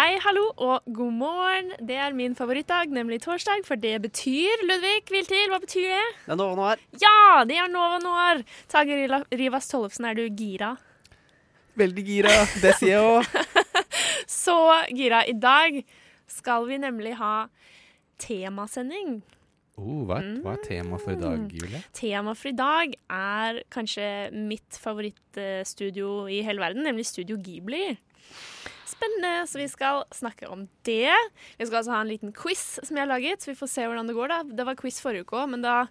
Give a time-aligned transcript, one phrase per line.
[0.00, 1.66] Hei, hallo og god morgen.
[1.84, 5.50] Det er min favorittdag, nemlig torsdag, for det betyr Ludvig Viltil.
[5.52, 6.06] Hva betyr det?
[6.24, 6.80] Det er Nova Noir.
[7.02, 8.40] Ja, det er Nova Noir.
[8.72, 8.96] Tage
[9.36, 10.70] Rivas Tollefsen, er du gira?
[11.76, 12.32] Veldig gira.
[12.62, 13.84] Det sier jeg òg.
[14.40, 14.56] Så
[14.96, 15.20] gira.
[15.28, 15.82] I dag
[16.32, 17.34] skal vi nemlig ha
[18.24, 19.18] temasending.
[19.76, 21.82] Oh, hva, er- hva er temaet for i dag, Julie?
[22.00, 24.08] Tema for i dag er kanskje
[24.48, 27.90] mitt favorittstudio i hele verden, nemlig Studio Ghibli.
[28.90, 31.14] Spennende, så vi skal snakke om det.
[31.58, 33.86] Vi skal altså ha en liten quiz som jeg har laget, så vi får se
[33.86, 34.34] hvordan det går.
[34.34, 34.42] da.
[34.60, 35.84] Det var quiz forrige uke òg, men da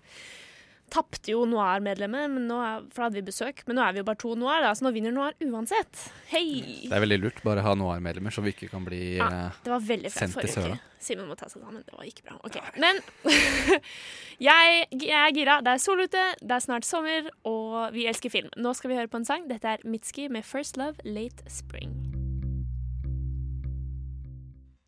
[0.89, 2.36] tapte jo Noir-medlemmet,
[2.89, 3.64] for da hadde vi besøk.
[3.67, 6.06] Men nå er vi jo bare to Noir, da, så nå vinner Noir uansett.
[6.31, 6.88] Hei!
[6.89, 9.73] Det er veldig lurt bare ha Noir-medlemmer, så vi ikke kan bli Ja, eh, det
[9.73, 10.80] var veldig sendt til søla.
[11.00, 11.86] Simen må ta seg sammen.
[11.88, 12.39] Det var ikke bra.
[12.44, 13.00] Ok, Men
[14.50, 15.59] jeg, jeg er gira.
[15.66, 18.52] Det er sol ute, det er snart sommer, og vi elsker film.
[18.59, 19.47] Nå skal vi høre på en sang.
[19.52, 22.19] Dette er Mitski med 'First Love Late Spring'.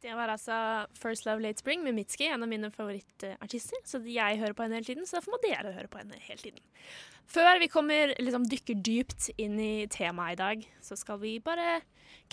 [0.01, 3.77] Det var altså 'First Love Late Spring' med Mitski, en av mine favorittartister.
[3.85, 6.41] Så jeg hører på henne hele tiden, så derfor må dere høre på henne hele
[6.41, 6.59] tiden.
[7.27, 11.81] Før vi kommer, liksom dykker dypt inn i temaet i dag, så skal vi bare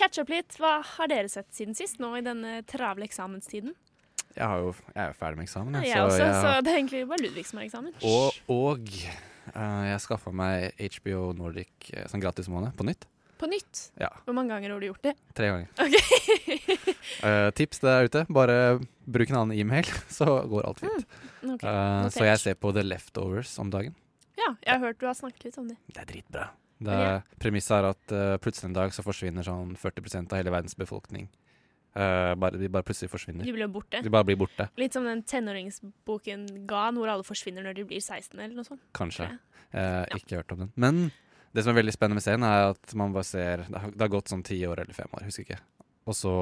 [0.01, 0.57] catche opp litt.
[0.59, 3.75] Hva har dere sett siden sist, nå i denne travle eksamenstiden?
[4.35, 6.73] Jeg, har jo, jeg er jo ferdig med eksamen, jeg, jeg også, jeg- så det
[6.73, 7.95] er egentlig bare Ludvig som har eksamen.
[8.03, 8.81] Og, og
[9.57, 13.05] uh, jeg skaffa meg HBO Nordic uh, som gratis måned på nytt.
[13.39, 13.83] På nytt.
[14.01, 15.15] Ja, Hvor mange ganger har du gjort det?
[15.39, 15.69] tre ganger.
[15.79, 15.95] Ok.
[17.25, 18.57] uh, tips der ute, bare
[19.07, 19.87] bruk en annen e-mail,
[20.19, 21.05] så går alt fint.
[21.43, 21.55] Mm.
[21.55, 21.71] Okay.
[21.71, 23.95] Uh, så jeg ser på The Leftovers om dagen.
[24.39, 25.79] Ja, jeg har hørt du har snakket litt om det.
[25.91, 26.49] Det er dritbra.
[26.79, 27.15] Det ja.
[27.43, 31.27] Premisset er at uh, plutselig en dag så forsvinner sånn 40% av hele verdens befolkning.
[31.99, 33.43] Uh, bare, de bare plutselig forsvinner.
[33.49, 33.99] De blir borte.
[34.05, 38.03] De bare blir borte, Litt som den tenåringsboken Gan, hvor alle forsvinner når de blir
[38.05, 38.83] 16 eller noe sånt.
[38.99, 39.31] kanskje.
[39.31, 40.17] tror Uh, ja.
[40.17, 40.71] Ikke hørt om den.
[40.81, 41.01] Men
[41.59, 44.05] det som er veldig spennende med serien, er at man bare ser Det har, det
[44.05, 45.59] har gått sånn ti år eller fem år, husker ikke.
[46.09, 46.35] Og så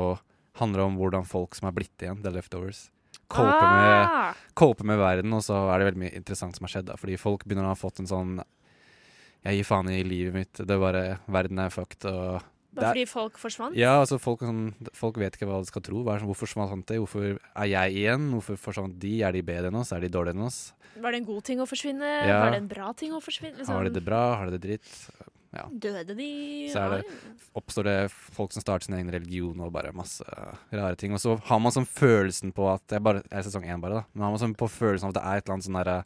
[0.61, 2.87] handler det om hvordan folk som er blitt igjen, The Leftovers,
[3.33, 4.35] cope med, Ah,
[4.85, 6.91] med verden, og så er det veldig mye interessant som har skjedd.
[6.91, 8.37] da Fordi folk begynner å ha fått en sånn
[9.47, 10.53] Jeg gir faen i livet mitt.
[10.59, 12.43] Det er bare Verden er fucked, og
[12.77, 13.77] bare fordi folk forsvant?
[13.77, 16.05] Ja, altså folk, sånn, folk vet ikke hva de skal tro.
[16.07, 16.99] Sånn, hvorfor forsvant det?
[17.03, 18.31] Hvorfor er jeg igjen?
[18.37, 19.15] Hvorfor forsvant de?
[19.27, 19.93] Er de bedre enn oss?
[19.97, 20.61] Er de dårligere enn oss?
[20.97, 22.13] Var det en god ting å forsvinne?
[22.29, 22.41] Ja.
[22.45, 23.59] Var det en bra ting å forsvinne?
[23.59, 24.37] Liksom, Har de det bra?
[24.37, 24.93] Har de det dritt?
[25.73, 26.69] Døde de?
[26.69, 27.05] Så det-
[27.57, 30.23] Oppstår det folk som starter sin egen religion og bare masse
[30.73, 31.13] rare ting.
[31.13, 33.81] Og så har man sånn følelsen på at Det er, bare, det er sesong én,
[33.81, 34.05] bare, da.
[34.15, 36.05] Men har man sånn på følelsen av at det er et eller annet sånn derre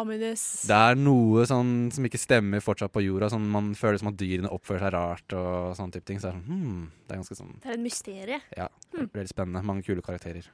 [0.00, 0.44] Ominous.
[0.68, 3.28] Det er noe sånn som ikke stemmer fortsatt på jorda.
[3.32, 6.20] Sånn Man føler som at dyrene oppfører seg rart og sånne type ting.
[6.22, 8.46] Så det er sånn hmm, Det er ganske sånn Det er et mysterium.
[8.56, 9.10] Ja, Hmm.
[9.12, 9.64] veldig spennende.
[9.64, 10.48] Mange kule karakterer.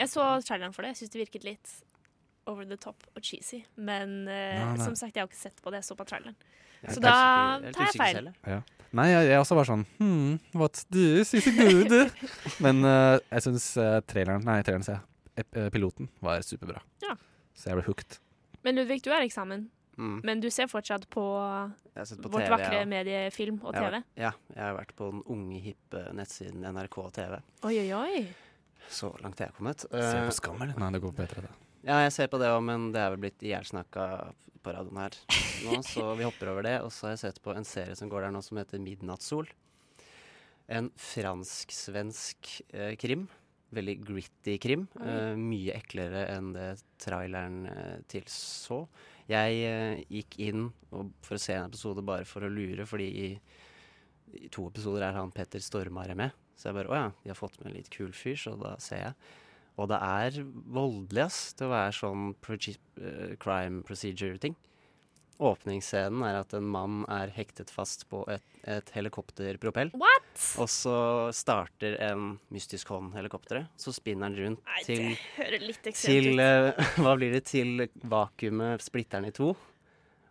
[0.00, 0.94] Jeg så traileren for det.
[0.94, 1.72] Jeg syns det virket litt
[2.48, 3.58] over the top og cheesy.
[3.76, 4.84] Men uh, Nei, nei.
[4.86, 5.82] som sagt, jeg har ikke sett på det.
[5.82, 6.36] Jeg så på traileren.
[6.80, 7.10] Er Så da
[7.60, 8.30] er tar jeg feil.
[8.48, 8.62] Ja.
[8.96, 11.34] Nei, jeg, jeg også var sånn hmm, What's this?
[11.36, 11.92] Is good?
[12.64, 15.44] Men uh, jeg syns uh, traileren Nei, traileren, ser jeg.
[15.52, 16.80] Eh, Piloten var superbra.
[17.04, 17.12] Ja.
[17.52, 18.16] Så jeg ble hooked.
[18.62, 19.68] Men Ludvig, du har eksamen.
[20.00, 20.20] Mm.
[20.24, 21.22] Men du ser fortsatt på,
[21.94, 22.84] Jeg på vårt TV, vakre ja.
[22.88, 23.96] mediefilm og Jeg har TV.
[23.98, 27.40] vært- Ja, jeg har vært på den unge, hippe nettsiden NRK TV.
[27.64, 28.26] Oi, oi, oi.
[28.88, 29.80] Så langt jeg har kommet.
[29.80, 30.78] Se Eh, på Skam, eller?
[30.78, 31.50] Nei, det går etter det.
[31.84, 34.32] ja, jeg ser på det òg, men det er vel blitt ihjelsnakka
[34.62, 35.10] på radioen her
[35.64, 36.80] nå, så vi hopper over det.
[36.82, 39.46] Og så har jeg sett på en serie som går der nå som heter Midnattssol.
[40.68, 43.28] En fransk-svensk eh, krim.
[43.70, 44.88] Veldig gritty krim.
[44.98, 46.68] Eh, mye eklere enn det
[47.02, 48.80] traileren uh, tilså.
[49.30, 53.28] Jeg uh, gikk inn for å se en episode bare for å lure, fordi i,
[54.40, 56.34] i to episoder er han Petter Stormare med.
[56.58, 58.74] Så jeg bare Å ja, de har fått med en litt kul fyr, så da
[58.82, 59.14] ser jeg.
[59.80, 64.56] Og det er voldelig, ass, til å være sånn eh, crime procedure-ting.
[65.40, 69.92] Åpningsscenen er at en mann er hektet fast på et, et helikopterpropell.
[69.96, 70.28] What?
[70.60, 70.96] Og så
[71.36, 73.70] starter en mystisk hånd helikopteret.
[73.80, 76.44] Så spinner den rundt Nei, til, det hører litt til ut.
[76.44, 77.44] eh, Hva blir det?
[77.48, 79.54] Til vakuumet splitter den i to.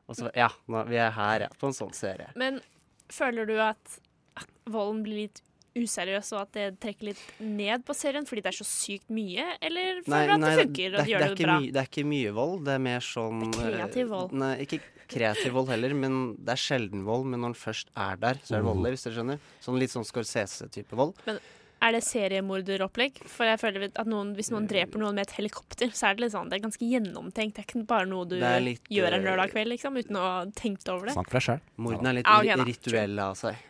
[0.10, 1.52] Og så Ja, nå, vi er her, ja.
[1.58, 2.30] På en sånn serie.
[2.40, 2.62] Men
[3.10, 4.00] føler du at
[4.40, 5.42] at volden blir litt
[5.80, 9.46] useriøs, og at det trekker litt ned på serien fordi det er så sykt mye?
[9.64, 11.58] Eller føler du at det funker, og det, gjør det, det bra?
[11.60, 12.56] Mye, det er ikke mye vold.
[12.68, 14.36] Det er mer sånn Det er kreativ eh, vold.
[14.44, 14.80] Nei, ikke,
[15.10, 17.26] kreativ vold heller, men det er sjelden vold.
[17.30, 19.40] Men når den først er der, så er det voldelig, hvis dere skjønner.
[19.66, 21.18] Sånn litt sånn Scorsese-type vold.
[21.30, 21.40] Men
[21.82, 23.22] Er det seriemorderopplegg?
[23.32, 26.26] For jeg føler at noen, hvis noen dreper noen med et helikopter, så er det
[26.26, 27.56] litt sånn, det er ganske gjennomtenkt.
[27.56, 30.26] Det er ikke bare noe du litt, gjør en eh, lørdag kveld, liksom, uten å
[30.26, 31.16] ha tenkt over det.
[31.16, 31.62] Snakk for deg sjøl.
[31.86, 33.66] Mordene er litt ah, okay, ri- rituelle av seg.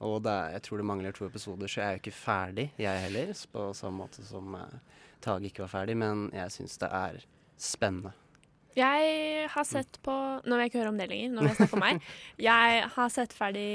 [0.00, 2.66] Og det er, jeg tror det mangler to episoder, så jeg er jo ikke ferdig,
[2.80, 3.32] jeg heller.
[3.52, 4.66] På samme måte som uh,
[5.22, 7.22] Tage ikke var ferdig, men jeg syns det er
[7.60, 8.10] spennende.
[8.76, 10.12] Jeg har sett på
[10.44, 11.30] Nå vil jeg ikke høre om det lenger.
[11.32, 12.08] Nå vil jeg snakke om meg.
[12.48, 13.68] Jeg har sett ferdig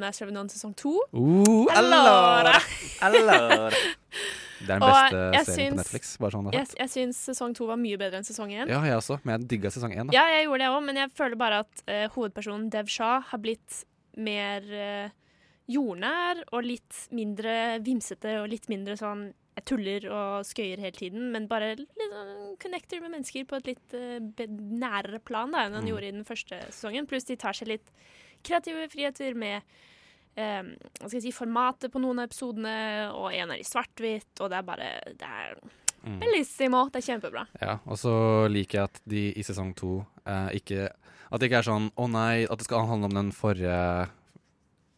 [0.00, 0.92] Master of None sesong to.
[1.16, 2.58] Uh, Allora.
[3.06, 3.70] Allora.
[4.66, 6.12] det er den beste serien syns- på Netflix.
[6.20, 8.68] Bare sånn Jeg, jeg syns sesong to var mye bedre enn sesong én.
[8.68, 10.12] Ja, jeg også, men jeg digga sesong én.
[10.14, 13.42] Ja, jeg gjorde det òg, men jeg føler bare at uh, hovedpersonen Dev Shah har
[13.42, 13.82] blitt
[14.20, 15.08] mer uh,
[15.72, 21.30] jordnær og litt mindre vimsete og litt mindre sånn jeg tuller og skøyer hele tiden,
[21.34, 25.84] men bare sånn connecter med mennesker på et litt uh, nærere plan da, enn han
[25.84, 25.90] Mm.
[25.92, 27.06] gjorde i den første sesongen.
[27.06, 27.90] Pluss de tar seg litt
[28.42, 29.60] kreative friheter med
[30.36, 34.40] um, hva skal jeg si, formatet på noen av episodene, og en er i svart-hvitt,
[34.40, 35.56] og det er bare Det er
[36.02, 36.18] Mm.
[36.18, 36.88] bellissimo.
[36.90, 37.46] Det er kjempebra.
[37.60, 40.88] Ja, og så liker jeg at de i sesong to uh, ikke
[41.30, 44.08] At det ikke er sånn å nei, at det skal handle om den forrige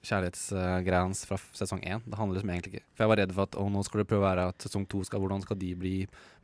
[0.07, 2.03] kjærlighetsgreia hans fra sesong én.
[2.05, 4.07] Det handler liksom egentlig ikke For jeg var redd for at oh, nå skal det
[4.11, 5.95] prøve å være at sesong to skal Hvordan skal de bli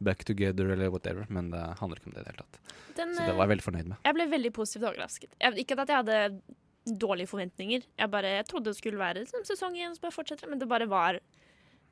[0.00, 2.74] back together eller whatever, men det handler ikke om det i det hele tatt.
[2.96, 4.00] Den, Så det var jeg veldig fornøyd med.
[4.08, 5.36] Jeg ble veldig positivt overrasket.
[5.40, 7.86] Jeg, ikke at jeg hadde dårlige forventninger.
[7.98, 10.68] Jeg bare jeg trodde det skulle være som sesong én, som bare fortsetter, men det
[10.70, 11.20] bare var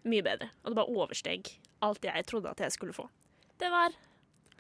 [0.09, 0.51] mye bedre.
[0.65, 1.53] Og det bare oversteg
[1.85, 3.09] alt jeg trodde at jeg skulle få.
[3.59, 3.95] Det var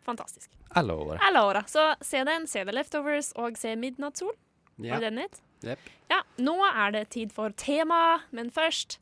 [0.04, 0.50] fantastisk.
[0.76, 1.64] Alle åra.
[1.70, 4.34] Så se den, se The Leftovers og se Midnattssol.
[4.78, 4.94] Ja.
[4.94, 5.40] Var det den het?
[5.66, 5.90] Jepp.
[6.10, 8.98] Ja, nå er det tid for tema, men først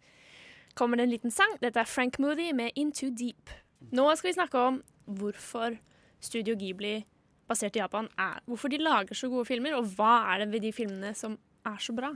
[0.76, 1.56] kommer det en liten sang.
[1.62, 3.52] Dette er Frank Moody med Into Deep.
[3.94, 5.76] Nå skal vi snakke om hvorfor
[6.20, 6.98] Studio Ghibli,
[7.46, 10.64] basert i Japan, er Hvorfor de lager så gode filmer, og hva er det ved
[10.66, 11.36] de filmene som
[11.66, 12.14] er så bra?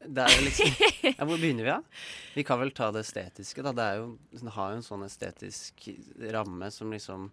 [0.00, 0.66] Liksom
[1.18, 1.82] ja, Hvor begynner vi, da?
[2.34, 3.72] Vi kan vel ta det estetiske, da.
[3.76, 5.88] Det jo, det har jo en sånn estetisk
[6.32, 7.30] ramme som liksom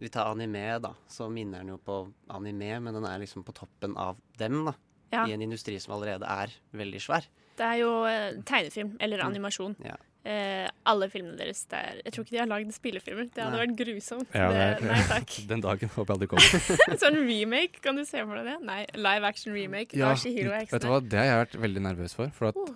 [0.00, 0.94] Vi tar anime, da.
[1.08, 2.02] Så minner den jo på
[2.32, 4.74] anime, men den er liksom på toppen av dem, da.
[5.14, 5.24] Ja.
[5.30, 7.28] I en industri som allerede er veldig svær.
[7.54, 9.76] Det er jo eh, tegnefilm, eller animasjon.
[9.84, 9.94] Ja.
[10.24, 13.26] Eh, alle filmene deres det er, Jeg tror ikke de har lagd spillefilmer.
[13.28, 13.66] Det hadde Nei.
[13.66, 14.30] vært grusomt.
[14.32, 15.34] Ja, det, det- nei takk.
[15.50, 16.96] Den dagen håper jeg aldri kommer.
[17.02, 18.56] Sånn remake, kan du se for deg det?
[18.64, 19.92] Nei, live action remake.
[20.00, 22.32] Ja, er vet du hva, det har jeg vært veldig nervøs for.
[22.34, 22.74] For at, Oh.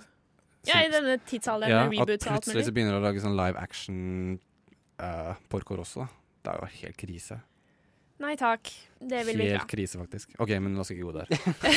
[0.67, 3.05] Ja, i denne tidsalderen ja, med at reboots og alt plutselig så begynner de å
[3.07, 3.99] lage sånn live action
[5.01, 6.05] uh, Porco Rosso.
[6.45, 7.39] Det er jo helt krise.
[8.19, 10.33] Nei takk, det vil vi ikke Helt krise, faktisk.
[10.43, 11.29] OK, men la oss ikke gå der.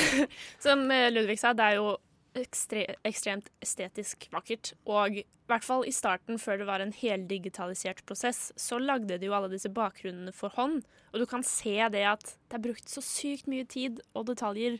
[0.65, 1.91] Som eh, Ludvig sa, det er jo
[2.37, 4.73] ekstre ekstremt estetisk vakkert.
[4.89, 9.27] Og i hvert fall i starten, før det var en heldigitalisert prosess, så lagde de
[9.27, 10.81] jo alle disse bakgrunnene for hånd.
[11.11, 14.79] Og du kan se det at det er brukt så sykt mye tid og detaljer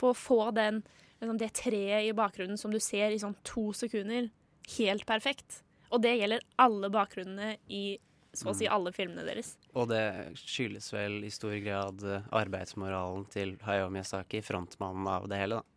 [0.00, 0.82] på å få den,
[1.20, 4.30] liksom det treet i bakgrunnen som du ser i sånn to sekunder,
[4.78, 5.60] helt perfekt.
[5.92, 7.98] Og det gjelder alle bakgrunnene i
[8.36, 9.54] så å si alle filmene deres.
[9.74, 10.02] Og det
[10.40, 15.70] skyldes vel i stor grad eh, arbeidsmoralen til Hayao Miyazaki, frontmannen av det hele, da.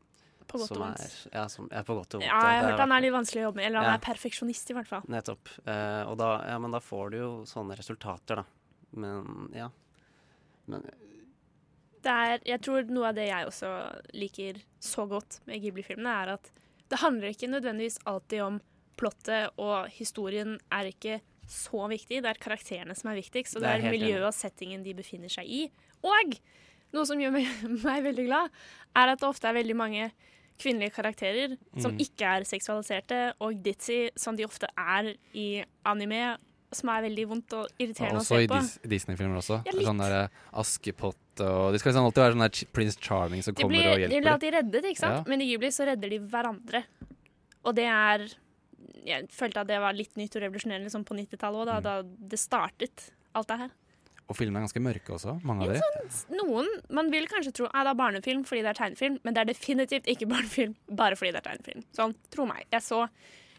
[0.48, 1.16] På godt som og vondt.
[1.34, 2.28] ja, som ja, på godt og vondt.
[2.30, 3.66] Ja, jeg har hørt han er litt vanskelig å jobbe med.
[3.68, 3.96] Eller han Ja.
[3.98, 5.04] er perfeksjonist, i hvert fall.
[5.12, 5.50] Nettopp.
[5.68, 8.46] Eh, og da, ja, men da får du jo sånne resultater, da.
[8.96, 9.68] Men ja.
[10.72, 10.86] Men
[12.02, 13.70] Det er, jeg tror noe av det jeg også
[14.16, 16.52] liker så godt med Ghibli-filmene, er at
[16.88, 18.62] det handler ikke nødvendigvis alltid om
[18.96, 22.22] plottet, og historien er ikke så viktig.
[22.24, 25.32] Det er karakterene som er viktigst, og Det det er miljøet og settingen de befinner
[25.32, 25.62] seg i.
[26.04, 26.38] Og
[26.94, 27.48] noe som gjør meg,
[27.88, 28.50] meg veldig glad,
[28.96, 30.12] er at det ofte er veldig mange
[30.58, 32.00] kvinnelige karakterer som Mm.
[32.02, 36.38] ikke er seksualiserte, og ditzy, som de ofte er i anime,
[36.74, 38.58] som er veldig vondt og irriterende å Også se på.
[38.58, 39.60] Også i Disney-filmer også.
[39.70, 43.54] Ja, sånn der Askepott og De skal liksom alltid være sånn der Prince Charming som
[43.54, 44.10] blir, kommer og hjelper.
[44.16, 45.20] de blir alltid reddet, ikke sant?
[45.22, 45.24] Ja.
[45.30, 46.82] Men i Ghibli så redder de hverandre.
[47.64, 48.26] Og det er
[49.08, 51.84] Jeg følte at det var litt nytt og revolusjonerende liksom på 90-tallet òg, da, Mm.
[51.84, 53.72] da det startet, alt det her.
[54.28, 56.10] Og filmene er ganske mørke også, mange av dem.
[56.12, 59.34] Sånn, Noen Man vil kanskje tro at det er barnefilm fordi det er tegnefilm, men
[59.34, 61.84] det er definitivt ikke barnefilm bare fordi det er tegnefilm.
[61.96, 62.66] Sånn, tro meg.
[62.72, 63.08] Jeg så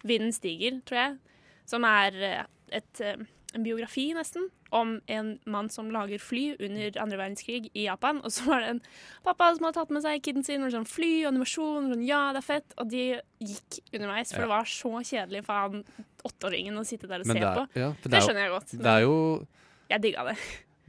[0.04, 1.18] 'Vinden stiger', tror jeg,
[1.66, 3.16] som er eh, et, eh,
[3.54, 8.18] en biografi, nesten, om en mann som lager fly under andre verdenskrig i Japan.
[8.25, 8.80] Og så var det en
[9.25, 12.06] pappa som hadde tatt med seg kiden sin, og sånn fly og animasjon, og sånn,
[12.06, 12.75] ja, det er fett.
[12.78, 13.02] Og de
[13.40, 14.46] gikk underveis, for Ja.
[14.46, 15.84] det var så kjedelig for han
[16.28, 17.66] åtteåringen å sitte der og Men se er, på.
[17.80, 18.70] ja, Det det er, skjønner jeg godt.
[18.82, 19.46] det er jo
[19.90, 20.37] Jeg digga det.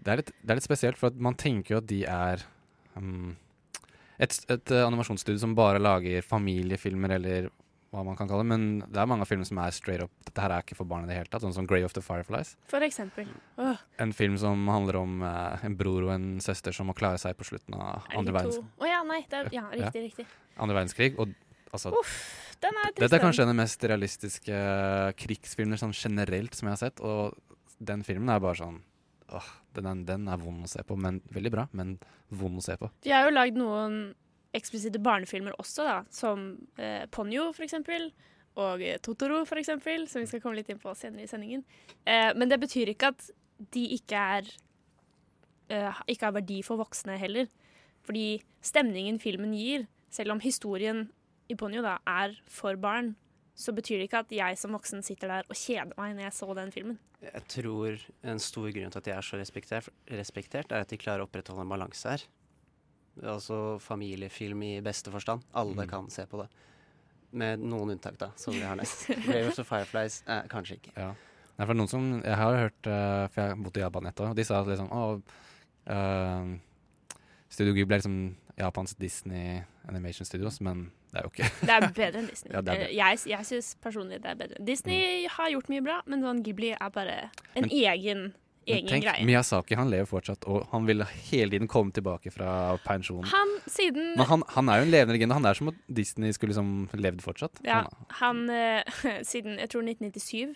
[0.04, 2.44] det er, litt, det er litt spesielt, for man tenker jo at de er
[2.98, 3.38] um,
[4.20, 7.50] et, et eh, animasjonsstudio som bare lager familiefilmer eller
[7.90, 8.50] hva man kan kalle det.
[8.52, 10.90] Men det er mange av filmene som er straight up Dette her er ikke for
[10.90, 11.42] barn i det hele tatt.
[11.42, 12.56] Sånn som 'Grey of the Fireflies.
[12.70, 13.28] For eksempel.
[13.58, 13.78] Oh.
[13.98, 17.38] En film som handler om eh, en bror og en søster som må klare seg
[17.38, 18.62] på slutten av andre, verdenskrig.
[18.62, 18.86] verdens, to?
[18.86, 19.22] Ja, nei.
[19.30, 20.28] Det er, ja, riktig, riktig.
[20.58, 21.18] andre verdenskrig.
[21.20, 21.34] Og
[21.74, 21.96] altså,
[22.62, 23.00] Den er trist.
[23.00, 27.00] dette er kanskje den mest realistiske eh, krigsfilmer sånn generelt som jeg har sett.
[27.02, 27.34] Og
[27.80, 28.82] den filmen er bare sånn
[29.30, 29.46] Åh,
[29.78, 30.98] den den er vond å se på.
[30.98, 32.90] Men veldig bra, men vond å se på.
[33.06, 34.16] De har jo lagd noen
[34.56, 35.98] eksplisitte barnefilmer også, da.
[36.14, 38.10] Som eh, Ponyo, eksempel.
[38.60, 40.08] Og eh, Totoro, for eksempel.
[40.10, 41.66] Som vi skal komme litt inn på senere i sendingen.
[42.06, 43.30] Eh, men det betyr ikke at
[43.76, 44.52] de ikke er
[45.70, 47.50] eh, Ikke har verdi for voksne heller.
[48.08, 51.10] Fordi stemningen filmen gir, selv om historien
[51.50, 53.14] i Ponyo da er for barn,
[53.60, 56.36] så betyr det ikke at jeg som voksen sitter der og kjeder meg når jeg
[56.38, 57.00] så den filmen.
[57.20, 57.98] Jeg tror
[58.32, 61.28] en stor grunn til at de er så respektert, respektert er at de klarer å
[61.28, 62.24] opprettholde en balanse her.
[63.24, 65.42] Altså familiefilm i beste forstand.
[65.54, 65.90] Alle Mm.
[65.90, 66.50] kan se på det.
[67.32, 69.08] Med noen unntak, da, som vi har nest.
[69.26, 70.94] Grave of Fireflies eh, kanskje ikke.
[70.98, 71.14] Ja.
[71.60, 74.20] Nei, for noen som, jeg har hørt, uh, for jeg har bodd i Japan et
[74.24, 75.22] år, og de sa at liksom, å,
[75.92, 76.58] uh,
[77.50, 81.86] Studio Ghibli er liksom Japans Disney Animation Studios, men det er jo ikke Det er
[82.02, 82.54] bedre enn Disney.
[82.54, 82.96] Ja, det er Eh, bedre.
[82.96, 84.60] Jeg, jeg syns personlig det er bedre.
[84.66, 87.18] Disney har gjort mye bra, men sånn Ghibli er bare
[87.56, 88.24] en Men- egen,
[88.78, 89.26] egen tenk, greie.
[89.28, 93.24] Miyazaki han lever fortsatt, og han vil hele tiden komme tilbake fra pensjon.
[93.32, 95.38] Han siden Men han, han er jo en levende legende.
[95.40, 97.62] Han er som at Disney skulle liksom levd fortsatt.
[97.66, 97.84] Ja,
[98.22, 98.84] Han, eh,
[99.32, 100.56] Siden jeg tror 1997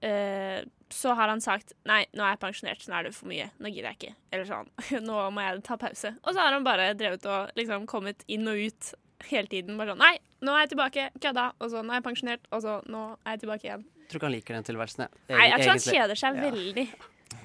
[0.00, 3.50] eh, så har han sagt Nei, nå er jeg pensjonert, nå er det for mye.
[3.58, 4.14] Nå gidder jeg ikke.
[4.32, 4.70] Eller sånn.
[5.08, 6.14] Nå må jeg ta pause.
[6.24, 8.92] Og så har han bare drevet og liksom kommet inn og ut
[9.28, 9.76] hele tiden.
[9.80, 10.14] Bare sånn Nei,
[10.46, 11.10] nå er jeg tilbake.
[11.20, 11.50] Kødda.
[11.58, 12.48] Og så nå er jeg pensjonert.
[12.54, 13.86] Og så nå er jeg tilbake igjen.
[13.98, 15.04] Jeg tror ikke han liker den tilværelsen.
[15.04, 15.36] jeg.
[15.36, 16.44] Nei, jeg tror han kjeder seg Ja.
[16.48, 16.86] veldig.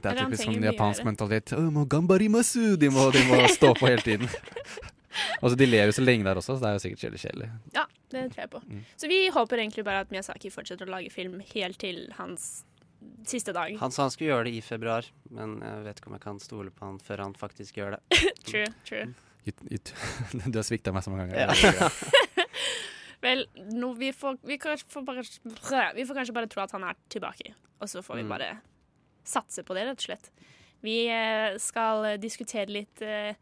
[0.04, 1.54] Det er typisk sånn japansk mentalitet.
[1.58, 2.76] «Å, må gambarimasu!
[2.82, 4.28] De må, de må stå på hele tiden.
[5.42, 7.22] og så De lever jo så lenge der også, så det er jo sikkert veldig
[7.24, 7.50] kjedelig.
[7.78, 8.62] Ja, det tror jeg på.
[8.68, 8.84] Mm.
[9.04, 12.52] Så vi håper egentlig bare at Miyazaki fortsetter å lage film helt til hans
[13.28, 13.74] siste dag.
[13.82, 16.40] Han sa han skulle gjøre det i februar, men jeg vet ikke om jeg kan
[16.44, 18.22] stole på han før han faktisk gjør det.
[18.50, 19.08] True, true.
[19.44, 19.80] You, you,
[20.48, 21.52] du har svikta meg så mange ganger.
[21.84, 21.90] Ja.
[23.24, 25.24] Vel, nå, vi, får, vi, får bare,
[25.96, 27.54] vi får kanskje bare tro at han er tilbake.
[27.80, 28.32] Og så får vi Mm.
[28.32, 28.50] bare
[29.28, 30.32] satse på det, rett og slett.
[30.84, 33.36] Vi eh, skal eh, diskutere litt eh,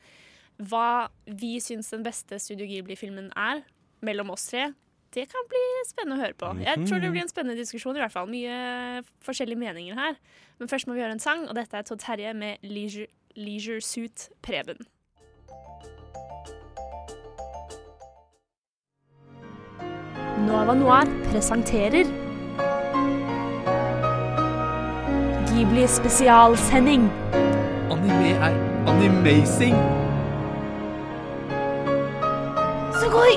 [0.61, 3.63] hva vi syns den beste Studio Ghibli-filmen er,
[4.05, 4.69] mellom oss tre.
[5.11, 6.51] Det kan bli spennende å høre på.
[6.61, 7.97] Jeg tror det blir en spennende diskusjon.
[7.97, 8.29] i hvert fall.
[8.31, 10.15] Mye forskjellige meninger her.
[10.61, 13.81] Men først må vi høre en sang, og dette er Todd Terje med Leisure, Leisure
[13.83, 14.79] Suit Preben.
[20.47, 22.07] Nova Noir presenterer
[25.61, 27.03] Ghibli spesialsending.
[27.93, 28.55] Anime er
[28.89, 29.75] animazing!
[32.97, 33.35] Sugoi!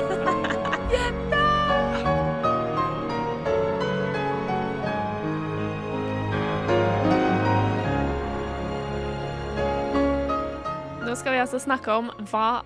[11.05, 12.63] Nå skal vi altså snakke om hva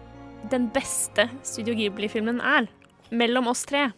[0.47, 2.71] den beste Studio Ghibli-filmen er,
[3.11, 3.89] mellom oss tre.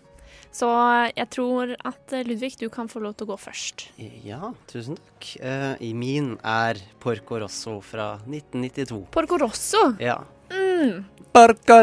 [0.51, 0.67] Så
[1.15, 3.86] jeg tror at eh, Ludvig, du kan få lov til å gå først.
[4.25, 5.29] Ja, tusen takk.
[5.39, 9.05] Uh, I min er Porco Rosso fra 1992.
[9.15, 9.86] Porco Rosso.
[10.03, 10.17] Ja.
[10.51, 11.05] Mm,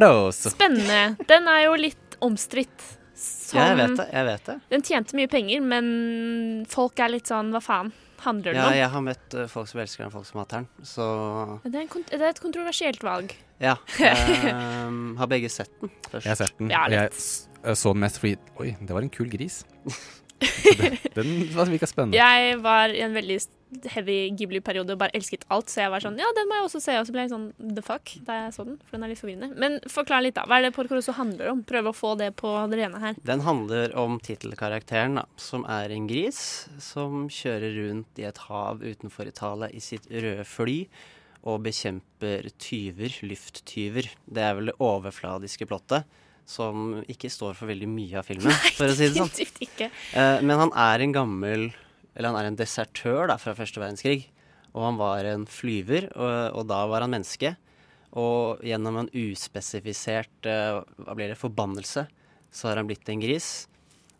[0.04, 0.52] Rosso.
[0.52, 1.16] spennende.
[1.30, 2.94] Den er jo litt omstridt.
[3.18, 4.06] Som- ja, jeg vet det.
[4.12, 4.58] Jeg vet det.
[4.70, 7.88] Den tjente mye penger, men folk er litt sånn hva faen
[8.22, 8.74] handler det Ja, om?
[8.74, 10.68] jeg har møtt uh, folk som elsker den, folk som hater den.
[10.86, 11.06] Så
[11.64, 13.32] Det, er en kont det er et kontroversielt valg.
[13.62, 13.76] ja.
[13.98, 16.24] ehm, har begge sett den først?
[16.26, 16.70] Jeg har sett den.
[16.70, 17.14] Ja, litt.
[17.16, 19.62] jeg, jeg så den mest fordi Oi, det var en kul gris.
[20.78, 22.18] den, den var- virka spennende.
[22.18, 23.38] Jeg var i en veldig
[23.92, 26.80] heavy Ghibli-periode og bare elsket alt, så jeg var sånn Ja, den må jeg også
[26.80, 26.94] se.
[26.96, 29.20] Og så ble jeg sånn the fuck da jeg så den, for den er litt
[29.20, 29.50] forvirrende.
[29.60, 30.46] Men forklar litt, da.
[30.48, 31.60] Hva er det Porcoroso handler om?
[31.68, 33.18] Prøve å få det på det rene her.
[33.28, 36.40] Den handler om tittelkarakteren, da, som er en gris
[36.80, 40.78] som kjører rundt i et hav utenfor Italia i sitt røde fly
[41.48, 44.08] og bekjemper tyver, lufttyver.
[44.26, 46.08] Det er vel det overfladiske plottet,
[46.48, 49.32] som ikke står for veldig mye av filmen, for å si det sånn.
[49.64, 49.90] Ikke.
[50.14, 51.68] Uh, men han er en gammel
[52.16, 54.26] Eller han er en desertør da, fra første verdenskrig.
[54.74, 57.52] Og han var en flyver, og, og da var han menneske.
[58.18, 62.08] Og gjennom en uspesifisert uh, hva blir det, forbannelse,
[62.50, 63.68] så har han blitt en gris.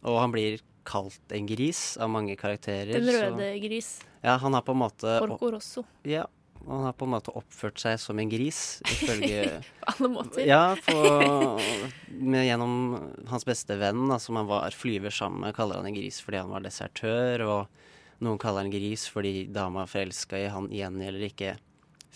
[0.07, 2.95] Og han blir kalt en gris av mange karakterer.
[2.95, 3.91] Den så- røde gris.
[4.23, 5.85] Ja, han har på en måte Porco Rosso.
[6.05, 6.25] ja,
[6.69, 9.45] og han har på en måte oppført seg som en gris, ifølge
[9.81, 10.43] På alle måter.
[10.45, 10.97] ja, på,
[12.13, 12.75] med, gjennom
[13.31, 16.43] hans beste venn, da, som han var flyver sammen med, kaller han en gris fordi
[16.43, 21.25] han var desertør, og noen kaller han gris fordi dama forelska i han igjen eller
[21.31, 21.57] ikke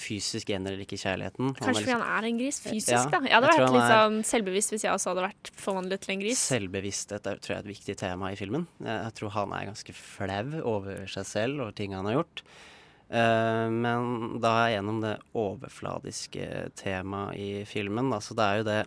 [0.03, 1.53] fysisk gjengjeld ikke kjærligheten.
[1.53, 3.21] Han Kanskje fordi liksom han er en gris fysisk, Ja, da.
[3.29, 6.25] Jeg hadde jeg vært litt sånn selvbevisst hvis jeg også hadde vært forvandlet til en
[6.25, 6.43] gris.
[6.53, 8.67] Selvbevissthet er, tror jeg er et viktig tema i filmen.
[8.83, 10.45] Jeg, jeg tror han er ganske flau
[10.75, 12.45] over seg selv og ting han har gjort.
[13.13, 16.49] Eh, men da er jeg gjennom det overfladiske
[16.81, 18.09] temaet i filmen.
[18.13, 18.23] Da.
[18.25, 18.81] Så det er jo det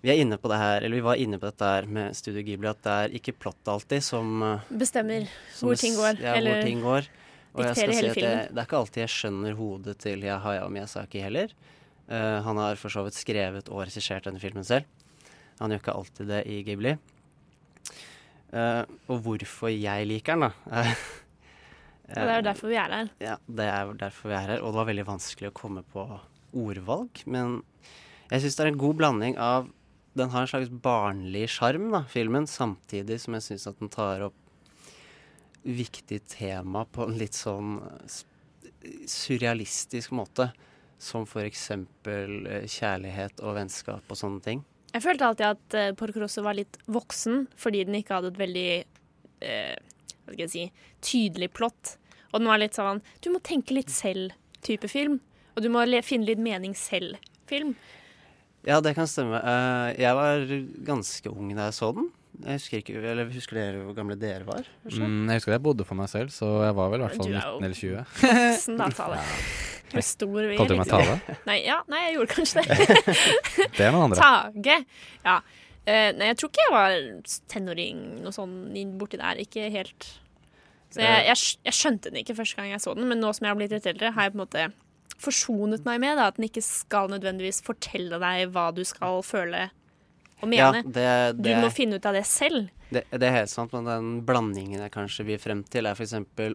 [0.00, 2.40] Vi er inne på det her, eller vi var inne på dette her med Studio
[2.40, 6.20] Ghibli, at det er ikke plott alltid som, eh, Bestemmer som hvor ting går.
[6.24, 7.10] Ja, eller hvor ting går.
[7.52, 10.70] Og jeg skal si at jeg, det er ikke alltid jeg skjønner hodet til Hayao
[10.72, 11.52] Miyazaki heller.
[12.08, 14.86] Uh, han har for så vidt skrevet og regissert denne filmen selv.
[15.60, 16.94] Han gjør ikke alltid det i Ghibli.
[18.54, 20.94] Uh, og hvorfor jeg liker den, da
[22.10, 23.10] Ja, det er jo derfor vi er her.
[23.22, 24.62] ja, det er derfor vi er her.
[24.64, 26.06] Og det var veldig vanskelig å komme på
[26.56, 27.22] ordvalg.
[27.30, 27.60] Men
[28.30, 29.70] jeg syns det er en god blanding av
[30.18, 34.24] Den har en slags barnlig sjarm, da, filmen, samtidig som jeg syns at den tar
[34.26, 34.34] opp
[35.62, 37.76] viktig tema på en litt sånn
[39.06, 40.48] surrealistisk måte.
[41.00, 44.64] Som eksempel eh, kjærlighet og vennskap og sånne ting.
[44.90, 48.40] Jeg følte alltid at uh, Porco Rosso var litt voksen, fordi den ikke hadde et
[48.42, 48.66] veldig
[49.46, 49.78] uh,
[50.26, 50.64] hva skal jeg si,
[51.04, 51.96] tydelig plott.
[52.30, 55.18] Og den var litt sånn Du må tenke litt selv-type film.
[55.56, 57.74] Og du må le finne litt mening selv-film.
[58.68, 59.40] Ja, det kan stemme.
[59.40, 60.42] Eh, jeg var
[60.86, 62.10] ganske ung da jeg så den.
[62.40, 64.68] Jeg husker ikke, eller Husker dere hvor gamle dere var?
[64.86, 67.26] Mm, jeg husker jeg bodde for meg selv, så jeg var vel i hvert fall
[67.26, 68.04] Du er jo 19 eller 20.
[68.22, 69.18] Voksen, da, Tale.
[69.90, 70.36] Du er stor.
[70.38, 71.36] vi er Kalte du meg Tale?
[71.48, 72.76] Nei, ja, nei, jeg gjorde kanskje det.
[73.76, 74.20] Det er noen andre.
[74.22, 74.76] Tage.
[75.26, 75.34] Ja.
[75.82, 76.94] Eh, nei, jeg tror ikke jeg var
[77.50, 78.54] tenåring noe sånn
[79.00, 79.40] borti der.
[79.42, 80.06] Ikke helt.
[80.90, 81.36] Så jeg, jeg,
[81.68, 83.74] jeg skjønte den ikke første gang jeg så den, men nå som jeg har blitt
[83.76, 84.64] litt eldre, har jeg på en måte
[85.20, 89.68] forsonet meg med da, at den ikke skal nødvendigvis fortelle deg hva du skal føle
[90.40, 90.82] og Ja, mene.
[90.88, 91.08] det,
[91.44, 92.70] Du må finne ut av det selv.
[92.90, 96.14] det, det er helt sant, men den blandingen jeg kanskje vil frem til, er f.eks.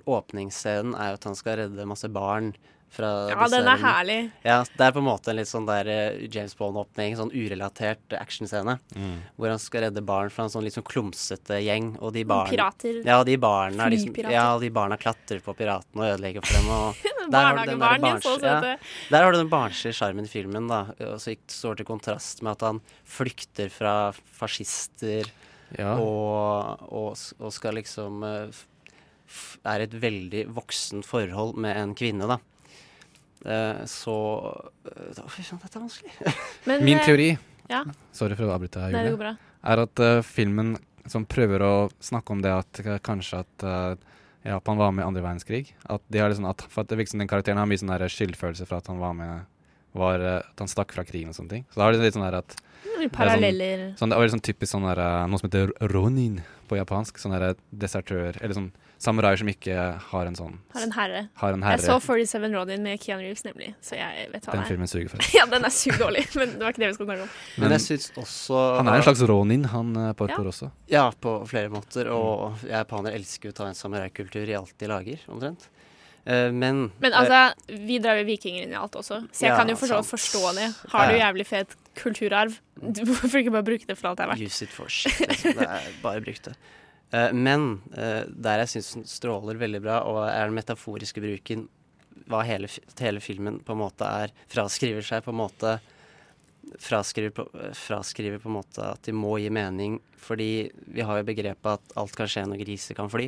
[0.09, 2.55] åpningsscenen er jo at han skal redde masse barn
[2.95, 4.17] fra Ja, disse den er herlig.
[4.45, 8.15] Ja, det er på en måte en litt sånn der eh, James Bond-åpning, sånn urelatert
[8.17, 8.77] actionscene.
[8.95, 9.17] Mm.
[9.35, 12.49] Hvor han skal redde barn fra en sånn litt sånn klumsete gjeng, og de barna
[12.53, 13.01] Pirater.
[13.07, 16.69] Ja, de barna er liksom, ja, de barna klatrer på piratene og ødelegger for dem.
[16.75, 18.59] Og der har du den der barns- ja,
[19.11, 20.83] der har du den barnslige sjarmen i filmen, da.
[21.11, 23.95] Og så står til kontrast med at han flykter fra
[24.39, 25.27] fascister
[25.79, 25.95] Ja.
[25.97, 28.59] og, og, og skal liksom eh,
[29.65, 32.37] Er i et veldig voksent forhold med en kvinne, da.
[33.45, 34.15] Eh, så
[34.89, 36.33] eh, da- Fy søren, dette er vanskelig.
[36.69, 37.29] Men, Min eh, teori,
[37.69, 39.35] Ja, sorry for å avbryte, det Julie, Nei,
[39.73, 40.75] er at uh, filmen
[41.09, 44.13] som prøver å snakke om det at eh, kanskje at uh,
[44.45, 45.73] Japan var med i andre verdenskrig.
[45.89, 47.93] At de har liksom, at, for at det virker som den karakteren har mye sånn
[47.93, 49.45] skyldfølelse for at han var med
[49.95, 51.65] var, eh, At han stakk fra krigen og sånne ting.
[51.71, 52.55] Så da har de litt sånn der at
[53.15, 53.95] Paralleller.
[53.97, 57.17] sånn, Det er sånn typisk sånn der, eh, noe som heter ronin på japansk.
[57.17, 58.71] Sånn derre desertør Eller sånn
[59.05, 59.75] samuraier som ikke
[60.09, 61.21] har en sånn Har en herre.
[61.41, 63.71] Har en Jeg så 47 Ronin med Keanu Reeves, nemlig.
[63.85, 64.71] Så jeg vet hva Den det er.
[64.73, 65.23] filmen suger for.
[65.37, 67.37] Ja, den er sykt dårlig, men det var ikke det vi skulle snakke om.
[67.55, 70.51] Men, Men jeg syns også han er en slags ronin, han Parkour Ja.
[70.51, 70.71] også.
[70.91, 72.09] Ja, på flere måter.
[72.11, 75.69] Og jeg japanere elsker jo å ta en samuraikultur i alt de lager, omtrent.
[76.25, 79.57] Uh, men Men altså, vi drar jo vikinger inn i alt også, så jeg Ja,
[79.59, 80.69] kan jo for så vidt forstå det.
[80.89, 84.31] Har du jævlig fet kulturarv, du hvorfor ikke bare bruke det for alt det er
[84.33, 84.41] verdt?
[84.49, 85.19] Use it for shit.
[85.21, 85.53] Liksom.
[85.59, 86.55] Det er bare brukt det.
[87.15, 91.67] Eh, men eh, der jeg syns den stråler veldig bra, og er den metaforiske bruken
[92.25, 95.75] hva hele, hele filmen på en måte er Fraskriver seg på en måte
[96.81, 97.43] fraskriver på,
[97.77, 101.97] fraskriver på en måte at de må gi mening, fordi vi har jo begrepet at
[102.01, 103.27] alt kan skje når griser kan fly.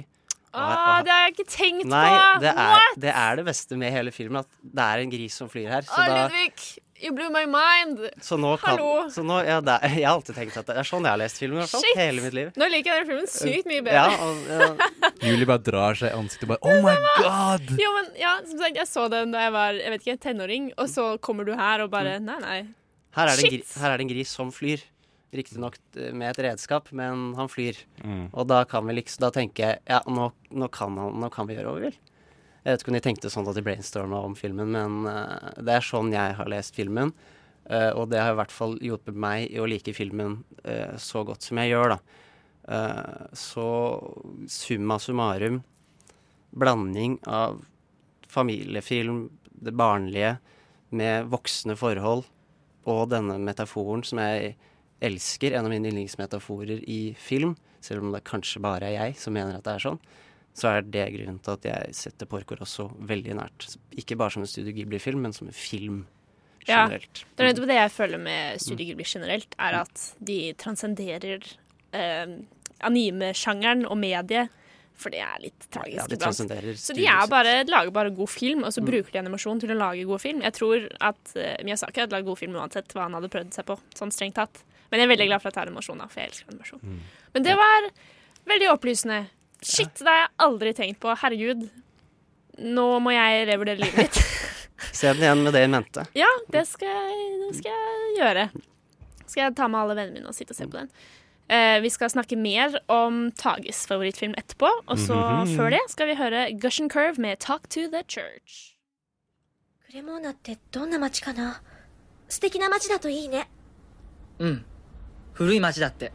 [0.58, 2.42] Åh, det har jeg ikke tenkt Nei, på!
[2.42, 3.00] det er, What?
[3.04, 5.86] det er det beste med hele filmen, at det er en gris som flyr her.
[5.86, 6.24] Så, Å, da,
[7.04, 8.00] you blew my mind!
[8.24, 9.10] så nå kan Hallo.
[9.14, 11.38] så nå, ja, det Jeg har alltid tenkt at det er sånn jeg har lest
[11.42, 11.84] filmen, hvert fall.
[11.86, 12.00] Shit.
[12.00, 12.50] Hele mitt liv.
[12.58, 14.26] Nå liker jeg den filmen sykt mye Ja, bedre.
[14.26, 17.72] og, ja, Julie bare drar seg i ansiktet og bare Oh my god!
[17.82, 20.70] Jo, men ja, som sagt, jeg så den da jeg var jeg vet ikke, tenåring,
[20.78, 22.60] og så kommer du her og bare Nei, nei.
[23.18, 24.84] her, er det en gris, her er det en gris som flyr.
[25.38, 27.76] Riktignok eh, med et redskap, men han flyr.
[28.00, 28.30] Mm.
[28.32, 31.50] Og da kan vi liksom Da tenker jeg ja, nå, nå, kan, han, nå kan
[31.50, 31.98] vi gjøre hva vi vil.
[32.68, 35.78] Jeg vet ikke om de tenkte sånn da de brainstorma om filmen, men uh, det
[35.78, 37.14] er sånn jeg har lest filmen.
[37.64, 41.24] Uh, og det har i hvert fall hjulpet meg i å like filmen uh, så
[41.24, 42.02] godt som jeg gjør, da.
[43.32, 43.64] Så
[44.52, 45.62] summa summarum
[46.52, 47.62] blanding av
[48.28, 49.30] familiefilm,
[49.64, 50.34] det barnlige,
[50.92, 52.26] med voksne forhold,
[52.84, 54.58] og denne metaforen som jeg
[55.00, 59.40] elsker, en av mine yndlingsmetaforer i film, selv om det kanskje bare er jeg som
[59.40, 60.04] mener at det er sånn,
[60.58, 63.68] så er det grunnen til at jeg setter Porco Rosso veldig nært.
[64.02, 66.06] Ikke bare som en Studio Ghibli-film, men som en film
[66.68, 66.86] Ja.
[66.88, 67.24] generelt.
[67.38, 71.46] Det er nettopp det jeg føler med Studio Ghibli generelt, er at de transcenderer
[71.94, 72.26] eh,
[72.84, 74.50] anime-sjangeren og mediet.
[74.98, 78.74] For det er litt tragisk Ja, de Så de bare, lager bare god film, og
[78.74, 78.86] så Mm.
[78.90, 80.42] bruker de animasjon til å lage god film.
[80.42, 83.66] Jeg tror at uh, Miyazaki hadde lagd god film uansett hva han hadde prøvd seg
[83.68, 83.78] på.
[83.94, 84.64] Sånn strengt tatt.
[84.90, 86.82] Men jeg er veldig glad for at det er animasjon, da, for jeg elsker animasjon.
[86.82, 87.00] Mm.
[87.36, 87.90] Men det var
[88.48, 89.28] veldig opplysende.
[89.62, 91.14] Shit, det har jeg aldri tenkt på.
[91.18, 91.68] Herregud.
[92.58, 94.20] Nå må jeg revurdere livet mitt.
[94.98, 96.06] Se den igjen med det i mente.
[96.18, 98.48] Ja, det skal, jeg, det skal jeg gjøre.
[99.26, 100.92] Skal jeg ta med alle vennene mine og sitte og se på den.
[101.48, 104.70] Eh, vi skal snakke mer om Tages favorittfilm etterpå.
[104.86, 105.58] Og så mm -hmm.
[105.58, 108.74] før det skal vi høre Gushen Curve med 'Talk to the Church'.
[109.92, 111.62] Cremona ってどんな街かな
[112.28, 113.48] 素敵な街だといいね。
[114.40, 114.66] うん。
[115.34, 116.12] 古い街だって。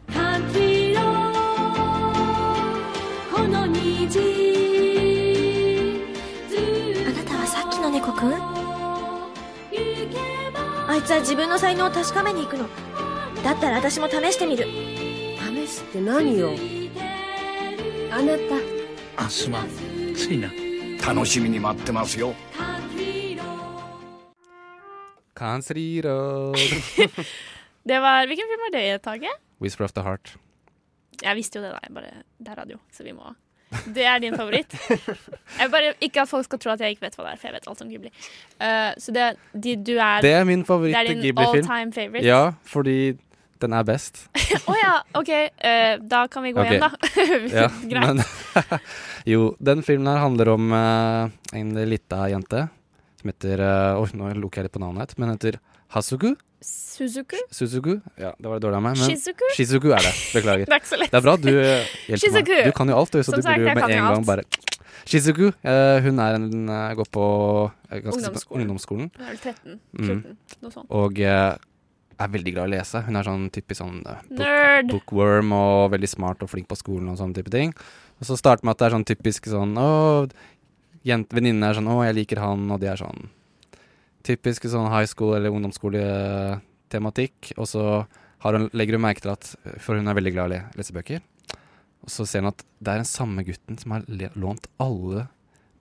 [8.23, 9.33] さっきの
[9.73, 12.69] 猫くんあいつは自分の才能を確かめに行くの
[13.43, 16.53] だったら私も試してみる試すって何よ
[18.13, 19.69] あなたあすまん
[20.15, 20.49] ついな
[21.05, 22.35] 楽しみに待ってますよ
[25.35, 26.57] Country Road.
[27.85, 29.29] Det var, hvilken film var det, Tage?
[29.61, 30.39] Whisper of the Heart.
[31.23, 31.73] Jeg visste jo det.
[31.83, 33.35] Jeg bare, det er radio, så vi må
[33.95, 34.75] Det er din favoritt.
[35.59, 37.49] Jeg bare, ikke at folk skal tro at jeg ikke vet hva det er, for
[37.49, 38.13] jeg vet alt om Ghibli.
[38.61, 42.27] Uh, så det, de, du er Det er min det er din all time favorite?
[42.27, 43.17] Ja, fordi
[43.63, 44.25] den er best.
[44.71, 45.33] Å ja, OK.
[45.63, 46.79] Uh, da kan vi gå okay.
[46.79, 46.91] hjem, da.
[47.63, 48.07] Ja, Greit.
[48.07, 48.87] men
[49.29, 52.67] Jo, den filmen her handler om uh, en lita jente
[53.23, 53.61] som heter
[54.01, 55.61] Oi, nå lukker jeg litt på navnet, men heter
[55.95, 56.33] Hasuku.
[56.67, 57.39] Suzuku?
[57.51, 57.95] Suzuku.
[58.21, 58.99] Ja, det var det dårlig av meg.
[59.01, 59.47] Men Shizuku?
[59.57, 60.13] Shizuku er det.
[60.37, 60.67] Beklager.
[60.71, 61.11] Det er ikke så lett.
[61.13, 62.53] Det er bra, du eh, hjelper Shizuku.
[62.57, 62.69] meg.
[62.69, 64.47] Du kan jo alt, du, så Som du burde jo med en gang bare
[65.09, 67.27] Shizuku, eh, hun er en, eh, går på
[67.91, 68.63] eh, Ungdomsskolen.
[68.63, 69.11] ungdomsskolen.
[69.17, 69.81] Hun er vel 13?
[69.99, 70.23] Mm.
[70.63, 70.87] Noe sånt.
[70.95, 71.57] Og eh,
[72.23, 73.03] er veldig glad i å lese.
[73.07, 77.11] Hun er sånn typisk sånn eh, book, bookworm og veldig smart og flink på skolen
[77.13, 77.75] og sånne type ting.
[78.21, 79.89] Og så starter med at det er sånn typisk sånn Å,
[81.03, 83.25] venninnene er sånn Å, jeg liker han, og de er sånn
[84.23, 87.53] Typisk sånn high school- eller ungdomsskoletematikk.
[87.59, 88.07] Og så
[88.43, 89.45] hun, legger hun merke til at
[89.79, 91.21] For hun er veldig glad i å lese bøker.
[92.03, 94.03] Og så ser hun at det er den samme gutten som har
[94.35, 95.29] lånt alle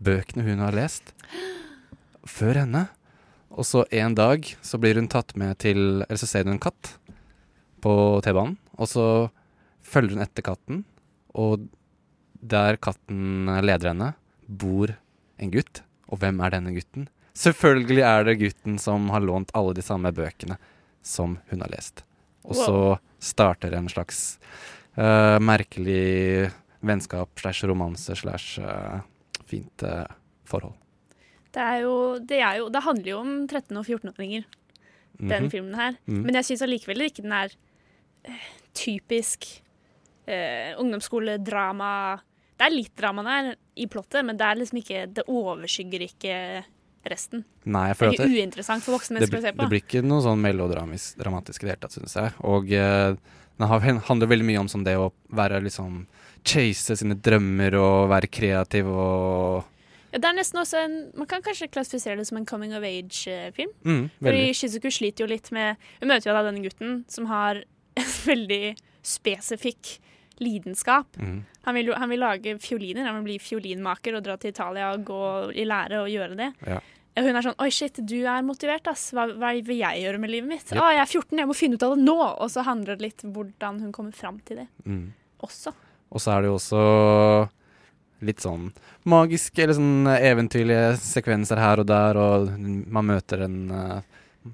[0.01, 1.13] bøkene hun har lest
[2.38, 2.84] før henne.
[3.51, 6.63] Og så en dag så blir hun tatt med til Eller så ser hun en
[6.63, 6.97] katt
[7.82, 9.06] på T-banen, og så
[9.82, 10.84] følger hun etter katten,
[11.34, 11.63] og
[12.41, 14.12] der katten leder henne,
[14.45, 14.93] bor
[15.41, 15.82] en gutt.
[16.12, 17.08] Og hvem er denne gutten?
[17.38, 20.58] Selvfølgelig er det gutten som har lånt alle de samme bøkene
[21.02, 22.04] som hun har lest.
[22.44, 22.78] Og så
[23.22, 24.39] starter en slags
[24.98, 26.50] uh, merkelig
[26.82, 29.02] vennskap slash romanse slash eh,
[29.46, 30.08] fint uh,
[30.50, 30.74] forhold.
[31.54, 34.48] Det, jo, det, jo, det handler jo om 13- og 14-åringer,
[35.20, 35.50] den Mhm.
[35.52, 35.98] filmen her.
[36.08, 36.24] Mm.
[36.26, 37.54] Men jeg syns allikevel ikke den er
[38.28, 39.46] uh, typisk
[40.28, 41.94] uh, ungdomsskoledrama.
[42.58, 46.63] Det er litt drama der i plottet, men det liksom ikke Det overskygger ikke
[47.09, 47.43] resten.
[47.65, 49.61] Nei, Det er ikke det, uinteressant for voksne mennesker å se på.
[49.63, 52.33] det blir ikke noe sånn melodramatisk i det hele tatt, syns jeg.
[52.45, 53.15] Og eh,
[53.57, 53.67] den
[54.07, 56.05] handler veldig mye om sånn det å være liksom
[56.43, 59.63] Chase sine drømmer og være kreativ og
[60.11, 62.81] Ja, det er nesten også en Man kan kanskje klassifisere det som en coming of
[62.83, 63.69] age-film.
[63.85, 67.61] mm, Fordi Shizuku sliter jo litt med Hun møter jo da denne gutten som har
[67.95, 69.99] en veldig spesifikk
[70.41, 71.17] lidenskap.
[71.21, 71.43] Mm.
[71.67, 75.06] Han vil, han vil lage fioliner, han vil bli fiolinmaker og dra til Italia og
[75.08, 75.21] gå
[75.54, 76.49] i lære og gjøre det.
[76.67, 76.80] Ja.
[77.19, 79.10] Og hun er sånn Oi, shit, du er motivert, ass.
[79.12, 80.67] Hva, hva vil jeg gjøre med livet mitt?
[80.71, 80.80] Yep.
[80.80, 82.17] Å, jeg er 14, jeg må finne ut av det nå!
[82.39, 85.10] Og så handler det litt hvordan hun kommer fram til det Mm.
[85.43, 85.73] også.
[86.12, 87.49] Og så er det jo også
[88.21, 88.67] litt sånn
[89.10, 92.49] magiske eller sånn eventyrlige sekvenser her og der, og
[92.93, 94.01] man møter en uh,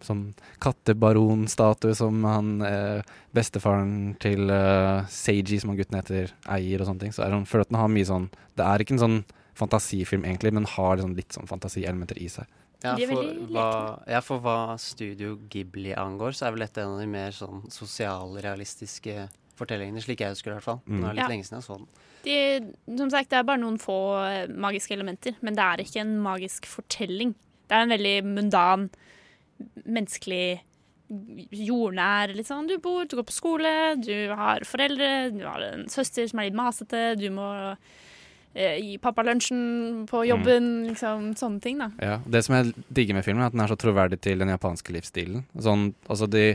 [0.04, 3.02] sånn kattebaronstatue som han eh,
[3.36, 7.16] bestefaren til eh, Seiji, som han gutten heter, eier og sånne ting.
[7.16, 9.18] Så er sånn- føler at den har mye sånn Det er ikke en sånn
[9.58, 12.46] fantasifilm egentlig, men har liksom litt sånn fantasielementer i seg.
[12.84, 13.70] Ja, for hva,
[14.06, 17.64] ja, for hva Studio Ghibli angår, så er vel dette en av de mer sånn
[17.74, 20.82] sosialrealistiske fortellingene, slik jeg husker det i hvert fall.
[20.86, 21.00] Mm.
[21.02, 21.30] Nå er det litt Ja.
[21.32, 21.88] lenge siden jeg så den.
[22.28, 23.98] De, som sagt, det er bare noen få
[24.28, 27.34] eh, magiske elementer, men det er ikke en magisk fortelling.
[27.68, 28.90] Det er en veldig mundan,
[29.86, 30.60] menneskelig,
[31.08, 32.68] jordnær litt sånn.
[32.68, 33.72] Du bor, du går på skole,
[34.04, 37.48] du har foreldre, du har en søster som er litt masete, du må
[38.54, 41.92] eh, gi pappa lunsjen på jobben, liksom sånne ting, da.
[42.04, 44.52] Ja, Det som jeg digger med filmen, er at den er så troverdig til den
[44.52, 45.48] japanske livsstilen.
[45.56, 46.50] Sånn, altså de,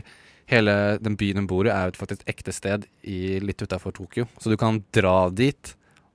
[0.51, 3.95] hele den byen hun bor i, er jo faktisk et ekte sted i, litt utafor
[3.95, 4.29] Tokyo.
[4.37, 5.73] Så du kan dra dit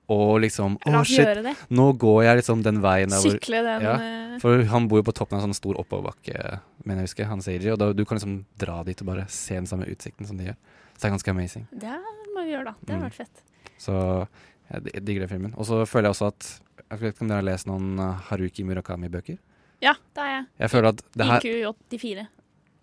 [0.09, 3.93] og liksom Å, shit, nå går jeg liksom den veien der hvor Sykle den Ja,
[4.01, 7.25] eh, For han bor jo på toppen av en sånn stor oppoverbakke, mener jeg husker,
[7.29, 10.25] han Seiji, og da, du kan liksom dra dit og bare se den samme utsikten
[10.27, 10.55] som de gjør.
[10.95, 11.67] Så det er ganske amazing.
[11.71, 11.97] Det
[12.35, 12.73] må vi gjøre, da.
[12.85, 13.09] Det har Mm.
[13.09, 13.43] vært fett.
[13.77, 14.27] Så
[14.71, 15.53] Jeg di- digger den filmen.
[15.57, 16.59] Og så føler jeg også at
[16.91, 19.37] Jeg vet ikke om dere har lest noen uh, Haruki Murakami-bøker?
[19.81, 20.45] Ja, det er jeg.
[20.59, 22.27] Jeg føler at det her IQ 84.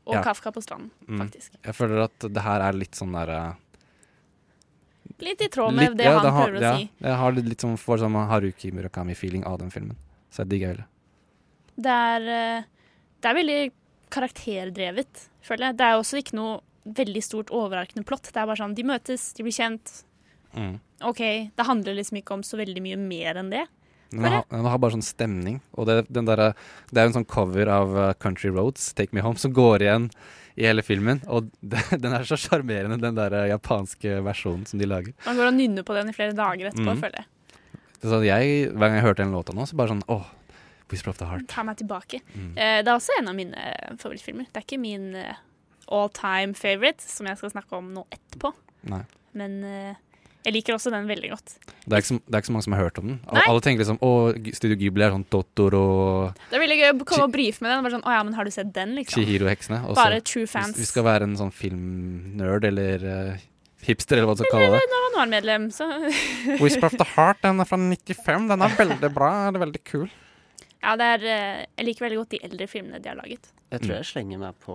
[0.06, 0.22] Og Ja.
[0.22, 1.18] Kafka på stranden, Mm.
[1.18, 1.50] faktisk.
[1.64, 3.56] Jeg føler at det her er litt sånn derre
[5.24, 6.90] Litt i tråd med litt- det ja, han prøver å si.
[7.00, 9.96] Jeg har litt, sånn, får sånn Haruki Murakami-feeling av den filmen.
[10.30, 10.86] Så jeg digger veldig.
[11.76, 12.20] Det er,
[12.60, 12.62] eh,
[13.22, 13.72] det er veldig
[14.10, 15.76] karakterdrevet, føler jeg.
[15.80, 18.28] Det er også ikke noe veldig stort overarkende plott.
[18.32, 20.02] Det er bare sånn, de møtes, de blir kjent.
[20.56, 20.76] Mm.
[21.02, 21.22] OK,
[21.56, 23.66] det handler liksom ikke om så veldig mye mer enn det.
[24.12, 25.60] Den har, den har bare sånn stemning.
[25.76, 26.54] Og det, den derre-
[26.92, 29.82] det er jo en sånn cover av uh, Country Roads, Take Me Home, som går
[29.82, 30.10] igjen
[30.56, 31.20] i hele filmen.
[31.28, 31.50] Og
[32.02, 35.16] den er så sjarmerende, den der uh, japanske versjonen som de lager.
[35.26, 37.02] Man går og nynner på den i flere dager etterpå, mm.
[37.04, 37.30] føler jeg.
[37.96, 40.26] Det sånn, jeg, hver gang jeg hørte den låta nå, så bare sånn åh,
[40.92, 41.48] Whisper of the Heart.
[41.50, 42.20] Ta meg tilbake.
[42.34, 42.50] Mm.
[42.54, 44.48] Eh, det er også en av mine favorittfilmer.
[44.52, 45.40] Det er ikke min eh,
[45.92, 48.52] all time favorite, som jeg skal snakke om nå etterpå.
[48.92, 49.02] Nei.
[49.36, 49.98] Men eh,
[50.46, 51.54] jeg liker også den veldig godt.
[51.66, 53.16] Det er, ikke så, det er ikke så mange som har hørt om den.
[53.34, 53.42] Nei.
[53.50, 54.10] alle tenker liksom å,
[54.54, 57.72] Studio Ghibli er sånn Totoro og Det er veldig gøy å komme og brife med
[57.74, 57.82] den.
[57.86, 59.18] Bare sånn, å ja, men har du sett den, liksom?
[59.26, 59.82] Chihiro-heksene.
[59.98, 60.78] Bare true hvis- fans.
[60.78, 63.44] Vi skal være en sånn filmnerd eller uh,
[63.86, 64.94] hipster, eller hva du skal kalle det.
[64.94, 65.88] Januar-medlem, så
[66.62, 68.48] Whisper of the Heart, den er fra 95.
[68.54, 69.32] Den er veldig bra.
[69.48, 70.06] Den er veldig kul.
[70.86, 73.48] Ja, det er eh, Jeg liker veldig godt de eldre filmene de har laget.
[73.72, 73.98] Jeg tror Mm.
[73.98, 74.74] jeg slenger meg på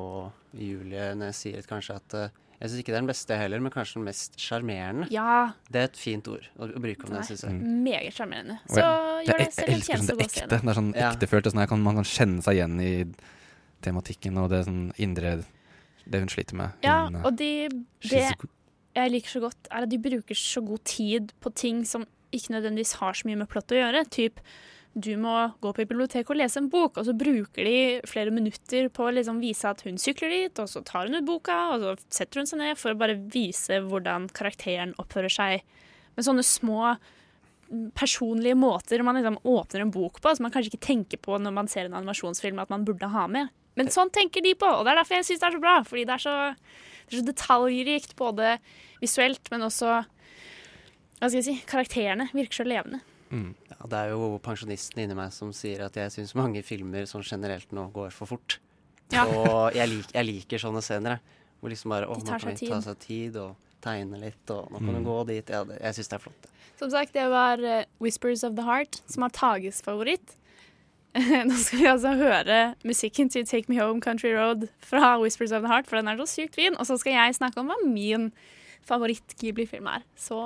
[0.60, 3.60] Julie når jeg sier kanskje at eh, Jeg syns ikke det er den beste heller,
[3.66, 5.08] men kanskje den mest sjarmerende.
[5.10, 5.54] Ja.
[5.72, 7.56] Det er et fint ord å, bruke om det, syns jeg.
[7.58, 8.60] Meget sjarmerende.
[8.70, 10.50] Så jeg- gjør det selv en tjeneste det å gå og se ekte.
[10.50, 10.62] den.
[10.62, 11.12] Det er sånn Ja.
[11.12, 11.50] ektefølt.
[11.52, 12.92] Sånn, jeg kan, man kan kjenne seg igjen i
[13.82, 15.44] tematikken og det sånn indre
[16.10, 16.72] Det hun sliter med.
[16.84, 17.70] Ja, Hun, eh, og de
[18.02, 18.34] Det
[18.96, 22.50] jeg liker så godt, er at de bruker så god tid på ting som ikke
[22.50, 24.10] nødvendigvis har så mye med plott å gjøre.
[24.10, 24.40] Typ,
[24.94, 27.76] du må gå på biblioteket og lese en bok, og så bruker de
[28.10, 31.28] flere minutter på å liksom vise at hun sykler dit, og så tar hun ut
[31.28, 35.64] boka, og så setter hun seg ned for å bare vise hvordan karakteren oppfører seg
[36.18, 40.74] med sånne små mm, personlige måter man liksom åpner en bok på, som man kanskje
[40.74, 43.52] ikke tenker på når man ser en animasjonsfilm at man burde ha med.
[43.80, 45.76] Men sånn tenker de på, og det er derfor jeg syns det er så bra.
[45.88, 46.34] Fordi det er så,
[47.08, 48.58] det er så detaljrikt, både
[49.00, 50.02] visuelt, men også
[51.22, 53.00] hva skal jeg si, karakterene virker så levende.
[53.32, 53.54] Mm.
[53.70, 57.24] Ja, det er jo pensjonisten inni meg som sier at jeg syns mange filmer sånn
[57.24, 58.58] generelt nå går for fort.
[59.12, 59.24] Ja.
[59.28, 61.20] Og jeg, lik, jeg liker sånne scener.
[61.62, 64.78] Hvor liksom bare Å, nå kan vi ta seg tid og tegne litt, og nå
[64.82, 65.04] kan Mm.
[65.04, 65.50] du gå dit.
[65.50, 66.48] Ja, det, jeg syns det er flott.
[66.82, 70.36] Som sagt, det var uh, 'Whispers of the Heart', som er Tages favoritt.
[71.48, 75.62] Nå skal vi altså høre musikken til 'Take Me Home Country Road' fra 'Whispers of
[75.62, 76.76] the Heart', for den er så sykt fin.
[76.80, 78.32] Og så skal jeg snakke om hva min
[78.88, 80.04] favoritt-Ghibli-film er.
[80.18, 80.40] Så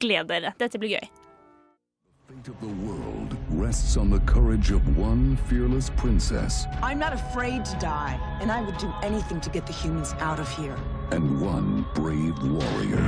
[0.00, 0.54] gled dere.
[0.58, 1.08] Dette blir gøy.
[2.28, 7.66] Fate of the world rests on the courage of one fearless princess I'm not afraid
[7.66, 10.76] to die, and I would do anything to get the humans out of here.
[11.10, 13.04] and one brave warrior.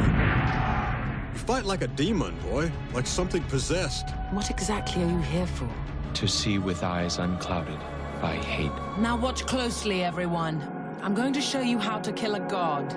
[1.32, 2.70] You fight like a demon, boy.
[2.92, 4.10] Like something possessed.
[4.32, 5.68] What exactly are you here for?
[6.14, 7.78] To see with eyes unclouded
[8.20, 8.72] by hate.
[8.98, 10.60] Now watch closely, everyone.
[11.02, 12.92] I'm going to show you how to kill a god.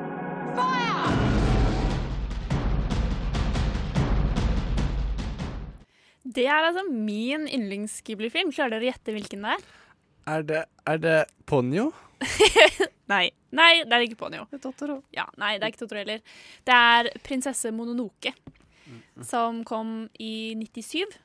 [6.40, 8.54] Det er altså min yndlings-Ghibli-film.
[8.56, 9.66] Klarer dere å gjette hvilken det er?
[10.30, 11.18] Er det, er det
[11.50, 11.90] Ponyo?
[13.12, 13.26] Nei.
[13.56, 14.46] Nei, det er ikke Ponyo.
[14.48, 15.00] Det er Totoro.
[15.16, 16.22] Ja, nei, det er ikke Totoro heller.
[16.68, 18.32] Det er Prinsesse Mononoke,
[19.26, 21.18] som kom i 97.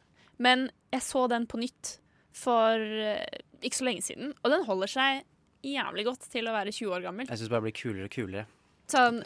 [0.42, 1.98] Men jeg så den på nytt
[2.34, 5.22] for eh, ikke så lenge siden, og den holder seg
[5.64, 7.28] jævlig godt til å være 20 år gammel.
[7.30, 8.46] Jeg syns bare det blir kulere og kulere.
[8.90, 9.22] Sånn,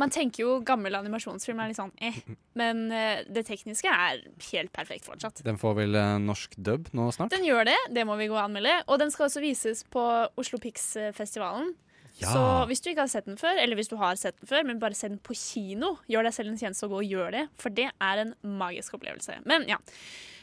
[0.00, 2.16] man tenker jo gammel animasjonsfilm er litt sånn eh,
[2.56, 5.42] men eh, det tekniske er helt perfekt fortsatt.
[5.44, 7.34] Den får vel eh, norsk dub nå snart?
[7.34, 8.78] Den gjør det, det må vi gå og anmelde.
[8.88, 10.00] Og den skal også vises på
[10.40, 11.74] Oslo Pix-festivalen.
[12.22, 12.30] Ja.
[12.32, 14.64] Så hvis du ikke har sett den før, eller hvis du har sett den før,
[14.64, 17.34] men bare se den på kino, gjør deg selv en tjeneste og gå og gjør
[17.36, 19.42] det, for det er en magisk opplevelse.
[19.44, 19.76] Men ja.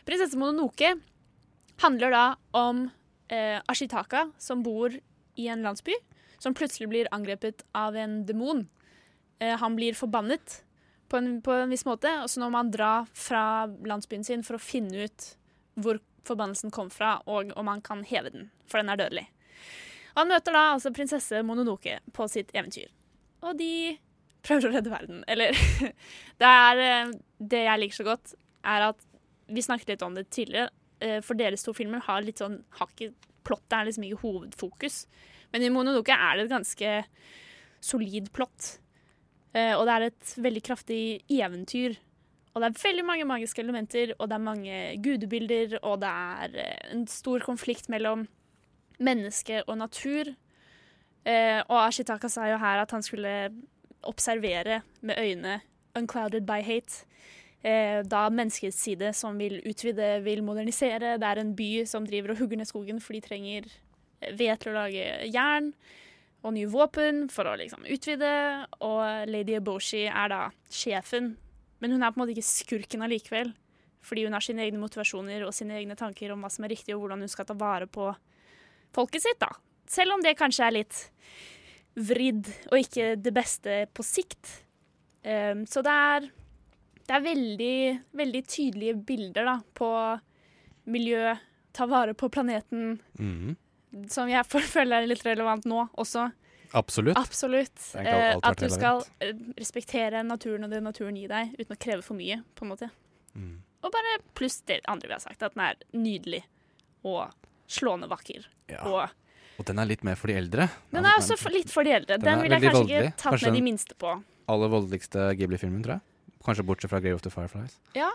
[0.05, 0.93] Prinsesse Mononoke
[1.81, 2.25] handler da
[2.59, 2.85] om
[3.33, 5.95] eh, Ashitaka som bor i en landsby,
[6.43, 8.65] som plutselig blir angrepet av en demon.
[9.39, 10.59] Eh, han blir forbannet
[11.09, 13.43] på en, på en viss måte, og så nå må han dra fra
[13.87, 15.29] landsbyen sin for å finne ut
[15.79, 19.27] hvor forbannelsen kom fra, og om han kan heve den, for den er dødelig.
[20.13, 22.91] Han møter da altså prinsesse Mononoke på sitt eventyr,
[23.43, 23.97] og de
[24.43, 25.23] prøver å redde verden.
[25.31, 25.55] Eller
[26.41, 29.05] det er eh, Det jeg liker så godt, er at
[29.53, 30.71] vi snakket litt om det tidligere.
[31.03, 35.01] eh, For deres to filmer har litt sånn hakket Plottet er liksom ikke hovedfokus.
[35.53, 36.93] Men i Mononoke er det et ganske
[37.83, 38.77] solid plott.
[39.53, 41.97] Eh, og det er et veldig kraftig eventyr.
[42.53, 46.57] Og det er veldig mange magiske elementer, og det er mange gudebilder, og det er
[46.61, 48.27] eh, en stor konflikt mellom
[49.03, 50.33] menneske og natur.
[51.25, 53.49] Eh, og Ashitaka sa jo her at han skulle
[54.03, 55.61] observere med øyne
[55.95, 57.05] 'unclouded by hate'.
[57.63, 61.17] eh, da menneskets side som vil utvide, vil modernisere.
[61.17, 63.63] Det er en by som driver og hugger ned skogen for de trenger
[64.37, 65.73] ved til å lage jern
[66.43, 68.31] og nye våpen for å liksom utvide.
[68.83, 71.35] Og Lady Eboshi er da sjefen,
[71.79, 73.53] men hun er på en måte ikke skurken allikevel.
[74.03, 76.91] Fordi hun har sine egne motivasjoner og sine egne tanker om hva som er riktig,
[76.95, 78.09] og hvordan hun skal ta vare på
[78.93, 79.39] folket sitt.
[79.39, 79.47] da.
[79.87, 80.99] Selv om det kanskje er litt
[81.95, 84.49] vridd og ikke det beste på sikt.
[85.23, 86.27] Um, så det er,
[87.07, 87.75] det er veldig,
[88.19, 89.89] veldig tydelige bilder da, på
[90.91, 91.31] miljø,
[91.73, 93.55] ta vare på planeten, Mhm.
[94.11, 96.29] Som jeg føler er litt relevant nå også.
[96.73, 97.17] Absolutt.
[97.19, 97.83] Absolutt.
[98.01, 102.01] Eh, at du skal eh, respektere naturen og det naturen gir deg, uten å kreve
[102.05, 102.89] for mye, på en måte.
[103.37, 103.59] Mm.
[103.83, 106.41] Og bare pluss det andre vi har sagt, at den er nydelig
[107.05, 107.29] og
[107.69, 108.47] slående vakker.
[108.71, 108.81] Ja.
[108.87, 109.19] Og
[109.61, 110.65] Og den er litt mer for de eldre.
[110.89, 112.17] den er også for, litt for de eldre.
[112.17, 113.01] Den, den vil jeg kanskje voldelig.
[113.05, 114.13] ikke tatt Kanskje med de minste på.
[114.49, 116.37] Aller voldeligste Ghibli-filmen, tror jeg.
[116.43, 117.77] Kanskje bortsett fra Grave of the Fireflies.
[117.93, 118.09] Ja,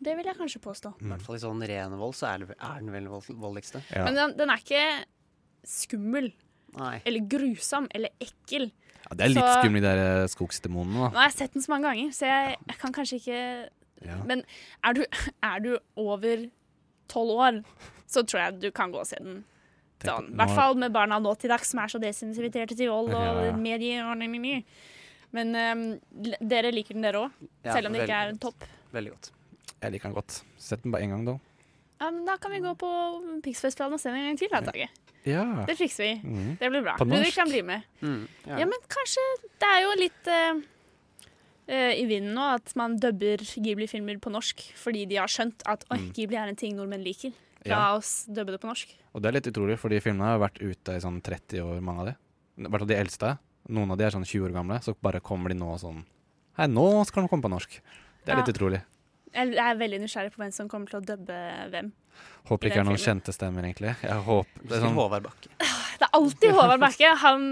[0.00, 0.92] det vil jeg kanskje påstå.
[1.02, 3.80] I hvert fall i sånn ren vold så er, det, er den vel vold, voldeligste.
[3.90, 4.04] Ja.
[4.06, 4.82] Men den, den er ikke
[5.66, 6.30] skummel.
[6.78, 6.98] Nei.
[7.08, 7.88] Eller grusom.
[7.96, 8.68] Eller ekkel.
[9.08, 11.62] Ja, det er litt Så- skummelt, de der eh, skogsdemonene, Nå har jeg sett den
[11.64, 13.40] så mange ganger, så jeg, jeg kan kanskje ikke
[14.06, 14.16] Ja.
[14.28, 14.44] Men
[14.84, 15.00] er du,
[15.42, 16.44] er du over
[17.10, 17.62] tolv år,
[18.06, 19.40] så tror jeg du kan gå og se den.
[20.04, 20.28] Sånn.
[20.30, 23.40] I hvert fall med barna nå til dags, som er så desensitiverte til vold og
[23.48, 24.04] Ja, medier.
[24.06, 24.52] Og ny, ny, ny.
[25.34, 25.82] Men um,
[26.38, 27.40] dere liker den, dere òg?
[27.64, 28.62] Ja, selv om det ikke er en topp.
[28.94, 29.32] Veldig godt.
[29.82, 30.42] Jeg liker den godt.
[30.58, 31.36] Sett den bare én gang, da.
[32.00, 32.88] Ja, men da kan vi gå på
[33.42, 34.48] Pixfestivalen og se den en gang til.
[34.50, 34.88] Da, Tage.
[35.26, 35.44] Ja.
[35.66, 36.12] Det fikser vi.
[36.24, 36.58] Mm.
[36.60, 36.96] Det blir bra.
[36.98, 37.34] På Ludvig norsk.
[37.40, 37.82] kan bli med.
[38.02, 39.24] Mm, Ja, men kanskje
[39.58, 40.60] Det er jo litt eh,
[41.68, 45.84] eh, i vinden nå at man dubber Ghibli-filmer på norsk fordi de har skjønt at
[45.90, 46.12] oi, Mm.
[46.14, 47.32] Ghibli er en ting nordmenn liker.
[47.66, 47.96] La Ja.
[47.96, 48.94] oss dubbe det på norsk.
[49.14, 52.00] Og det er litt utrolig, fordi filmene har vært ute i sånn 30 år, mange
[52.00, 52.16] av de.
[52.58, 53.38] I hvert fall de eldste.
[53.68, 56.04] Noen av de er sånn 20 år gamle, så bare kommer de nå sånn
[56.56, 57.68] Hei, nå skal de komme på norsk.
[58.24, 58.42] Det er Ja.
[58.44, 58.82] litt utrolig.
[59.34, 61.38] Jeg er veldig nysgjerrig på hvem som kommer til å dubbe
[61.72, 61.90] hvem.
[62.48, 63.04] Håper ikke det er noen filmen.
[63.20, 63.94] kjente stemmer, egentlig.
[64.02, 65.50] Jeg håper det er sånn, Håvard Bakke.
[65.98, 67.10] Det er alltid Håvard Bakke.
[67.24, 67.42] Han,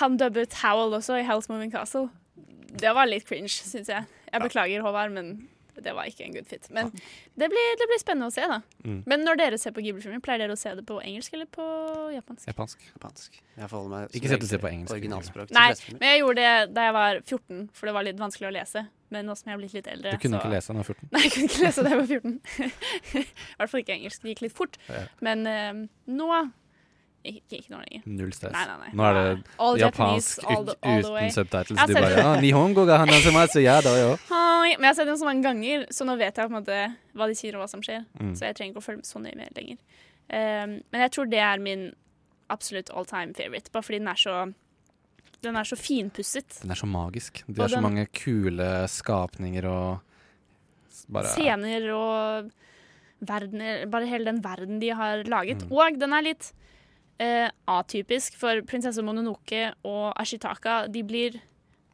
[0.00, 2.08] han dubbet Howell også i House Moving Castle.
[2.74, 4.06] Det var litt cringe, syns jeg.
[4.30, 5.34] Jeg beklager, Håvard, men
[5.82, 6.66] det var ikke en good fit.
[6.70, 8.60] Men det blir, det blir spennende å se, da.
[8.84, 9.00] Mm.
[9.10, 11.64] Men når dere ser på Ghibli-filmer, pleier dere å se det på engelsk eller på
[12.14, 12.46] japansk?
[12.50, 12.84] japansk.
[12.94, 13.40] Japansk.
[13.56, 14.94] Jeg forholder meg Ikke sett det se på engelsk.
[14.94, 18.50] Originalspråk Nei, men jeg gjorde det da jeg var 14, for det var litt vanskelig
[18.50, 18.86] å lese.
[19.14, 20.80] Men nå som jeg er blitt litt eldre Du kunne så- ikke lese da du
[20.82, 21.08] var 14.
[21.12, 22.40] Nei, jeg kunne ikke lese da jeg var 14.
[23.22, 23.24] I
[23.60, 24.22] hvert fall ikke engelsk.
[24.24, 24.78] Det gikk litt fort.
[24.88, 25.04] Ja.
[25.20, 25.72] Men eh,
[26.10, 26.30] nå
[27.24, 28.02] ikke, ikke nå lenger.
[28.06, 28.52] Null stress.
[28.52, 28.90] Nei, nei, nei.
[28.98, 31.86] Nå er det All japansk all the- all uten subtitles.
[31.88, 34.16] Du bare ja, Nihongo ga så ja da, ja.
[34.64, 36.96] Men jeg har sett den så mange ganger, så nå vet jeg på en måte
[37.14, 38.04] hva de sier og hva som skjer.
[38.20, 38.32] Mm.
[38.36, 39.78] Så jeg trenger ikke å følge så nøye med lenger.
[40.24, 41.92] Um, men jeg tror det er min
[42.50, 44.36] absolutt all time favorite, bare fordi den er så
[45.44, 46.60] den er så finpusset.
[46.62, 47.42] Den er så magisk.
[47.46, 50.00] De Og har så den- mange kule skapninger og
[51.12, 52.50] bare Scener og
[53.20, 55.62] verdener Bare hele den verden de har laget.
[55.64, 55.72] Mm.
[55.72, 56.52] Og den er litt
[57.22, 61.38] eh, atypisk, for prinsesse Mononoke og Ashitaka de blir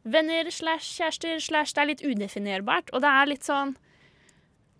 [0.03, 3.75] venner slash kjærester slash Det er litt udefinerbart, og det er litt sånn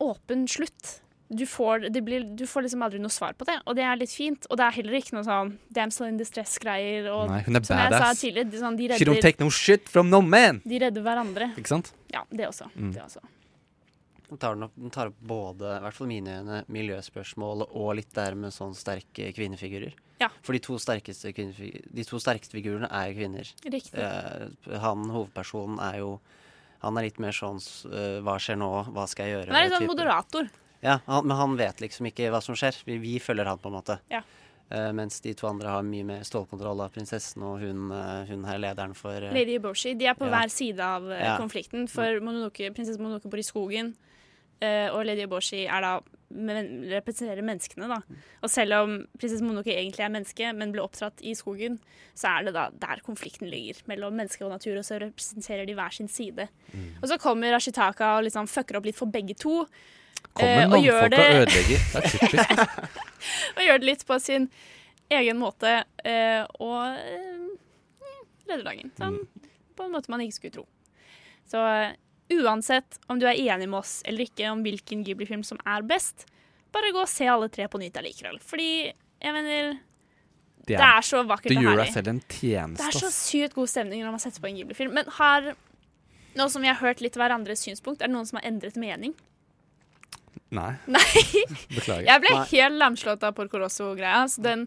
[0.01, 0.97] åpen slutt.
[1.31, 3.99] Du får, det blir, du får liksom aldri noe svar på det, og det er
[4.01, 4.47] litt fint.
[4.49, 7.07] Og det er heller ikke noe sånn damsel in distress-greier.
[7.29, 8.23] Nei, hun er som jeg sa badass.
[8.23, 10.59] tidligere, de, sånn, de, She don't redder, take no shit from no man!
[10.67, 11.53] de redder hverandre.
[11.61, 11.93] Ikke sant?
[12.11, 12.67] Ja, det også.
[12.75, 12.91] Mm.
[12.97, 13.23] Det også.
[14.31, 18.13] Den tar, opp, den tar opp både, i hvert fall mine øyne, miljøspørsmål og litt
[18.15, 19.91] der med sånn sterke kvinnefigurer.
[20.21, 20.29] Ja.
[20.45, 23.49] For de to sterkeste, de to sterkeste figurene er jo kvinner.
[23.65, 23.97] Riktig.
[23.99, 26.13] Eh, han hovedpersonen er jo
[26.81, 27.59] Han er litt mer sånn
[27.93, 28.69] eh, Hva skjer nå?
[28.95, 29.51] Hva skal jeg gjøre?
[29.51, 29.91] Han er litt sånn type.
[29.93, 30.47] moderator.
[30.81, 32.79] Ja, han, men han vet liksom ikke hva som skjer.
[32.87, 33.99] Vi, vi følger han, på en måte.
[34.09, 34.23] Ja.
[34.71, 38.45] Uh, mens de to andre har mye mer stålkontroll av prinsessen, og hun, uh, hun
[38.47, 39.93] er lederen for uh, Lady Eboshi.
[39.99, 40.31] De er på Ja.
[40.37, 41.35] hver side av Ja.
[41.37, 41.85] konflikten.
[41.91, 43.93] For Mononoke, prinsesse Mononoke bor i skogen,
[44.93, 45.91] og Lady Oboshi er da
[46.31, 47.87] men, representerer menneskene.
[47.91, 47.97] da.
[48.41, 51.79] Og selv om prinsesse Mononoke egentlig er menneske, men ble oppdratt i skogen,
[52.15, 55.73] så er det da der konflikten ligger, mellom menneske og natur, og så representerer de
[55.75, 56.47] hver sin side.
[57.01, 59.65] Og så kommer Ashitaka og liksom fucker opp litt for begge to.
[60.39, 61.79] eh, Kommer gjør mannfolk og det- ødelegger.
[61.91, 62.59] Det er typisk.
[63.57, 64.49] og gjør det litt på sin
[65.11, 65.83] egen måte.
[66.05, 67.49] eh, og eh,
[68.47, 68.91] redder dagen.
[68.97, 69.19] Sånn,
[69.75, 70.65] På en måte man ikke skulle tro.
[71.51, 71.91] Så eh,
[72.31, 76.25] uansett om du er enig med oss eller ikke om hvilken Ghibli-film som er best,
[76.71, 78.39] bare gå og se alle tre på nytt allikevel.
[78.43, 78.69] Fordi
[79.21, 79.73] jeg mener
[80.61, 82.85] Det Det er så vakkert Du og gjør deg selv en tjeneste.
[82.85, 84.93] Det er så sykt god stemning når man setter på en Ghibli-film.
[84.93, 85.53] Men har
[86.37, 89.11] Nå som vi har hørt litt hverandres synspunkt, er det noen som har endret mening?
[90.51, 90.75] Nei.
[90.95, 91.03] Nei.
[91.75, 92.05] Beklager.
[92.07, 92.45] Jeg ble Nei.
[92.53, 94.21] helt lamslått av Porco Rosso-greia.
[94.31, 94.65] Så den,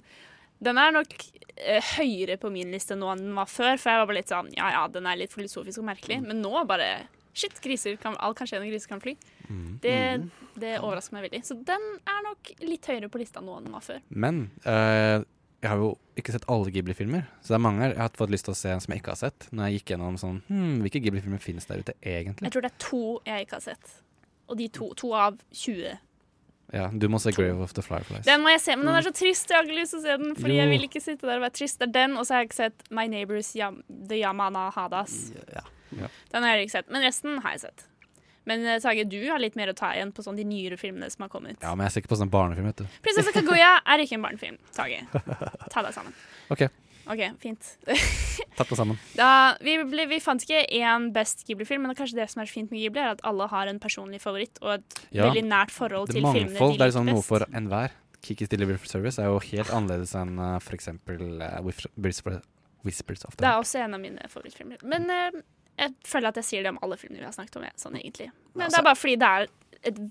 [0.65, 1.15] den er nok
[1.57, 3.81] eh, høyere på min liste nå enn den var før.
[3.81, 6.21] For jeg var bare litt sånn Ja ja, den er litt filosofisk og merkelig.
[6.27, 6.91] Men nå bare
[7.35, 9.16] Shit, griser kan, all kan skje når griser kan fly.
[9.49, 9.70] Mm.
[9.82, 9.97] Det,
[10.62, 11.41] det overrasker meg veldig.
[11.47, 13.99] Så den er nok litt høyere på lista nå enn den var før.
[14.14, 15.24] Men eh,
[15.64, 18.47] jeg har jo ikke sett alle Ghibli-filmer, så det er mange jeg har fått lyst
[18.47, 19.47] til å se som jeg ikke har sett.
[19.51, 22.47] Når jeg gikk gjennom sånn hmm, Hvilke Ghibli-filmer finnes der ute egentlig?
[22.47, 23.95] Jeg tror det er to jeg ikke har sett.
[24.53, 25.97] Og de to, to av 20.
[26.74, 28.24] Ja, du må se Grave of the Fireflies.
[28.26, 29.51] Den må jeg se, men den er så trist.
[29.51, 30.35] Jeg har ikke lyst til å se den.
[30.39, 30.61] Fordi Jo.
[30.62, 31.78] jeg vil ikke sitte der og være trist.
[31.80, 35.16] Det er den, og så har jeg ikke sett My Neighbors Yam The Yamana Hadas.
[35.53, 35.64] Ja.
[36.33, 37.87] Den har jeg ikke sett, men resten har jeg sett.
[38.45, 41.09] Men eh, Tage, du har litt mer å ta igjen på sånn de nyere filmene
[41.13, 41.57] som har kommet.
[41.63, 42.87] ja, men jeg ser ikke på sånn barnefilm, vet du.
[43.05, 44.59] Prinsesse Kaguya er ikke en barnefilm.
[44.77, 45.01] Tage,
[45.73, 46.13] ta deg sammen.
[46.53, 46.67] OK,
[47.11, 47.71] OK, fint.
[48.57, 49.01] tatt det sammen.
[49.21, 52.41] Da, vi, ble, vi fant ikke én best Ghibli-film, men det er kanskje det som
[52.45, 55.27] er så fint med Ghibli, er at alle har en personlig favoritt og et Ja.
[55.29, 56.79] veldig nært forhold til til filmene de liker best.
[56.79, 57.97] det er liksom noe for enhver.
[58.25, 63.51] Kikis Delivery Service er jo helt annerledes enn uh, eksempel uh, Whispers, of the Det
[63.51, 64.81] er også en av mine favorittfilmer.
[64.85, 65.37] Men eh,
[65.79, 67.66] jeg føler at jeg sier det om alle filmene vi har snakket om.
[67.81, 68.31] Sånn egentlig.
[68.55, 69.49] Men det er bare fordi det er
[69.91, 70.03] et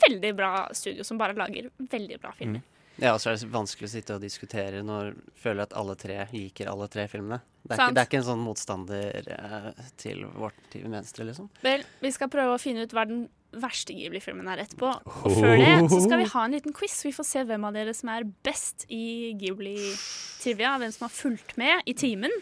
[0.00, 2.62] veldig bra studio som bare lager veldig bra filmer.
[3.00, 5.94] Ja, og så er det vanskelig å sitte og diskutere når du føler at alle
[5.96, 7.40] tre liker alle tre filmene.
[7.62, 11.48] Det er, ikke, det er ikke en sånn motstander eh, til vårt til venstre, liksom.
[11.64, 13.24] Vel, vi skal prøve å finne ut hva den
[13.60, 14.92] verste Ghibli-filmen er etterpå.
[15.24, 16.98] Og før det så skal vi ha en liten quiz.
[17.06, 20.76] Vi får se hvem av dere som er best i Ghibli-trivia.
[20.82, 22.34] Hvem som har fulgt med i timen.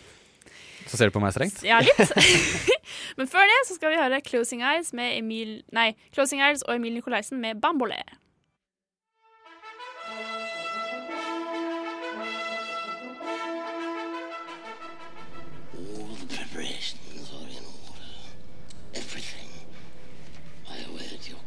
[0.88, 1.60] Så ser du på meg strengt?
[1.66, 2.14] Ja, litt.
[3.18, 6.78] Men før det så skal vi høre Closing Eyes med Emil Nei, Closing Eyes og
[6.78, 8.00] Emil Nikolaisen med Bambolé.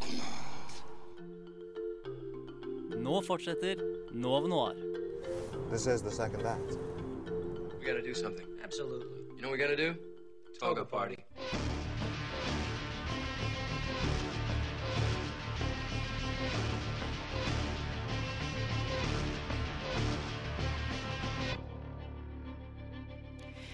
[0.02, 0.72] Command.
[3.04, 3.76] Nå fortsetter
[4.14, 4.76] Nov Noir.
[5.70, 6.78] This is the second act.
[7.80, 8.48] We gotta do something.
[8.64, 9.21] Absolutely.
[9.42, 9.96] You know what we're gonna do?
[10.60, 11.16] Toga party.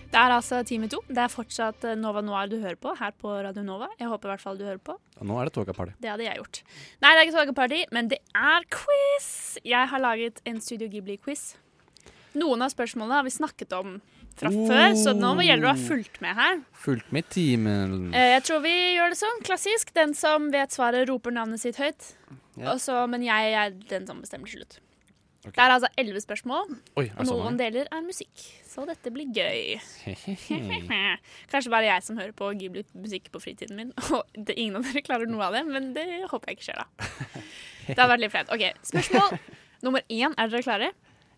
[0.07, 1.01] Det er altså time to.
[1.09, 3.91] Det er fortsatt eh, Nova Noir du hører på her på Radio Nova.
[3.99, 4.95] Jeg håper i hvert fall du hører på.
[5.19, 5.99] Og nå er det Toga Party.
[5.99, 6.63] Det hadde jeg gjort.
[7.03, 9.57] Nei, det er ikke Togaparty, men det er quiz!
[9.67, 11.57] Jeg har laget en Studio Ghibli-quiz.
[12.39, 13.97] Noen av spørsmålene har vi snakket om
[14.39, 14.67] fra Oh.
[14.69, 16.59] før, så nå gjelder det å ha fulgt med her.
[16.83, 18.13] Fulgt med i timen.
[18.13, 19.93] Eh, Jeg tror vi gjør det sånn klassisk.
[19.97, 22.13] Den som vet svaret, roper navnet sitt høyt.
[22.57, 22.73] Ja.
[22.75, 24.79] Også, men jeg er den som bestemmer til slutt.
[25.47, 28.41] Det er altså elleve spørsmål, Oi, og noen deler er musikk.
[28.67, 29.77] Så dette blir gøy.
[31.51, 33.93] Kanskje bare jeg som hører på Ghibli-musikk på fritiden min.
[34.13, 36.81] Og det, ingen av dere klarer noe av det, men det håper jeg ikke skjer,
[36.83, 37.11] da.
[37.87, 38.51] Det har vært litt flaut.
[38.51, 39.37] OK, spørsmål
[39.85, 40.33] nummer én.
[40.35, 40.91] Er dere klare?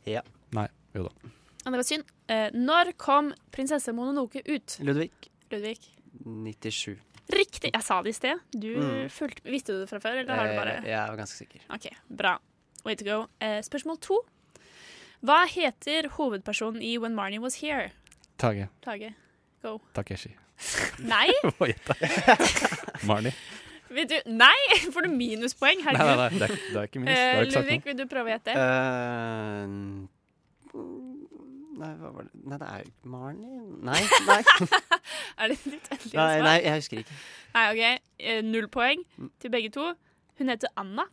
[0.10, 0.24] Ja.
[0.58, 0.66] Nei.
[0.97, 1.30] Jo da.
[1.66, 2.08] Og det var synd.
[2.30, 4.78] Eh, når kom 'Prinsesse Mononoke' ut?
[4.86, 5.12] Ludvig.
[5.52, 5.80] Ludvig.
[6.26, 6.98] 97.
[7.34, 7.72] Riktig!
[7.74, 8.40] Jeg sa det i sted.
[8.54, 9.10] Du Mm.
[9.10, 11.60] fulgte, Visste du det fra før, eller har du bare Eh, jeg var ganske sikker.
[11.70, 12.38] OK, bra.
[12.86, 13.26] Way to go.
[13.42, 14.20] Eh, spørsmål to.
[15.24, 17.92] Hva heter hovedpersonen i When Marnie Was Here?
[18.38, 18.70] Tage.
[18.82, 19.14] Tage.
[19.62, 19.80] Go.
[19.94, 20.30] Takeshi.
[21.00, 21.30] Nei!
[21.44, 21.94] Hva gjetta
[23.08, 23.34] Marnie.
[23.92, 24.56] Vil du Nei!
[24.94, 25.84] Får du minuspoeng?
[25.84, 26.18] Nei, Herregud.
[26.18, 27.18] nei, nei, det er, det er ikke minus.
[27.18, 28.52] Eh, sagt Ludvig, vil du prøve å gjette?
[28.54, 29.68] Eh,
[31.80, 33.60] nei, hva var det Nei, det er jo ikke Marnie
[33.90, 34.02] Nei.
[34.28, 34.40] nei.
[35.40, 36.44] er det ditt endelige nei, svar?
[36.48, 37.18] nei, jeg husker ikke.
[37.56, 38.04] Nei, OK.
[38.34, 39.04] Eh, null poeng
[39.40, 39.86] til begge to.
[40.40, 41.06] Hun heter Anna.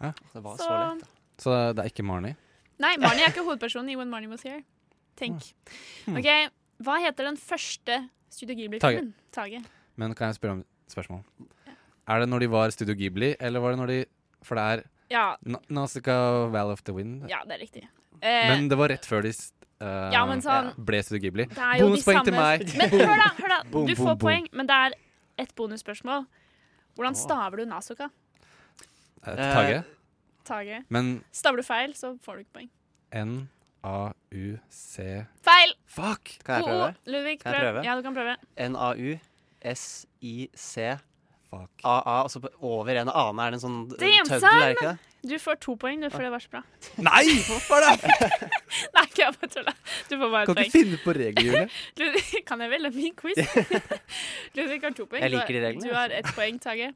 [0.00, 0.12] Ja.
[0.32, 1.12] Det var Så- så lett, da.
[1.42, 2.36] Så det er ikke Marnie?
[2.78, 4.62] Nei, Marnie er ikke hovedpersonen i When Marnie Was Here.
[5.16, 5.50] Tenk.
[6.06, 6.16] Hmm.
[6.20, 6.28] OK,
[6.84, 9.14] hva heter den første Studio Ghibli-filmen?
[9.32, 9.62] Tage.
[9.96, 11.22] Men kan jeg spørre om et spørsmål?
[12.06, 14.04] Er det når de var Studio Ghibli, eller var det når de
[14.44, 15.36] For det er Ja.
[15.46, 17.28] Na- Nausicaa Valley of the Wind.
[17.30, 17.82] Ja, det er riktig.
[18.22, 21.46] Eh, Men det var rett før de s- eh, Ja, men sånn- ble Studio Ghibli.
[21.54, 22.64] Bonuspoeng til meg!
[22.76, 23.58] Men hør da, hør da.
[23.72, 24.18] Boom, Du får boom.
[24.18, 24.90] poeng, men det er
[25.38, 26.26] et bonusspørsmål.
[26.96, 28.08] Hvordan staver du Nasuka?
[29.26, 29.84] Eh, Tage.
[30.46, 30.84] Tage.
[30.88, 32.70] Men Staver du feil, så får du ikke poeng.
[33.12, 34.94] N-A-U-C
[35.42, 35.74] Feil!
[35.86, 36.38] Fuck!
[36.44, 36.86] Kan jeg prøve?
[36.88, 37.52] oh, Ludvig, prøv.
[37.60, 37.84] prøve?
[37.84, 38.36] Ja, du kan prøve.
[39.62, 40.76] N-A-U-S-I-C
[41.56, 44.98] A-A, og så over en annen er det en sånn tøddel, er det ikke det?
[45.26, 46.60] Du får to poeng, du, for det var så bra.
[47.02, 47.24] Nei!
[47.48, 48.12] Hvorfor det?
[48.94, 49.72] Nei, ikke jeg bare tulla.
[50.10, 50.52] Du får bare et poeng.
[50.52, 51.48] Kan du ikke finne på regler,
[51.98, 52.42] Julie.
[52.48, 52.86] Kan jeg vel?
[52.86, 53.40] Det er min quiz.
[54.58, 55.24] Ludvig har to poeng.
[55.26, 56.92] Jeg liker de reglene, Du har ett poeng, Tage.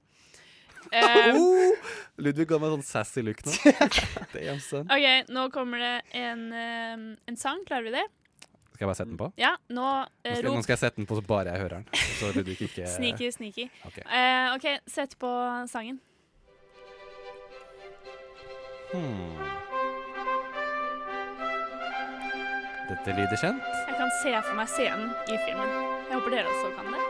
[0.91, 1.91] Um, Oh!
[2.25, 3.53] Ludvig ga meg sånn sassy look nå.
[4.33, 4.87] Damn, son.
[4.91, 7.61] OK, nå kommer det en, um, en sang.
[7.69, 8.07] Klarer vi det?
[8.73, 9.27] Skal jeg bare sette den på?
[9.37, 9.91] Ja, nå Nå
[10.25, 12.05] eh, skal, nå skal jeg sette den på så bare jeg hører den.
[12.17, 13.67] Så Ludvig ikke Sneaky, sneaky.
[13.85, 13.99] Ok.
[14.07, 15.33] uh, OK, sett på
[15.69, 16.01] sangen.
[18.91, 19.35] Hmm.
[22.91, 23.63] Dette lyder kjent.
[23.87, 25.71] Jeg kan se for meg scenen i filmen.
[26.09, 27.03] Jeg håper dere også kan det.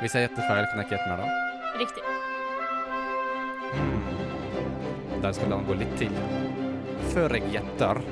[0.00, 1.26] Hvis jeg gjetter feil, kan jeg ikke gjette mer da?
[1.78, 2.04] Riktig.
[5.22, 6.12] Der skal den gå litt til.
[7.14, 8.02] Før jeg gjetter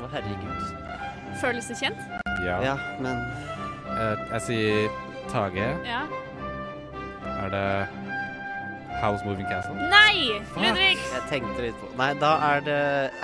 [0.00, 0.60] Å, herregud.
[1.40, 2.00] Føles det kjent?
[2.46, 2.56] Ja.
[2.64, 3.16] Ja, men
[3.90, 4.90] Eh, jeg sier
[5.28, 5.66] Tage.
[5.84, 6.04] Ja.
[7.50, 9.74] Er det House Moving Castle?
[9.90, 10.38] Nei!
[10.54, 10.98] Ludvig!
[11.00, 12.76] Jeg tenkte litt på Nei, da er det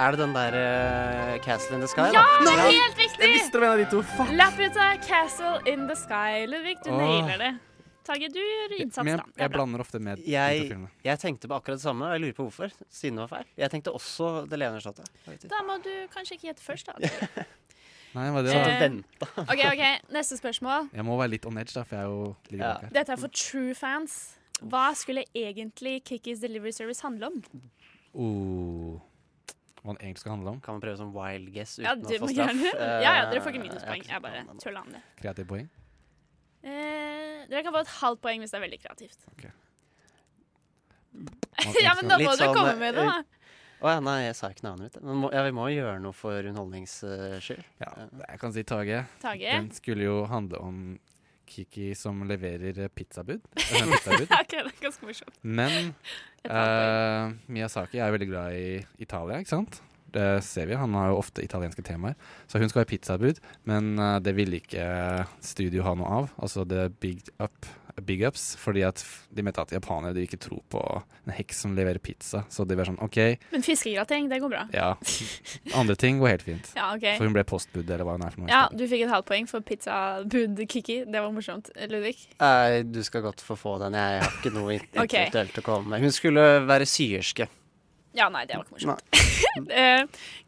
[0.02, 2.54] Er det den der uh, Castle in the Sky, Ja, da?
[2.64, 3.20] helt riktig!
[3.22, 4.00] Jeg visste det var en av de to.
[4.16, 4.32] Fuck!
[4.34, 6.46] Laputa Castle in the Sky.
[6.50, 6.98] Ludvig, du Åh.
[6.98, 7.52] nailer det.
[8.06, 9.24] Tage, du gjør innsats, Men da.
[9.26, 10.68] jeg, jeg blander ofte med Jeg,
[11.02, 12.74] jeg tenkte på akkurat det samme, og jeg lurer på hvorfor.
[12.90, 13.48] Siden det var feil.
[13.58, 15.10] Jeg tenkte også Det levende slottet.
[15.50, 17.46] Da må du kanskje ikke gjette først, da.
[18.16, 19.26] Nei, det Eh, da?
[19.44, 19.82] OK, ok,
[20.14, 20.88] neste spørsmål.
[20.96, 22.92] Jeg må være litt on edge, da, for jeg er jo litt bak her.
[22.96, 24.14] Dette er for true fans.
[24.64, 27.42] Hva skulle egentlig Kikkis Delivery Service handle om?
[28.16, 28.96] Oh.
[29.82, 30.60] Hva den egentlig skal handle om?
[30.64, 32.32] Kan man prøve som wild guess uten Ja, å få straff?
[32.32, 32.72] gjerne.
[32.72, 34.06] Eh, Ja, ja, dere får ikke minuspoeng.
[34.08, 35.02] Jeg bare tulla om det.
[35.20, 35.68] Kreativt poeng?
[36.64, 39.28] Eh, dere kan få et halvt poeng hvis det er veldig kreativt.
[39.36, 39.52] Okay.
[41.86, 43.22] ja, men da må du dere sånn, komme med det, da.
[43.86, 45.02] Å ja, nei, jeg sa ikke navnet mitt.
[45.06, 47.66] Men må, ja, vi må jo gjøre noe for underholdnings eh, skyld.
[47.78, 49.04] Ja, jeg kan si Tage.
[49.22, 49.52] Tage?
[49.52, 50.80] Den skulle jo handle om
[51.46, 53.44] Kiki som leverer pizzabud.
[53.54, 54.26] Pizzabud.
[54.26, 55.38] ok, det er ganske morsomt.
[55.46, 55.92] Men
[56.50, 59.78] uh, Miyazaki er veldig glad i Italia, ikke sant?
[60.16, 60.74] Det ser vi.
[60.82, 62.18] Han har jo ofte italienske temaer.
[62.50, 63.38] Så hun skal ha pizzabud,
[63.70, 64.90] men uh, det ville ikke
[65.38, 66.30] studio ha noe av.
[66.42, 67.70] Altså The Big Up.
[68.04, 69.00] Big ups, fordi at
[69.32, 70.80] de mente at japanere de ikke tror på
[71.24, 72.42] en heks som leverer pizza.
[72.52, 73.18] Så de var sånn OK,
[73.52, 74.64] Men fiskegrateng, det går bra.
[74.74, 74.90] ja.
[75.74, 76.70] Andre ting går helt fint.
[76.76, 77.16] Ja, okay.
[77.16, 78.50] For hun ble postbud, eller hva hun er for noe.
[78.52, 81.02] Ja, du fikk et halvt poeng for pizzabud Kiki.
[81.08, 81.70] Det var morsomt.
[81.90, 82.16] Ludvig?
[82.42, 83.96] Nei, du skal godt få få den.
[83.98, 85.64] Jeg har ikke noe intellektuelt okay.
[85.64, 86.04] å komme med.
[86.04, 87.48] Hun skulle være syerske.
[88.16, 89.08] Ja, nei, det var ikke morsomt.
[89.56, 90.02] Eh,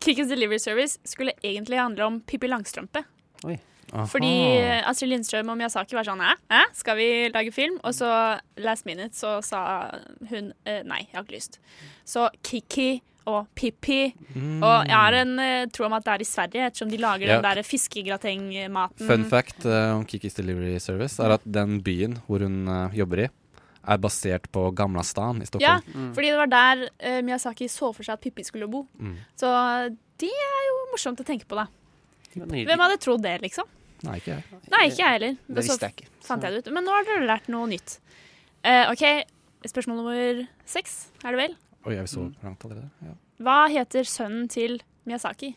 [0.04, 3.02] Kikkis Delivery Service skulle egentlig handle om Pippi Langstrømpe.
[3.48, 3.54] Oi.
[3.88, 4.30] Fordi
[4.60, 6.34] eh, Astrid Lindstrøm og Miyazaki var sånn Hæ?
[6.52, 6.62] Hæ?
[6.76, 7.78] Skal vi lage film?
[7.86, 8.08] Og så
[8.60, 9.60] last minute så sa
[10.28, 11.58] hun eh, nei, jeg har ikke lyst.
[12.08, 14.62] Så Kiki og Pippi Mm.
[14.62, 17.26] Og jeg har en eh, tro om at det er i Sverige, ettersom de lager
[17.28, 17.40] Ja.
[17.40, 19.06] den der fiskegratengmaten.
[19.08, 23.28] Fun fact om Kikis Delivery Service er at den byen hvor hun jobber i,
[23.88, 25.64] er basert på Gamla stan i Stockholm.
[25.64, 26.12] Ja, mm.
[26.14, 28.86] fordi det var der Miyazaki så for seg at Pippi skulle bo.
[29.00, 29.16] Mm.
[29.36, 29.48] Så
[30.20, 31.66] det er jo morsomt å tenke på, da.
[32.36, 33.66] Hvem hadde trodd det, liksom?
[34.06, 34.60] Nei, ikke jeg.
[34.70, 35.38] Nei, ikke jeg heller.
[35.48, 36.10] Det Så visste jeg ikke.
[36.28, 36.72] Fant jeg det ut.
[36.76, 37.96] Men nå har dere lært noe nytt.
[38.66, 39.04] Eh, OK,
[39.66, 41.56] spørsmål nummer seks, er det vel?
[41.86, 42.90] Oi, er vi så langt allerede?
[43.06, 43.14] Ja.
[43.46, 45.52] Hva heter sønnen til Miyazaki?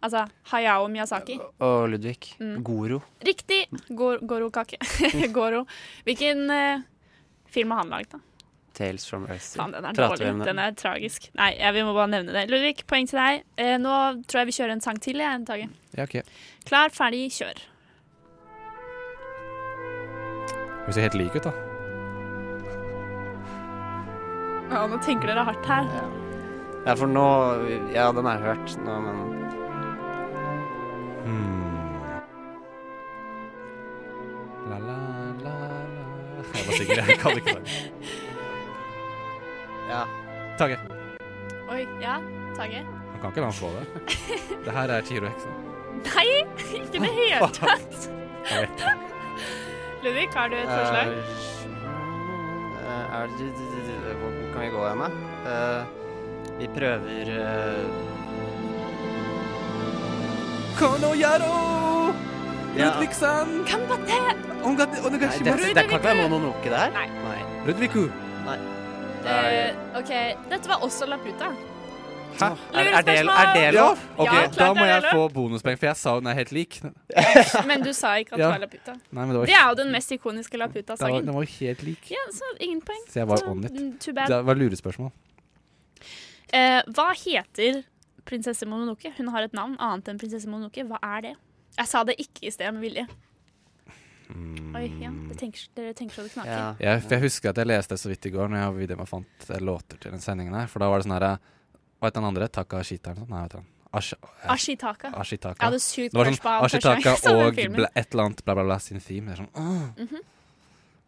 [0.00, 1.36] Altså Hayao Miyazaki.
[1.60, 2.32] Og Ludvig.
[2.40, 2.62] Mm.
[2.64, 3.02] Goro.
[3.26, 3.66] Riktig!
[3.92, 4.78] Gor Goro-kake.
[5.36, 5.66] Goro.
[6.06, 6.86] Hvilken eh,
[7.52, 8.22] film har han lagd, da?
[8.74, 9.56] Tales from Earth.
[9.58, 10.46] Faen, den er Prater dårlig.
[10.46, 11.26] Den er tragisk.
[11.38, 12.46] Nei, ja, vi må bare nevne det.
[12.52, 13.42] Ludvig, poeng til deg.
[13.60, 13.96] Eh, nå
[14.30, 15.66] tror jeg vi kjører en sang til, jeg, Tage.
[15.96, 16.20] Ja, ok.
[16.68, 17.60] Klar, ferdig, kjør.
[20.86, 21.52] Hun ser helt lik ut, da.
[24.70, 25.86] Ja, nå tenker dere hardt her.
[26.86, 27.26] Ja, for nå
[27.92, 29.26] Ja, den har jeg hørt nå, men
[31.20, 31.66] Hmm.
[34.70, 34.96] La, la,
[35.44, 35.52] la, la
[36.54, 37.66] Jeg var sikker, jeg kan ikke sangen.
[39.90, 40.04] Ja.
[40.58, 40.78] Tage.
[41.70, 42.16] Oi, ja,
[42.56, 42.86] Tage.
[43.12, 43.84] Han kan ikke la han få det.
[44.64, 45.52] Det her er Chihiro-heksen.
[46.06, 48.10] Nei, ikke i det hele tatt.
[48.50, 48.92] Jeg vet det.
[50.04, 51.06] Ludvig, har du et forslag?
[52.80, 53.50] Eh, er det,
[54.20, 55.08] hvor kan vi gå hen, da?
[55.50, 55.80] Eh,
[56.60, 57.86] vi prøver uh,
[60.78, 61.54] Kono Yaro!
[62.76, 62.84] Ja.
[62.86, 63.48] Ludvigsan!
[63.66, 63.76] Det,
[65.74, 66.92] det kan ikke være Mononoke der?
[66.94, 67.40] Nei.
[67.66, 68.06] Ludviku!
[68.46, 68.79] Nei.
[69.24, 70.10] Eh, OK,
[70.50, 71.50] dette var også Laputa.
[72.40, 72.46] Hæ?
[72.72, 73.98] Er, er, det, er det lov?
[74.16, 76.78] Ja, klart da må jeg få bonuspoeng, for jeg sa hun er helt lik.
[77.68, 78.46] Men du sa ikke at Ja.
[78.46, 78.94] det var Laputa.
[79.10, 81.26] Nei, men det var Det er jo den mest ikoniske Laputa-sangen.
[81.26, 82.10] den var jo helt lik.
[82.14, 83.02] Ja, så ingen poeng.
[83.10, 83.72] Så jeg var on it.
[83.76, 84.28] mm, Too bad.
[84.32, 85.10] Det var lurespørsmål.
[86.50, 87.82] Uh, hva heter
[88.26, 89.12] prinsesse Mononoke?
[89.18, 90.86] Hun har et navn annet enn prinsesse Mononoke.
[90.88, 91.34] Hva er det?
[91.76, 93.06] Jeg sa det ikke i sted med vilje.
[94.76, 95.10] Oi, ja.
[95.38, 96.50] Tenker, dere tenker så det knaker.
[96.52, 96.68] Ja.
[96.80, 99.06] Jeg, for jeg husker at jeg leste det så vidt i går Når jeg video
[99.08, 100.70] fant eh, låter til den sendingen her.
[100.70, 101.26] For da var det sånn her
[102.00, 102.48] Hva het den andre?
[102.48, 103.34] Takashita eller noe sånt?
[103.34, 103.76] Nei, vet du.
[103.92, 105.10] Ash, eh, Ashitaka.
[105.18, 105.58] Ashitaka.
[105.58, 108.66] Jeg hadde sykt det var sånn Ashitaka jeg og bla, et eller annet bla, bla,
[108.70, 109.32] bla sin theme.
[109.32, 109.88] Det er sånn åh.
[109.96, 110.22] -hmm.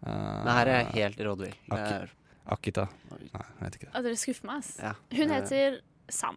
[0.06, 1.54] uh, Det her er helt rådvill.
[1.70, 2.10] Ak
[2.44, 2.88] Akita.
[3.10, 4.02] Nei, jeg vet ikke.
[4.02, 4.78] Dere skuffer meg, ass.
[4.82, 4.94] Ja.
[5.14, 6.36] Hun Eh, heter San.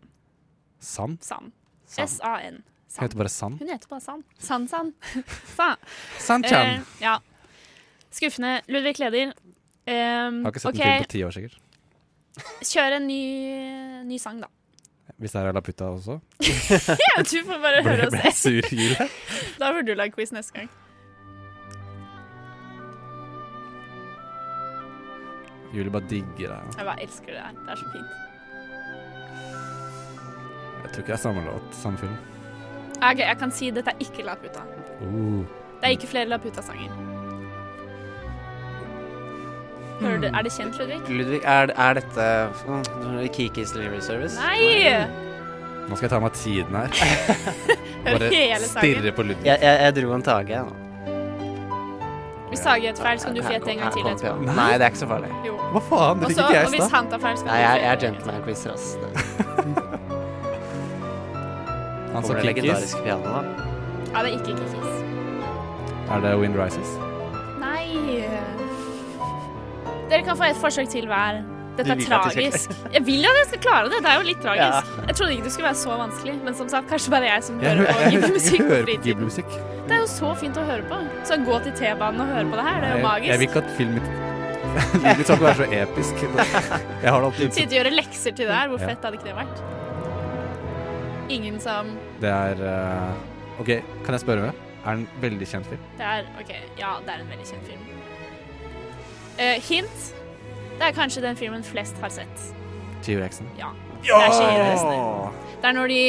[0.79, 1.17] San?
[1.21, 1.51] San.
[1.85, 2.63] San.
[2.87, 3.01] San.
[3.01, 3.57] Hun heter bare San.
[3.59, 4.23] Hun heter bare San.
[4.39, 4.93] San-San.
[6.19, 6.65] San-Chan.
[6.75, 7.19] Eh, ja.
[8.11, 8.61] Skuffende.
[8.67, 9.33] Ludvig leder.
[9.87, 10.81] Um, Har ikke sett okay.
[10.81, 11.59] en film på ti år, sikkert.
[12.65, 13.19] Kjør en ny,
[14.07, 14.49] ny, sang, da.
[15.21, 16.17] Hvis det er er Laputa også?
[17.31, 18.55] du får bare høre og se.
[19.59, 20.69] da får du lage quiz neste gang.
[25.75, 26.77] Julie bare digger det.
[26.77, 27.51] Jeg bare elsker det her.
[27.51, 28.11] Det er så fint.
[30.83, 32.34] Jeg tror ikke det er samme låt, samme film.
[33.01, 34.63] Ok, Jeg kan si dette er ikke Laputa.
[35.01, 35.43] Uh.
[35.81, 36.91] Det er ikke flere Laputa-sanger.
[39.99, 40.97] Hører du, Er det kjent, Ludvig?
[41.09, 42.25] Ludvig, er, er dette
[42.67, 44.35] mm, Kikis Delivery Service?
[44.41, 45.05] Nei!
[45.85, 46.89] Nå skal jeg ta meg tiden her.
[48.05, 49.45] Bare stirre på Ludvig.
[49.45, 50.81] Jeg, jeg, jeg dro en Tage, jeg nå.
[52.49, 54.45] Hvis Tage et feil, så kan du fjette en gang til etterpå.
[54.51, 55.31] Nei, det er ikke så farlig.
[55.47, 55.55] Jo.
[55.73, 56.21] Hva faen?
[56.21, 56.95] Det fikk ikke jeg og i hvis stad.
[56.97, 58.85] han tar feil, skal Nei, du jeg, er gentleman-quizer, ass.
[62.27, 63.41] Kommer det legendariske piano, da?
[64.13, 64.71] Ja, det er ikke Kikkis.
[66.15, 66.91] Er det Wind Rises?
[67.59, 67.85] Nei.
[70.09, 71.41] Dere kan få et forsøk til hver.
[71.75, 72.69] Dette Du er vil at jeg tragisk.
[72.93, 73.97] Jeg vil jo at jeg skal klare det.
[74.05, 74.91] Det er jo litt tragisk.
[75.09, 77.57] Jeg trodde ikke det skulle være så vanskelig, men som sagt, kanskje bare jeg som
[77.59, 79.03] Jeg hører på hører, Ghibli-musikk på hører på fritiden.
[79.09, 79.49] Ghibli-musikk.
[79.89, 80.97] Det er jo så fint å høre på.
[81.27, 83.09] Så gå til T-banen og høre på det her, det er jo Jeg, jeg vil
[83.11, 83.49] magisk.
[83.49, 84.03] ikke at filmen
[84.75, 86.15] Det Livet mitt skal ikke være så episk.
[86.23, 88.87] Jeg har det alltid Sitte og gjøre lekser til det her, hvor Ja.
[88.93, 89.57] fett hadde ikke det vært?
[91.35, 91.83] Ingen som
[92.21, 93.71] Det er uh, OK,
[94.05, 94.51] kan jeg spørre?
[94.85, 95.81] Er det en veldig kjent film?
[95.97, 97.81] Det er OK, ja, det er en veldig kjent film.
[99.39, 100.05] Uh, hint.
[100.75, 102.45] Det er kanskje den filmen flest har sett.
[103.05, 103.47] T-Rexen?
[103.59, 103.71] Ja.
[104.05, 106.01] Det er Det er når de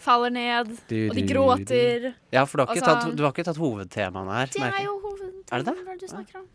[0.00, 1.32] faller ned, Du, og de du, du.
[1.34, 2.06] gråter.
[2.32, 4.46] Ja, for du har, ikke tatt, du har ikke tatt hovedtemaene her.
[4.54, 5.84] Det er jo hovedtemaet det det?
[5.88, 6.46] hva du snakker om.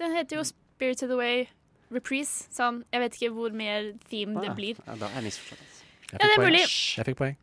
[0.00, 1.46] Den heter jo Spirited Away
[1.94, 2.48] Reprise.
[2.52, 4.80] Sånn, jeg vet ikke hvor mer theme det Ah, blir.
[4.86, 5.60] Ja, da er jeg misforstått.
[5.60, 5.84] altså.
[6.06, 6.50] Jeg Ja, det fikk er poeng.
[6.50, 6.64] mulig.
[6.96, 7.36] Jeg fikk poeng.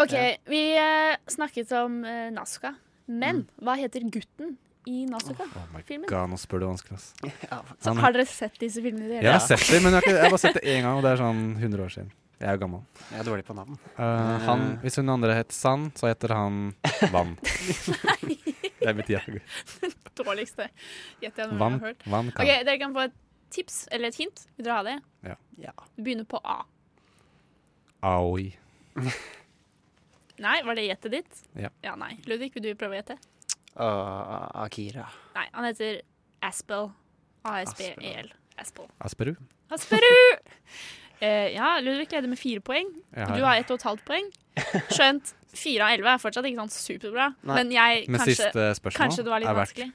[0.00, 0.36] OK, Ja.
[0.48, 2.74] vi eh, snakket om uh, Nasuka.
[3.06, 5.14] Men hva heter gutten i Mm.
[6.10, 7.14] Oh nå spør du vanskelig, ass.
[7.78, 9.06] Så Han- har dere sett disse filmene?
[9.08, 9.20] Dere?
[9.20, 10.82] det Jeg har sett dem, men jeg har, ikke, jeg har bare sett det én
[10.82, 12.10] gang, og det er sånn 100 år siden.
[12.40, 12.80] Jeg er jo gammel.
[13.12, 13.78] Jeg er dårlig på navn.
[13.94, 16.74] Uh, han, hvis hun andre het Sand, så heter han
[17.12, 17.36] Vann.
[18.82, 19.42] det er mitt jeg.
[20.18, 20.66] Dårligste
[21.22, 22.02] gjetter jeg noen gang har hørt.
[22.10, 22.42] vann kan.
[22.42, 23.14] Ok, Dere kan få et
[23.54, 24.46] tips eller et hint.
[24.56, 24.96] Vil dere ha det?
[25.22, 25.36] Ja.
[25.68, 25.72] ja.
[25.96, 26.64] begynner på A.
[28.02, 28.56] Aoi.
[30.42, 31.42] Nei, var det gjettet ditt?
[31.58, 31.70] Ja.
[31.84, 32.16] Ja, nei.
[32.30, 33.18] Ludvig, vil du prøve å gjette?
[33.72, 35.06] Uh, Akira.
[35.36, 36.00] Nei, han heter
[36.44, 36.90] Aspel.
[37.48, 38.28] A-S-B-E-L.
[38.60, 38.86] Aspel.
[39.02, 39.32] Asperu.
[39.72, 40.10] Asperu!
[41.22, 42.90] uh, ja, Ludvig leder med fire poeng.
[43.14, 43.36] Ja, ja.
[43.36, 44.28] Du har ett og et halvt poeng.
[44.92, 47.30] Skjønt fire av elleve er fortsatt ikke sånn superbra.
[47.42, 47.56] Nei.
[47.60, 49.92] Men jeg Men kanskje, siste spørsmål kanskje det var litt er verdt vanskelig.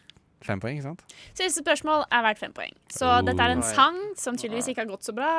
[0.48, 1.16] Fem poeng, ikke sant?
[1.34, 2.76] Siste spørsmål er verdt fem poeng.
[2.94, 3.22] Så Oh.
[3.26, 3.72] dette er en nei.
[3.74, 5.32] sang som tydeligvis ikke har gått så bra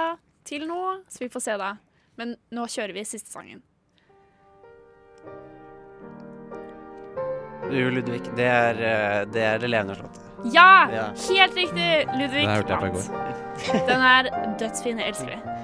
[0.45, 1.75] til nå, så vi får se da.
[2.19, 3.63] Men nå kjører vi siste sangen.
[7.69, 8.23] Jo, Ludvig.
[8.37, 10.25] Det er, eh, det er det levende slottet.
[10.55, 10.89] Ja!
[10.93, 11.07] Ja.
[11.29, 11.89] Helt riktig!
[12.17, 13.09] Ludvig vant.
[13.89, 14.29] Den er
[14.61, 15.01] dødsfin.
[15.03, 15.57] Jeg elsker det.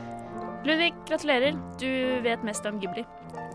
[0.65, 1.57] Ludvig, gratulerer.
[1.81, 1.91] Du
[2.25, 3.05] vet mest om Ghibli.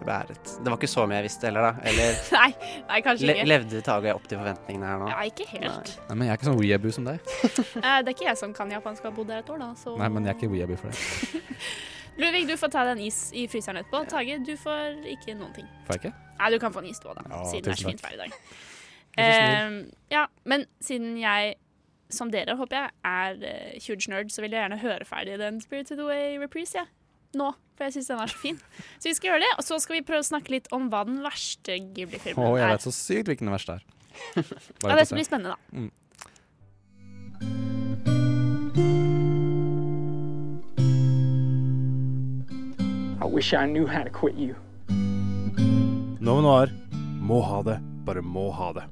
[0.06, 0.52] Beæret.
[0.64, 1.90] Det var ikke så mye jeg visste heller, da.
[1.92, 2.50] Eller Nei,
[2.88, 3.50] nei kanskje le ikke.
[3.52, 5.10] levde Tage opp til forventningene her nå?
[5.12, 5.94] Ja, ikke helt.
[6.08, 7.20] Nei, men jeg er ikke sånn weeaboo som deg.
[7.20, 9.72] Eh, det er ikke jeg som kan japansk og har bodd der et år, da.
[9.82, 11.00] Så Nei, men jeg er ikke weeaboo for det.
[12.20, 14.04] Ludvig, du får ta deg en is i fryseren etterpå.
[14.12, 15.70] Tage, du får ikke noen ting.
[15.88, 16.12] Får jeg ikke?
[16.40, 17.26] Nei, du kan få en is du òg, da.
[17.32, 18.38] Ja, siden det er så fint vær i dag.
[19.20, 19.80] Eh,
[20.14, 21.56] ja, men siden jeg,
[22.14, 25.60] som dere håper jeg, er uh, huge nerd, så vil jeg gjerne høre ferdig den
[25.64, 26.92] Spirited Away reprise, jeg.
[27.40, 28.60] Nå, for jeg syns den er så fin.
[28.98, 31.04] Så vi skal gjøre det, og så skal vi prøve å snakke litt om hva
[31.08, 32.52] den verste Ghibli-filmen er.
[32.52, 32.76] Å, jeg er.
[32.76, 33.88] vet så sykt hvilken den verste er.
[34.90, 35.60] Ja, det blir spennende, da.
[35.72, 35.92] Mm.
[43.30, 44.56] Wish I knew how to quit you.
[46.20, 46.74] Nova Noir
[47.22, 48.90] må ha det, bare må ha det.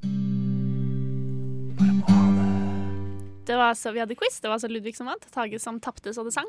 [3.48, 4.40] Det var altså, Vi hadde quiz.
[4.40, 5.24] Det var altså Ludvig som vant.
[5.32, 6.48] Tage som tapte så det sang.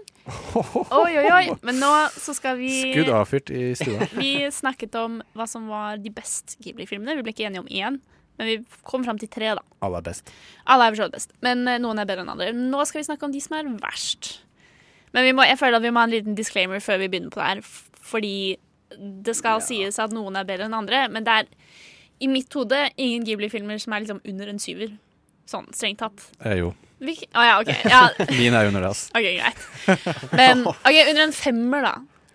[1.00, 1.46] Oi, oi, oi.
[1.64, 4.08] Men nå så skal vi Skudd avfyrt i stua.
[4.20, 7.16] Vi snakket om hva som var de best Ghibli-filmene.
[7.16, 8.02] Vi ble ikke enige om én,
[8.40, 9.64] men vi kom fram til tre, da.
[9.86, 10.34] Alle er best.
[10.68, 12.52] Alle er for best, men eh, noen er bedre enn andre.
[12.56, 14.34] Nå skal vi snakke om de som er verst.
[15.14, 17.30] Men vi må, jeg føler at vi må ha en liten disclaimer før vi begynner
[17.34, 17.62] på det her.
[18.10, 18.34] Fordi
[19.26, 21.50] det skal sies at noen er bedre enn andre, men det er
[22.22, 24.96] i mitt hode ingen Ghibli-filmer som er liksom under en syver.
[25.50, 26.28] Sånn strengt tatt.
[26.46, 26.74] Eh, jo.
[27.00, 27.70] Hvil- Oh, ja, OK.
[27.88, 28.10] Ja.
[28.38, 29.10] Min er under det, altså.
[29.16, 30.34] OK, greit.
[30.36, 31.94] Men OK, under en femmer, da.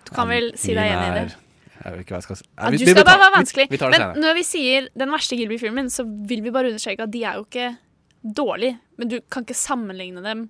[0.08, 1.36] Du kan vel si deg enig i det?
[1.84, 2.44] Jeg vet ikke hva jeg skal si.
[2.48, 3.66] Ja, vi- du vi- vi skal bare være vanskelig.
[3.70, 4.22] Vi det Men senere.
[4.24, 7.44] når vi sier den verste Gilby-filmen, så vil vi bare understreke at de er jo
[7.44, 7.76] ikke
[8.40, 8.78] dårlige.
[8.96, 10.46] Men du kan ikke sammenligne dem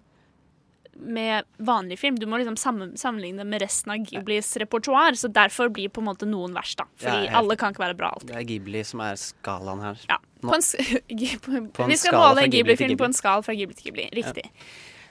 [0.97, 2.17] med vanlig film.
[2.19, 2.57] Du må liksom
[2.97, 5.17] sammenligne det med resten av Ghiblis repertoar.
[5.19, 6.87] Så derfor blir på en måte noen verst, da.
[7.01, 8.31] Fordi helt- alle kan ikke være bra alltid.
[8.33, 10.01] Det er Ghibli som er skalaen her.
[10.09, 10.63] Ja, på en,
[11.47, 14.09] på, På en vi skal måle en Ghibli-film på en skala fra Ghibli til Ghibli.
[14.21, 14.51] Riktig.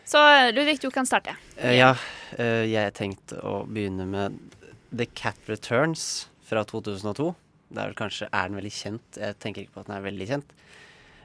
[0.06, 0.20] Så
[0.52, 1.36] Ludvig, du kan starte.
[1.58, 1.94] Eh, ja,
[2.38, 4.36] eh, jeg tenkte å begynne med
[4.92, 7.32] The Cat Returns fra 2002.
[7.74, 9.18] Det er vel kanskje Er den veldig kjent?
[9.18, 10.52] Jeg tenker ikke på at den er veldig kjent.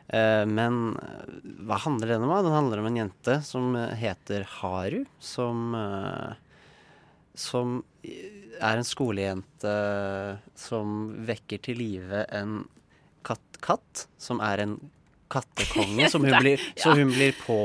[0.08, 1.32] Eh, men eh,
[1.68, 2.32] hva handler den om?
[2.44, 5.74] Den handler om en jente som eh, heter Haru, som
[7.38, 7.82] Som
[8.58, 9.72] er en skolejente
[10.58, 10.94] som
[11.28, 12.64] vekker til live en
[13.22, 14.72] katt-katt, som er en
[15.30, 17.58] kattekonge, som hun blir, så hun blir på,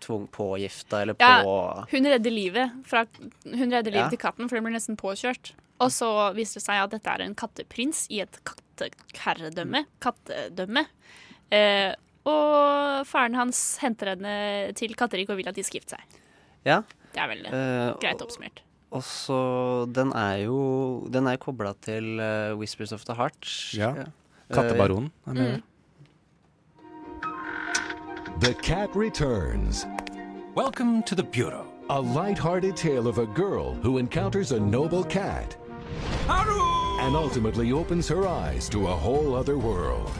[0.00, 3.04] tvung, pågifta, eller Ja, hun redder livet fra,
[3.44, 4.10] Hun redder livet Ja.
[4.14, 5.52] til katten, for den blir nesten påkjørt.
[5.80, 9.84] Og så viser det seg at dette er en katteprins i et katteherredømme.
[10.00, 10.86] Kattedømme.
[11.50, 11.92] Eh,
[12.30, 14.34] og faren hans henter henne
[14.78, 16.18] til Katterik og vil at de skal gifte seg.
[16.68, 16.82] Ja.
[17.10, 18.60] Det er vel Eh, greit oppsummert.
[18.90, 23.74] Og så Den er jo Den er kobla til uh, Whispers of the Heart.
[23.74, 23.90] Ja.
[23.90, 24.06] Eh,
[24.52, 25.56] Kattebaronen er med.
[25.56, 25.62] Mm.
[28.40, 29.86] The Cat Returns.
[30.56, 31.66] Welcome to the Bureau.
[31.90, 35.56] A light-hearted tale of a girl who encounters a noble cat
[37.00, 40.10] and ultimately opens her eyes to a whole other world.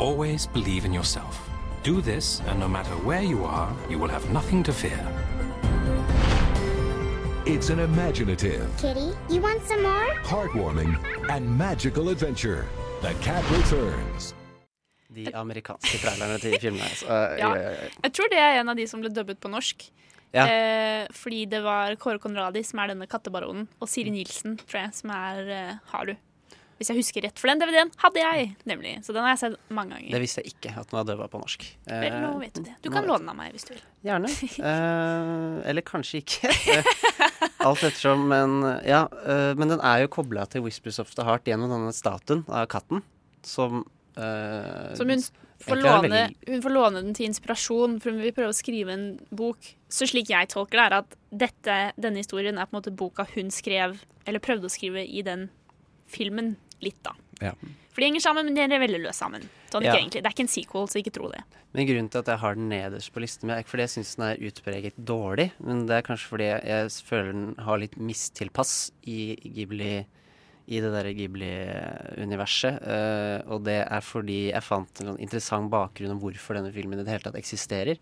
[0.00, 1.36] Always believe in yourself.
[1.82, 5.00] Do this, and no matter where you are, you will have nothing to fear.
[7.44, 10.14] It's an imaginative, Kitty, you want some more?
[10.24, 10.96] heartwarming,
[11.28, 12.64] and magical adventure.
[13.02, 14.32] The Cat Returns.
[15.12, 16.88] De amerikanske trailerne til filmene.
[17.10, 17.36] Ja.
[17.36, 17.92] ja, ja, ja.
[18.04, 19.84] Jeg tror det er en av de som ble dubbet på norsk.
[20.32, 20.46] Ja.
[20.46, 24.96] Eh, fordi det var Kåre Conradi som er denne kattebaronen, og Siri Nilsen, tror jeg,
[25.02, 26.16] som er eh, Haru.
[26.80, 27.36] Hvis jeg husker rett.
[27.36, 28.94] For den DVD-en hadde jeg, nemlig.
[29.04, 30.14] Så den har jeg sett mange ganger.
[30.14, 31.66] Det visste jeg ikke, at den var døva på norsk.
[31.84, 32.76] Eh, Vel, nå vet du det.
[32.80, 33.82] Du kan låne den av meg hvis du vil.
[34.08, 34.30] Gjerne.
[34.64, 36.48] Uh, eller kanskje ikke.
[36.72, 36.88] Eh,
[37.68, 38.24] Alt ettersom.
[38.32, 38.56] Men,
[38.88, 42.46] ja, uh, men den er jo kobla til Whispers of the Heart gjennom denne statuen
[42.48, 43.04] av katten,
[43.44, 43.82] som
[44.16, 45.20] uh, Som hun
[45.60, 48.96] får, låne, veldig- hun får låne den til inspirasjon, for hun vil prøve å skrive
[48.96, 49.06] en
[49.36, 49.74] bok.
[49.92, 53.28] Så slik jeg tolker det, er at dette, denne historien er på en måte boka
[53.36, 55.50] hun skrev, eller prøvde å skrive i den
[56.10, 56.54] filmen,
[56.84, 57.14] litt, da.
[57.40, 57.54] Ja.
[57.90, 59.48] For de henger sammen, men de er veldig løst sammen.
[59.72, 59.96] Sånn, Ja.
[59.96, 60.20] ikke.
[60.22, 61.42] Det er ikke en sequel, så ikke tro det.
[61.72, 63.94] Men grunnen til at jeg har den nederst på listen min, er ikke fordi jeg
[63.96, 67.96] syns den er utpreget dårlig, men det er kanskje fordi jeg, føler den har litt
[67.96, 70.06] mistilpass i Ghibli
[70.70, 72.78] i det der Ghibli-universet.
[72.82, 77.00] Uh, og det er fordi jeg fant en sånn interessant bakgrunn om hvorfor denne filmen
[77.00, 77.98] i det hele tatt eksisterer.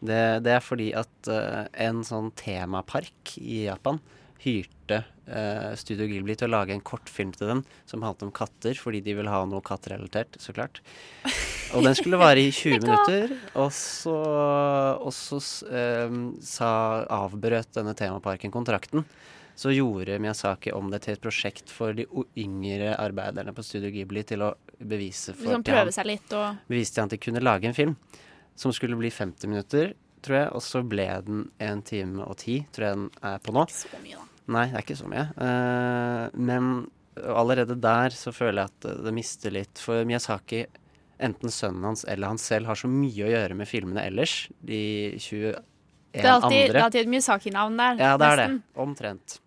[0.00, 3.98] Det, det er fordi at uh, en sånn temapark i Japan
[4.42, 8.76] hyrte eh, Studio Ghibli til å lage en kortfilm til dem som handlet om katter,
[8.78, 10.82] fordi de ville ha noe kattrelatert, så klart.
[11.74, 14.16] Og den skulle vare i 20 minutter, og så,
[15.00, 16.70] og så ehm, sa,
[17.18, 19.06] avbrøt denne temaparken kontrakten.
[19.56, 22.04] Så gjorde Miyazaki om det til et prosjekt for de
[22.36, 27.00] yngre arbeiderne på Studio Ghibli til å bevise for Liksom prøve seg litt og til
[27.00, 27.94] han at de kunne lage en film
[28.56, 29.94] som skulle bli 50 minutter,
[30.26, 33.54] tror jeg, og så ble den en time og ti, tror jeg den er på
[33.56, 33.66] nå.
[33.66, 34.32] Ikke så mye, da.
[34.56, 35.24] Nei, det er ikke så mye.
[35.38, 36.74] Uh, men
[37.24, 39.80] allerede der så føler jeg at det, det mister litt.
[39.82, 40.66] For Miyazaki,
[41.22, 44.44] enten sønnen hans eller han selv, har så mye å gjøre med filmene ellers.
[44.60, 44.82] De
[45.16, 45.56] 21
[46.12, 46.60] Det er alltid, andre.
[46.60, 48.00] det er alltid et Miyazaki-navn der.
[48.04, 48.48] Ja, det er det.
[48.86, 49.40] Omtrent.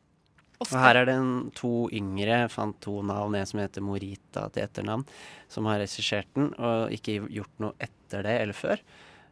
[0.59, 0.75] Ofte.
[0.75, 4.65] Og her er det en, to yngre, fant to navn, en som heter Morita til
[4.65, 5.05] etternavn,
[5.47, 8.81] som har regissert den, og ikke gjort noe etter det eller før.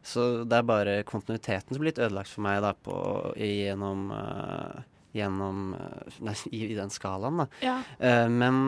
[0.05, 2.95] Så det er bare kontinuiteten som blir litt ødelagt for meg da, på,
[3.39, 4.85] gjennom, uh,
[5.17, 7.43] gjennom uh, nei, i, i den skalaen.
[7.43, 7.47] Da.
[7.65, 7.77] Ja.
[7.99, 8.63] Uh, men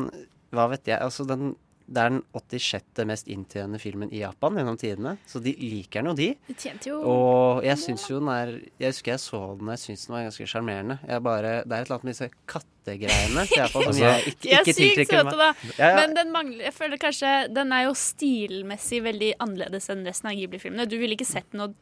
[0.55, 1.53] hva vet jeg, altså den
[1.89, 3.01] det er den 86.
[3.09, 6.27] mest inntjenende filmen i Japan gjennom tidene, så de liker den jo, de.
[6.49, 9.73] Det tjente jo Og jeg syns jo den er Jeg husker jeg så den, og
[9.73, 10.99] jeg syns den var ganske sjarmerende.
[11.01, 15.27] Det er et eller annet med disse kattegreiene til Japan som jeg ikke, ikke tiltrekker
[15.31, 15.41] meg.
[15.41, 15.49] da.
[15.73, 15.91] Ja, ja.
[15.99, 20.37] Men den mangler Jeg føler kanskje Den er jo stilmessig veldig annerledes enn resten av
[20.37, 20.87] Ghibli-filmene.
[20.89, 21.73] Du ville ikke sett noe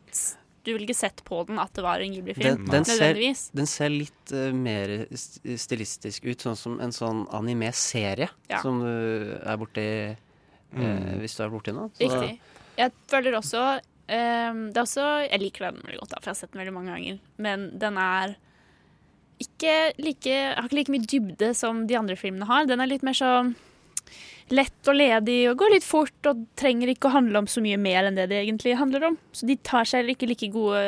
[0.68, 3.20] Du ville ikke sett på den at det var en Ghibli-film, Den, den, ser,
[3.56, 5.06] den ser litt uh, mer
[5.56, 8.60] stilistisk ut, sånn som en sånn anime-serie Ja.
[8.62, 10.24] som du er borti uh,
[10.68, 11.22] Mm.
[11.22, 11.86] Hvis du er borti nå.
[11.96, 12.42] Så- Riktig.
[12.78, 16.36] Jeg føler også um, Det er også Jeg liker den veldig godt, da, for jeg
[16.36, 17.20] har sett den veldig mange ganger.
[17.40, 18.36] Men den er
[19.40, 22.66] ikke like Har ikke like mye dybde som de andre filmene har.
[22.68, 23.56] Den er litt mer sånn
[24.54, 27.80] lett og ledig og går litt fort og trenger ikke å handle om så mye
[27.82, 29.18] mer enn det det egentlig handler om.
[29.36, 30.84] Så de tar seg ikke like gode,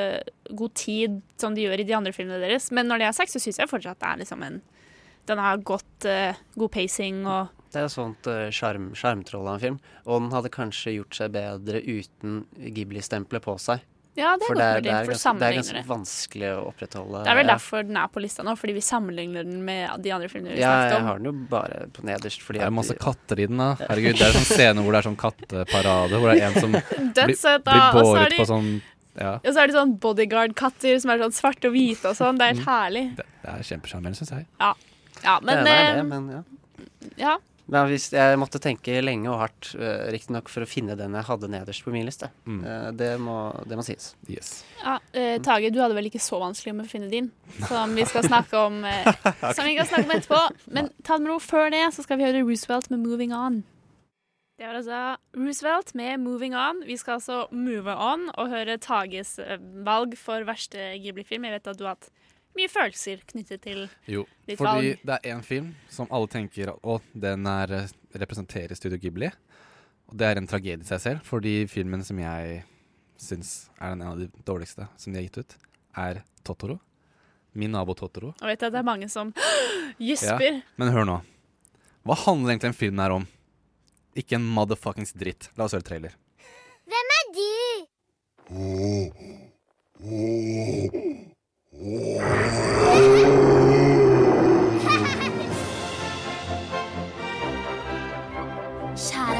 [0.55, 2.69] god tid som de gjør i de andre filmene deres.
[2.75, 4.61] Men når det er sagt, så syns jeg fortsatt det er liksom en
[5.29, 9.79] Den har godt, uh, god pacing og Det er et sånt uh, av en film.
[10.05, 13.83] Og den hadde kanskje gjort seg bedre uten Ghibli-stempelet på seg.
[14.19, 15.83] Ja, det er for godt det er, mulig, det er, for ganske, det er ganske
[15.87, 17.21] vanskelig å opprettholde.
[17.23, 17.55] Det er vel ja.
[17.55, 20.61] derfor den er på lista nå, fordi vi sammenligner den med de andre filmene vi
[20.61, 23.47] Ja, snakket jeg har den jo bare på nederst fordi Det er masse katter i
[23.49, 23.69] den, da.
[23.79, 26.59] Herregud, det er en sånn scene hvor det er sånn katteparade, hvor det er en
[26.59, 28.71] som blir, blir båret de- på sånn
[29.19, 29.33] Ja.
[29.39, 32.37] Og så er det sånn bodyguard-katter som er sånn svarte og hvite og sånn.
[32.39, 33.05] Det er helt herlig.
[33.17, 34.45] Det er kjempesjarmerende, syns jeg.
[34.61, 34.73] Ja,
[35.25, 36.43] ja men, det er det, eh, men ja.
[37.19, 37.33] ja.
[37.69, 41.27] Men hvis jeg måtte tenke lenge og hardt, uh, riktignok for å finne den jeg
[41.27, 42.31] hadde nederst på min liste.
[42.49, 42.59] Mm.
[42.65, 43.37] Uh, det, må,
[43.69, 44.13] det må sies.
[44.29, 44.53] Yes.
[44.81, 47.31] Ja, uh, Tage, du hadde vel ikke så vanskelig med å finne din,
[47.69, 49.11] som vi skal snakke om uh,
[49.55, 50.45] Som vi skal snakke om etterpå.
[50.73, 53.61] Men ta det med ro før det, så skal vi høre Roosevelt med 'Moving On'.
[54.59, 56.85] Det var altså Roosevelt med 'Moving On'.
[56.85, 61.45] Vi skal altså move on og høre Tages eh, valg for verste Ghibli-film.
[61.45, 62.09] Jeg vet at du har hatt
[62.57, 66.97] mye følelser knyttet til Jo, ditt fordi det er én film som alle tenker Å,
[67.13, 67.87] den er, eh,
[68.19, 69.29] representerer Studio Ghibli.
[70.09, 72.63] Og det er en tragedie i seg selv, fordi filmen som jeg
[73.19, 75.55] syns er en av de dårligste som de har gitt ut,
[75.97, 76.79] er Totoro.
[77.53, 78.33] Min nabo Totoro.
[78.41, 79.33] Og vet at det er mange som
[80.09, 80.63] gjesper.
[80.81, 81.19] Men hør nå.
[82.07, 83.27] Hva handler egentlig den filmen her om?
[84.17, 85.49] Ikke en motherfuckings dritt.
[85.57, 86.15] La oss høre trailer.
[86.89, 87.45] Hvem er du?
[91.79, 91.91] Kjære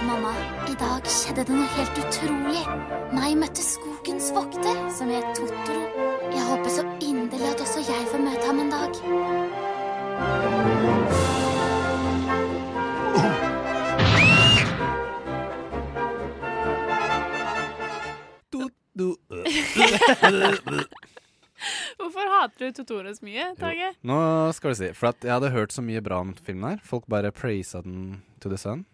[0.08, 0.32] mamma,
[0.72, 2.64] i dag skjedde det noe helt utrolig.
[3.12, 5.84] Meg møtte skogens vokter, som het Totoro.
[6.32, 8.92] Jeg håper så inderlig at også jeg får møte ham en dag.
[22.00, 23.92] Hvorfor hater du Totoro så mye, Tage?
[24.08, 24.20] Nå
[24.56, 26.86] skal du si, for jeg hadde hørt så mye bra om filmen her.
[26.88, 28.86] Folk bare praisa den to the sun.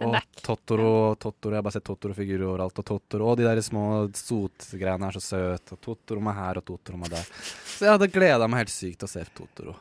[0.00, 2.78] Og Totoro, Totoro, jeg har bare sett Totoro-figurer overalt.
[2.80, 3.82] Og Totoro, og de der små
[4.16, 5.76] sotgreiene er så søte.
[5.76, 7.26] Og Totoro meg her og Totoro meg der.
[7.74, 9.76] Så jeg hadde gleda meg helt sykt til å se Totoro.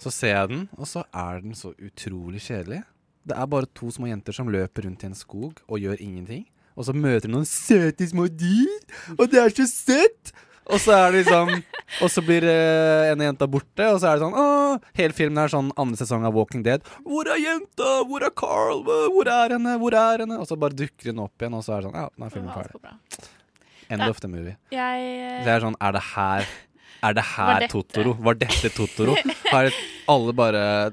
[0.00, 2.80] Så ser jeg den, og så er den så utrolig kjedelig.
[3.28, 6.46] Det er bare to små jenter som løper rundt i en skog og gjør ingenting.
[6.78, 8.76] Og så møter de noen søte små dyr,
[9.18, 10.32] og det er så søtt!
[10.68, 11.50] Og så er det liksom
[12.02, 14.82] Og så blir uh, en jenta borte, og så er det sånn Åh!
[14.98, 16.84] Hele filmen er sånn andre sesong av Walking Dead.
[17.06, 17.88] Hvor er jenta?
[18.10, 18.82] Hvor er Carl?
[18.84, 19.74] Hvor er henne?
[19.80, 20.36] Hvor er henne?
[20.42, 22.34] Og så bare dukker hun opp igjen, og så er det sånn Ja, nå er
[22.36, 23.28] filmen ferdig.
[23.88, 24.10] End Ja.
[24.12, 24.56] of the movie.
[24.70, 25.04] Jeg
[25.40, 26.44] Så jeg er sånn Er det her
[27.08, 28.12] Er det Var her dette- Totoro?
[28.28, 29.14] Var dette Totoro?
[29.54, 29.70] Har
[30.08, 30.92] alle bare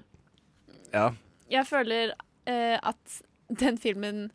[0.93, 1.09] Ja.
[1.51, 2.13] Jeg føler
[2.47, 3.21] uh, at
[3.51, 4.30] den filmen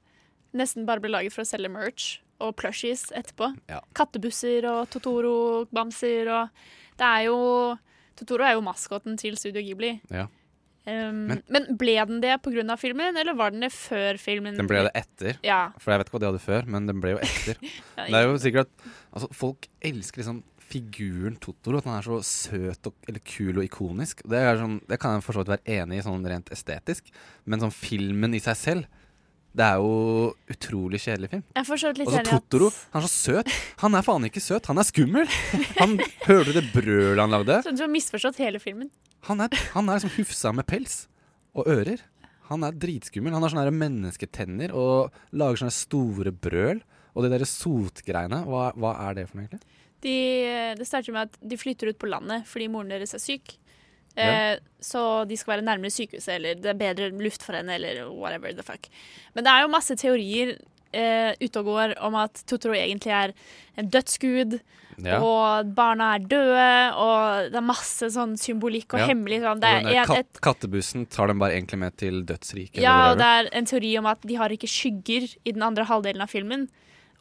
[0.55, 3.53] nesten bare ble laget for å selge merch og plushies etterpå.
[3.70, 3.80] Ja.
[3.95, 6.51] Kattebusser og Totoro-bamser og
[7.01, 7.38] Det er jo
[8.20, 10.01] Totoro er jo maskoten til Studio Ghibli.
[10.11, 10.26] ja.
[10.86, 12.76] Um, Men- men, ble den det pga.
[12.80, 14.57] filmen, eller var den det før filmen?
[14.57, 15.36] Den ble det etter.
[15.45, 15.72] Ja.
[15.78, 17.55] For jeg vet ikke hva de hadde før, men den ble jo etter.
[17.99, 21.78] Ja, det er jo sikkert at altså, Folk elsker liksom figuren Totoro.
[21.78, 24.22] At han er så søt og eller kul og ikonisk.
[24.26, 27.12] Det, sånn, det kan jeg for så vidt være enig i sånn rent estetisk,
[27.45, 28.86] men sånn filmen i seg selv
[29.57, 31.42] det er jo utrolig kjedelig film.
[31.57, 32.68] Jeg er for litt Og så enig i at- Totoro.
[32.94, 33.48] Han er så søt.
[33.82, 35.26] Han er faen ikke søt, han er skummel!
[35.80, 35.96] Han
[36.26, 37.57] Hørte du det brølet han lagde?
[37.66, 38.90] Så du har misforstått hele filmen.
[39.26, 41.07] Han er, han er liksom hufsa med pels
[41.55, 41.98] og ører.
[42.51, 43.34] Han er dritskummel.
[43.34, 46.80] Han har sånne her mennesketenner og lager sånne store brøl.
[47.14, 49.66] Og de der sotgreiene, hva, hva er det for noe, egentlig?
[50.01, 50.14] De,
[50.78, 53.59] det starter med at de flytter ut på landet fordi moren deres er syk.
[54.16, 54.52] Ja.
[54.54, 58.08] Eh, så de skal være nærmere sykehuset, eller det er bedre luft for henne, eller
[58.11, 58.88] whatever the fuck.
[59.34, 60.56] Men det er jo masse teorier
[60.92, 63.32] eh, ute og går om at Totoro egentlig er
[63.78, 64.61] en dødsgud,
[65.00, 65.16] Ja.
[65.22, 69.06] og barna er døde, og det er masse sånn symbolikk og Ja.
[69.06, 69.61] hemmelig sånn.
[69.62, 72.82] Det den er kat kattebussen tar dem bare egentlig med til dødsriket.
[72.82, 75.84] ja, og det er en teori om at de har ikke skygger i den andre
[75.86, 76.68] halvdelen av filmen.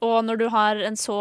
[0.02, 1.18] Og når du har en så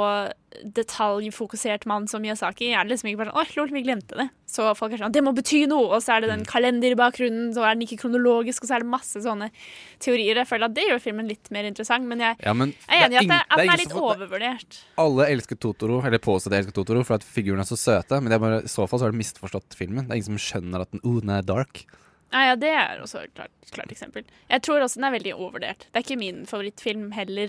[0.65, 4.27] detaljfokusert mann som Miyazaki, er det liksom ikke bare sånn Oi, lol, vi glemte det.
[4.49, 5.89] Så folk er sånn Det må bety noe!
[5.97, 6.37] Og så er det Mm.
[6.39, 9.51] den kalender i bakgrunnen, så er den ikke kronologisk, og så er det masse sånne
[9.99, 10.37] teorier.
[10.37, 13.13] Jeg føler at det gjør filmen litt mer interessant, men jeg Ja, men er enig
[13.13, 14.81] i at, det, at den er litt overvurdert.
[14.99, 18.21] Alle elsker Totoro, eller påstår de elsker Totoro, for at figurene er så søte.
[18.23, 20.07] Men det bare, i så fall så har de misforstått filmen.
[20.07, 21.85] Det er ingen som skjønner at den, oh, den er dark.
[22.33, 24.25] Ja, ja, det er også et klart, klart eksempel.
[24.51, 25.87] Jeg tror også den er veldig overvurdert.
[25.89, 27.49] Det er ikke min favorittfilm heller,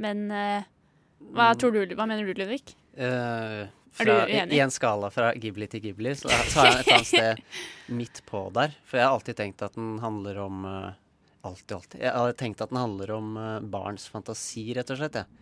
[0.00, 0.64] men uh,
[1.32, 2.74] hva, tror du, hva mener du, Ludvig?
[2.96, 4.40] Er fra, i?
[4.56, 7.44] I en skala fra Ghibli til Ghibli, så, så er den et eller annet sted
[8.00, 8.74] midt på der.
[8.88, 10.90] For jeg har alltid tenkt at den handler om uh,
[11.42, 12.00] Alltid, alltid.
[12.04, 15.16] Jeg har tenkt at den handler om uh, barns fantasi, rett og slett.
[15.24, 15.38] Ja.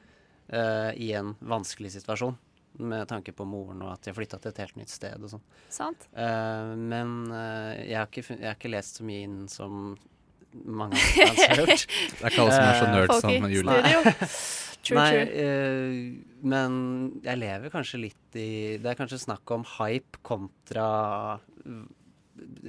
[0.50, 2.38] I en vanskelig situasjon.
[2.80, 5.30] Med tanke på moren og at de har flytta til et helt nytt sted og
[5.30, 5.44] sånn.
[6.90, 9.92] Men jeg, har ikke, jeg har ikke lest så mye inn som
[10.52, 11.84] mange har gjort.
[12.18, 14.14] Det er ikke alle som er så Eh, nerds som Julie.
[14.80, 15.24] True, Nei, true.
[15.44, 16.76] eh, men
[17.22, 18.46] jeg lever kanskje litt i
[18.80, 20.86] Det er kanskje snakk om hype kontra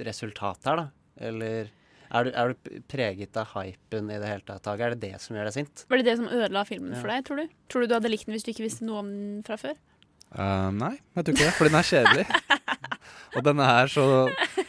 [0.04, 0.88] resultat her, da.
[1.22, 1.70] Eller
[2.12, 4.66] er du, er du preget av hypen i det hele tatt?
[4.74, 5.84] Er det det som gjør deg sint?
[5.88, 7.00] Var det det som ødela filmen Ja.
[7.00, 7.54] for deg, tror du?
[7.72, 9.78] Tror du du hadde likt den hvis du ikke visste noe om den fra før?
[10.32, 12.26] Uh, nei, jeg tror ikke det, for den er kjedelig.
[13.36, 14.04] og den er så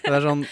[0.04, 0.46] Det er sånn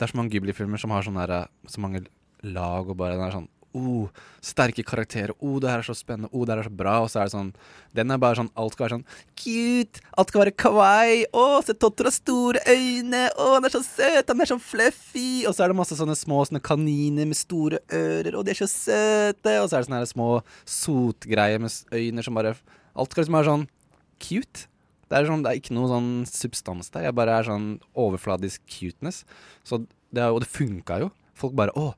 [0.00, 2.06] Det er så mange Ghibli-filmer som har sånn der, eh, så mange
[2.40, 4.08] lag og bare den er sånn Oh,
[4.42, 5.30] sterke karakterer.
[5.38, 6.26] Oh, det her er så spennende.
[6.34, 6.96] Oh, det her er så bra.
[7.04, 7.52] Og så er det sånn
[7.94, 9.04] Den er bare sånn Alt skal være sånn
[9.38, 10.02] cute.
[10.18, 11.20] Alt skal være kawaii.
[11.30, 13.28] Å, se Totoro har store øyne.
[13.30, 14.32] Å, han er så søt.
[14.32, 15.44] Han er så fluffy.
[15.46, 18.58] Og så er det masse sånne små sånne kaniner med store ører, og de er
[18.58, 19.54] så søte.
[19.60, 20.30] Og så er det sånne små
[20.66, 22.56] sotgreier med øyne som bare
[22.98, 23.68] Alt skal liksom være sånn
[24.18, 24.66] cute.
[25.10, 27.08] Det er, sånn, det er ikke noe sånn substans der.
[27.08, 27.64] Jeg bare er sånn
[27.98, 29.24] overfladisk cuteness.
[29.66, 31.10] Så det, er- og det funka jo.
[31.34, 31.88] Folk bare Å,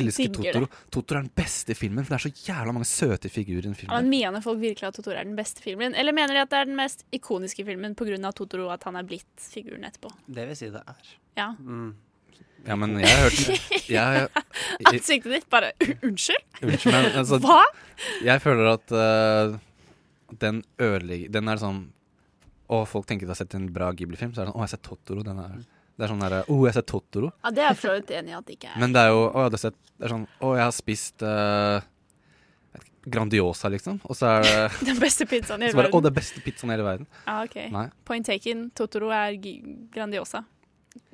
[0.00, 0.68] elsker Totoro.
[0.94, 3.74] Totoro er den beste filmen, for det er så jævla mange søte figurer i den
[3.74, 3.96] Ja, filmen.
[4.06, 5.94] men Mener folk virkelig at Totoro er den beste filmen?
[5.98, 8.32] Eller mener de at det er den mest ikoniske filmen pga.
[8.32, 10.12] Totoro, at han er blitt figuren etterpå?
[10.30, 11.10] Det vil si det er.
[11.36, 11.50] Ja.
[11.58, 11.92] Mm.
[12.66, 13.40] Ja, men jeg har hørt
[13.88, 14.28] jeg, jeg,
[14.90, 15.70] Ansiktet ditt bare
[16.04, 16.42] Unnskyld?
[16.62, 17.62] Unnskyld, men altså, Hva?
[18.22, 19.54] Jeg føler at uh,
[20.42, 21.78] den ødelegger Den er sånn
[22.70, 24.68] Å, folk tenker de har sett en bra Ghibli-film, så er det sånn Å, jeg
[24.68, 25.24] har sett Totoro.
[25.26, 25.54] Den er,
[25.98, 27.32] det er sånn derre Å, jeg har sett Totoro.
[27.42, 28.76] Ja, Det er jeg for så vidt enig i at det ikke er.
[28.82, 31.24] Men det er jo Å, jeg har sett Det er sånn Å, jeg har spist
[31.26, 31.88] uh,
[33.10, 33.98] Grandiosa, liksom.
[34.04, 34.56] Og så er det
[34.90, 35.96] Den beste pizzaen i hele verden.
[35.96, 37.06] Å, det er beste pizzaen i hele verden.
[37.24, 37.58] Ja, ok.
[37.72, 37.84] Nei.
[38.06, 38.66] Point taken.
[38.76, 40.44] Totoro er Grandiosa.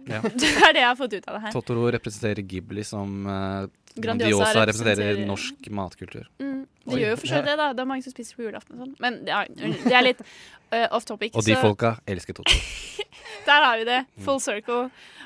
[0.07, 0.21] Ja.
[0.41, 1.55] det er det jeg har fått ut av det her.
[1.55, 6.27] Totoro representerer Ghibli, som uh, Grandiosa Grandiosa representerer representerer- norsk matkultur.
[6.43, 6.56] Mm,
[6.87, 7.01] det Oi.
[7.03, 7.69] gjør jo for seg det, da.
[7.75, 8.95] Det er mange som spiser på julaften og sånn.
[9.03, 11.35] Men ja, det er litt uh, off topic.
[11.35, 12.55] Og de så folka elsker Toto.
[13.49, 14.01] der har vi det.
[14.07, 14.25] Mm.
[14.29, 14.83] Full circle.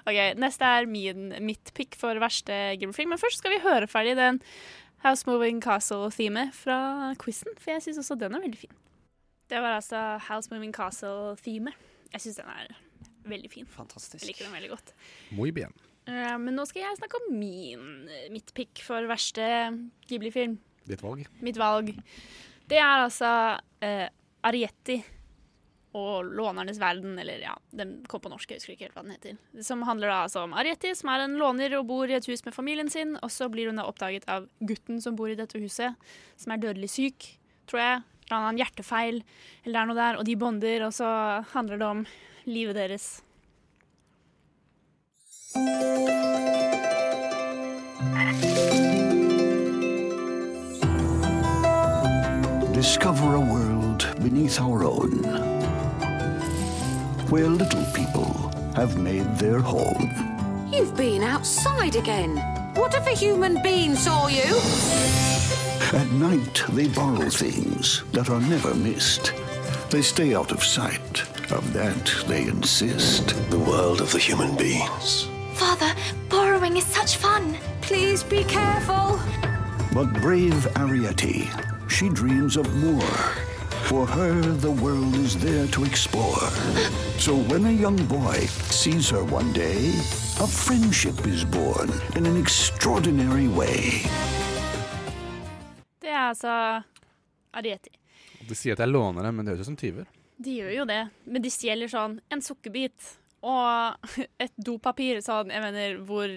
[0.08, 3.12] Ok, Neste er min, mitt pick for verste Ghibli-film.
[3.12, 4.40] Men først skal vi høre ferdig den
[5.04, 6.78] House Moving Castle-themet fra
[7.20, 8.74] quizen, for jeg syns også den er veldig fin.
[9.50, 11.76] Det var altså House Moving Castle-themet.
[12.12, 12.74] Jeg syns den er
[13.30, 13.68] veldig fin.
[13.76, 14.24] Fantastisk.
[14.24, 14.92] Jeg liker den veldig godt.
[15.36, 15.72] Muy bien.
[16.08, 17.86] Uh, men nå skal jeg snakke om min,
[18.32, 19.46] mitt pick for verste
[20.08, 20.58] Ghibli-film.
[20.88, 21.26] Ditt valg.
[21.44, 21.94] Mitt valg.
[22.70, 23.30] Det er altså
[23.84, 24.06] eh,
[24.46, 25.00] Arietti
[25.98, 29.14] og Lånernes verden, eller ja, den kom på norsk, jeg husker ikke helt hva den
[29.16, 29.38] heter.
[29.66, 32.44] Som handler da altså om Arietti, som er en låner og bor i et hus
[32.46, 35.58] med familien sin, og så blir hun da oppdaget av gutten som bor i dette
[35.58, 35.98] huset,
[36.38, 37.32] som er dødelig syk,
[37.70, 38.04] tror jeg.
[38.28, 39.24] Eller han har en hjertefeil,
[39.64, 41.10] eller det er noe der, og de bonder, og så
[41.56, 42.06] handler det om
[42.46, 43.10] livet deres.
[52.80, 55.12] Discover a world beneath our own
[57.28, 58.32] where little people
[58.74, 60.10] have made their home.
[60.72, 62.38] You've been outside again.
[62.76, 64.56] What if a human being saw you?
[65.92, 69.34] At night, they borrow things that are never missed.
[69.90, 71.20] They stay out of sight.
[71.52, 73.36] Of that, they insist.
[73.50, 75.28] The world of the human beings.
[75.52, 75.94] Father,
[76.30, 77.58] borrowing is such fun.
[77.82, 79.20] Please be careful.
[79.92, 81.46] But brave Ariete,
[81.90, 83.16] she dreams of more.
[83.90, 86.48] For her, the world is there to explore.
[87.18, 89.90] So when a young boy sees her one day,
[90.38, 94.06] a friendship is born in an extraordinary way.
[96.00, 96.82] Det er altså
[97.52, 97.90] Arieti.
[98.48, 100.06] De sier at jeg låner dem, men det høres ut som tyver.
[100.38, 103.16] De gjør jo det, men de stjeler sånn en sukkerbit
[103.46, 104.10] og
[104.44, 105.20] et dopapir.
[105.24, 106.32] Sånn, jeg mener, hvor,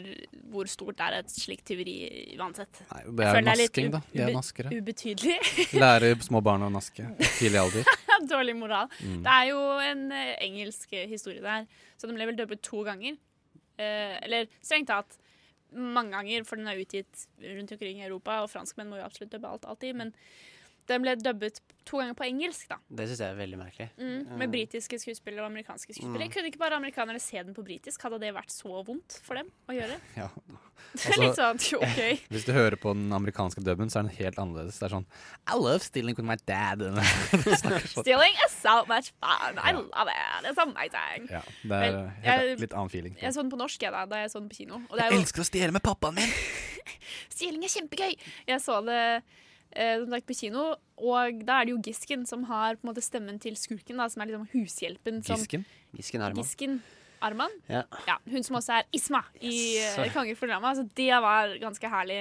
[0.53, 1.97] hvor stort er et slikt tyveri
[2.37, 2.83] uansett?
[2.91, 4.03] Nei, det er nasking, da.
[4.13, 4.71] De er naskere.
[4.73, 5.39] Ubetydelig.
[5.83, 7.07] Lærer små barn å naske
[7.39, 7.91] tidlig alder.
[8.33, 8.87] Dårlig moral.
[9.01, 9.19] Mm.
[9.25, 13.19] Det er jo en eh, engelsk historie der, så den ble vel dubbet to ganger.
[13.81, 15.19] Eh, eller strengt tatt
[15.73, 19.33] mange ganger, for den er utgitt rundt omkring i Europa, og franskmenn må jo absolutt
[19.33, 20.11] dubbe alt alltid, men
[20.87, 22.77] den ble dubbet to ganger på engelsk, da.
[22.89, 23.89] Det syns jeg er veldig merkelig.
[23.99, 26.27] Mm, Eh, med britiske skuespillere og amerikanske skuespillere.
[26.29, 26.33] Mm.
[26.33, 28.01] Kunne ikke bare amerikanere se den på britisk?
[28.03, 29.97] Hadde det vært så vondt for dem å gjøre?
[30.19, 30.29] Ja.
[30.93, 31.85] Det er litt sånn, jo, OK.
[31.87, 34.79] Altså, Hvis du hører på den amerikanske dubben, så er den helt annerledes.
[34.81, 35.05] Det er sånn
[35.47, 36.81] I love stealing with my dad.
[37.61, 37.77] Sånn.
[38.03, 39.59] Stealing is so much fun.
[39.63, 40.49] I love it.
[40.49, 41.29] It's amazing.
[41.31, 43.15] Ja, det er helt, jeg- litt annen feeling.
[43.21, 44.81] Jeg så den på norsk jeg, da, da jeg så den på kino.
[44.89, 46.35] Og Jeg jo, elsker å stjele med pappaen min!
[47.31, 48.13] Stjeling er kjempegøy!
[48.49, 49.39] Jeg så det eh,
[49.73, 53.39] sagt på kino, og da er det jo Gisken som har på en måte stemmen
[53.41, 55.21] til skurken, da, som er liksom hushjelpen.
[55.25, 55.65] Som, Gisken?
[55.97, 56.43] Gisken Arman.
[56.43, 56.75] Gisken
[57.23, 57.53] Arman.
[57.71, 57.83] Ja.
[58.29, 59.97] Hun som også er Isma i Yes.
[59.97, 60.73] uh, Konger for drama.
[60.75, 62.19] Så det var ganske herlig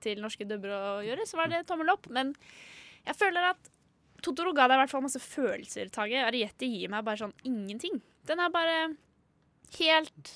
[0.00, 1.26] til norske dubber å gjøre.
[1.28, 2.08] Så var det tommel opp.
[2.10, 2.32] Men
[3.04, 3.70] jeg føler at
[4.22, 6.20] Totoro ga deg i hvert fall masse følelser, Tage.
[6.22, 7.98] Arietti gir meg bare sånn ingenting.
[8.28, 8.76] Den er bare
[9.78, 10.32] helt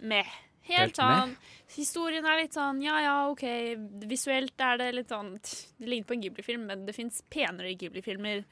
[0.00, 0.28] med.
[0.64, 1.34] Helt, Helt sånn
[1.74, 3.42] Historien er litt sånn ja ja, OK.
[4.08, 8.44] Visuelt er det litt sånn Det ligner på en Ghibli-film, men det fins penere Ghibli-filmer.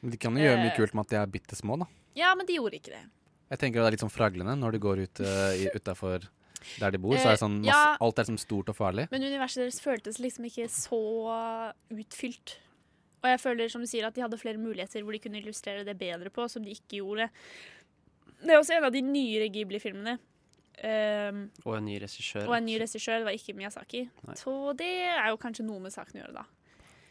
[0.00, 0.76] De kan jo gjøre mye Eh.
[0.78, 1.86] kult med at de er bitte små, da.
[2.16, 3.02] Ja, men de gjorde ikke det.
[3.50, 6.28] Jeg tenker det er litt sånn fraglende når du går ut uh, utafor
[6.78, 7.16] der de bor.
[7.16, 7.96] Så er det sånn Eh, masse, ja.
[8.00, 9.08] alt er sånn stort og farlig.
[9.10, 11.02] Men universet deres føltes liksom ikke så
[11.90, 12.56] utfylt.
[13.22, 15.84] Og jeg føler som du sier at de hadde flere muligheter hvor de kunne illustrere
[15.86, 17.28] det bedre på, som de ikke gjorde.
[18.38, 20.18] Det er også en av de nyere Ghibli-filmene.
[20.84, 22.46] Ehm, Og en ny regissør.
[22.48, 23.18] og en ny regissør.
[23.18, 24.08] Det var ikke Miyazaki.
[24.26, 24.34] Nei.
[24.34, 26.44] Så det er jo kanskje noe med saken å gjøre, da.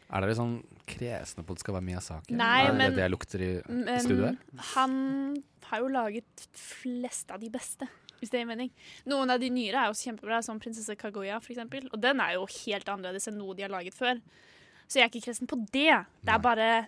[0.09, 2.31] Er dere sånn kresne på at det skal være Miyazaki?
[2.33, 4.37] Nei, er det men- det jeg lukter i, i Men studio her?
[4.73, 7.87] han har jo laget flest av de beste,
[8.21, 8.71] hvis det gir mening.
[9.05, 11.89] Noen av de nyere er også kjempebra, som Prinsesse Kaguya for eksempel.
[11.91, 14.21] Og den er jo helt annerledes enn noe de har laget før.
[14.87, 16.05] Så jeg er ikke kresen på det.
[16.23, 16.87] Det er bare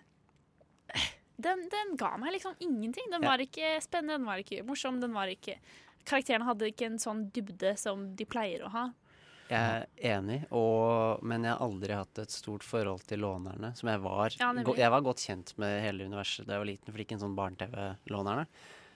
[1.39, 3.11] den, den ga meg liksom ingenting.
[3.11, 3.29] Den Ja.
[3.29, 5.57] var ikke spennende, den var ikke morsom, den var ikke
[6.09, 8.87] Karakterene hadde ikke en sånn dybde som de pleier å ha.
[9.49, 9.57] Jeg
[10.05, 13.71] er enig, og, men jeg har aldri hatt et stort forhold til lånerne.
[13.77, 14.35] Som jeg var.
[14.37, 17.23] Ja, jeg var godt kjent med hele universet da jeg var liten, for ikke en
[17.23, 18.43] sånn barne-TV-lånerne.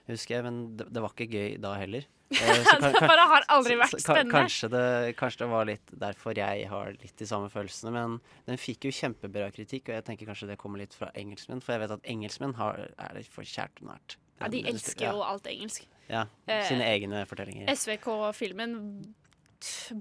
[0.06, 2.06] Husker jeg, men det, det var ikke gøy da heller.
[2.34, 4.32] Eh, Det bare har aldri vært spennende.
[4.32, 4.84] Kanskje det,
[5.20, 7.92] kanskje det var litt derfor jeg har litt de samme følelsene.
[7.94, 8.16] Men
[8.48, 11.62] den fikk jo kjempebra kritikk, og jeg tenker kanskje det kommer litt fra engelskmenn.
[11.62, 14.16] For jeg vet at engelskmenn har, er det for kjært og nært.
[14.40, 15.86] Ja, de elsker jo alt engelsk.
[16.08, 17.68] Ja, Eh, sine egne fortellinger.
[17.74, 18.74] SVK-filmen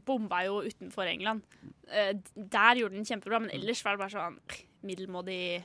[0.05, 1.43] bomba jo utenfor England.
[1.89, 4.39] Eh, Der gjorde den kjempebra, men ellers var det bare sånn
[4.83, 5.63] middelmådig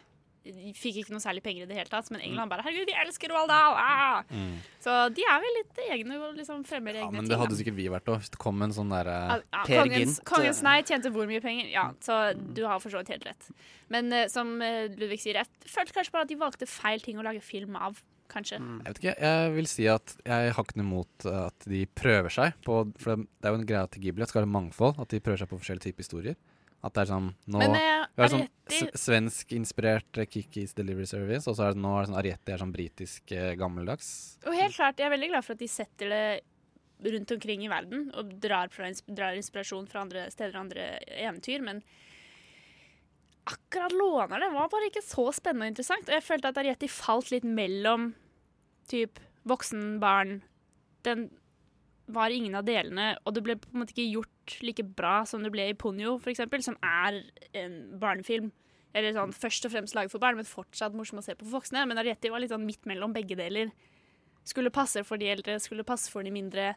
[0.49, 2.95] de Fikk ikke noe særlig penger i det hele tatt, men England bare 'Herregud, vi
[2.95, 4.23] elsker Roald Dahl!' Ah!
[4.31, 4.55] Mm.
[4.81, 7.29] Så de er vel litt egne og liksom fremmer egne Ja, men ting.
[7.29, 7.45] det da.
[7.45, 8.19] hadde sikkert vi vært òg.
[8.23, 11.69] Hvis det kom en sånn derre Ja, ja, kongens, kongens nei tjente hvor mye penger?
[11.71, 13.51] Ja, så du har for så vidt helt rett.
[13.91, 17.19] Men eh, som eh, Ludvig sier, jeg følte kanskje bare at de valgte feil ting
[17.19, 18.01] å lage film av.
[18.29, 18.59] Kanskje.
[18.61, 18.83] Mm.
[18.85, 22.35] Jeg vet ikke, jeg vil si at jeg har ikke noe imot at de prøver
[22.35, 25.01] seg på For det er jo en greie til Ghibli at det skal være mangfold.
[25.01, 26.39] At de prøver seg på forskjellige typer historier.
[26.85, 31.09] At det er sånn Nå Men, eh, vi har sånn svenskinspirert Kikkis eh, Kikis Delivery
[31.11, 34.11] Service, og så er det nå er det sånn Arietti er sånn britisk eh, gammeldags.
[34.47, 37.71] Og helt klart, jeg er veldig glad for at de setter det rundt omkring i
[37.71, 38.71] verden og drar,
[39.07, 40.87] drar inspirasjon fra andre steder og andre
[41.19, 41.83] eventyr, men
[43.49, 46.09] akkurat låner det, var bare ikke så spennende og interessant.
[46.09, 48.13] Og jeg følte at Arietti falt litt mellom
[48.91, 50.41] typ voksen, barn.
[51.07, 51.29] Den
[52.13, 55.45] var ingen av delene, og det ble på en måte ikke gjort like bra som
[55.45, 57.21] det ble i Ponyo, eksempel, som er
[57.57, 58.51] en barnefilm.
[58.97, 61.59] Eller sånn først og fremst laget for barn, men fortsatt morsom å se på for
[61.59, 61.85] voksne.
[61.89, 63.73] Men Arietti var litt sånn midt mellom begge deler.
[64.49, 66.73] Skulle passe for de eldre, skulle passe for de mindre,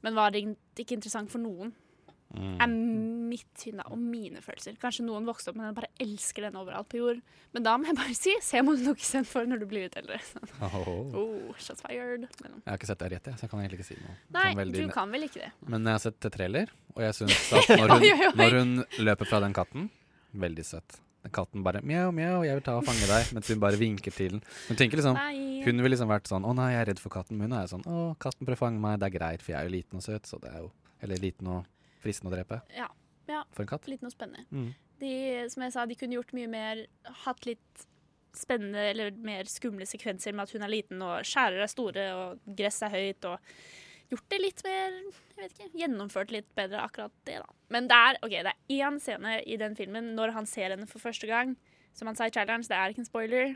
[0.00, 1.74] men var ikke interessant for noen.
[2.30, 2.52] Mm.
[2.62, 2.70] Er
[3.30, 4.76] mitt syn da, og mine følelser.
[4.80, 7.18] Kanskje noen vokste opp med den og bare elsker den overalt på jord.
[7.56, 10.20] Men da må jeg bare si, se Mononoke for når du blir litt eldre.
[10.28, 10.54] Sånn.
[10.70, 11.50] Oh.
[11.58, 12.28] Shots fired.
[12.44, 12.62] Mellom.
[12.62, 14.16] Jeg har ikke sett Arietti, så jeg kan egentlig ikke si noe.
[14.38, 15.52] nei, veldig- du kan vel ikke det.
[15.66, 18.34] Men jeg har sett trailer, og jeg syns at når hun, Oi, oi, oi.
[18.44, 18.74] når hun
[19.10, 19.88] løper fra den katten
[20.30, 23.76] Veldig søtt katten bare mjau, mjau, jeg vil ta og fange deg, mens hun bare
[23.76, 24.40] vinker til den.
[24.70, 25.60] Hun tenker liksom Nei.
[25.66, 27.36] Hun ville liksom vært sånn Å nei, jeg er redd for katten.
[27.36, 28.96] Men hun er sånn Å, katten prøver å fange meg.
[29.02, 30.70] Det er greit, for jeg er jo liten og søt, så det er jo
[31.04, 31.68] Eller liten og
[32.02, 32.60] fristende å drepe.
[32.76, 32.88] Ja.
[33.30, 33.44] ja.
[33.56, 33.88] For en katt.
[33.90, 34.46] Litt noe spennende.
[34.50, 34.72] Mm.
[35.00, 35.14] De,
[35.52, 36.84] som jeg sa, de kunne gjort mye mer,
[37.24, 37.86] hatt litt
[38.36, 42.52] spennende eller mer skumle sekvenser med at hun er liten og skjærer er store og
[42.58, 43.54] gress er høyt og
[44.10, 47.56] gjort det litt mer jeg vet ikke, Gjennomført litt bedre akkurat det, da.
[47.74, 50.88] Men det er ok, det er én scene i den filmen når han ser henne
[50.90, 51.56] for første gang,
[51.96, 53.54] som han sa i så det er ikke en spoiler,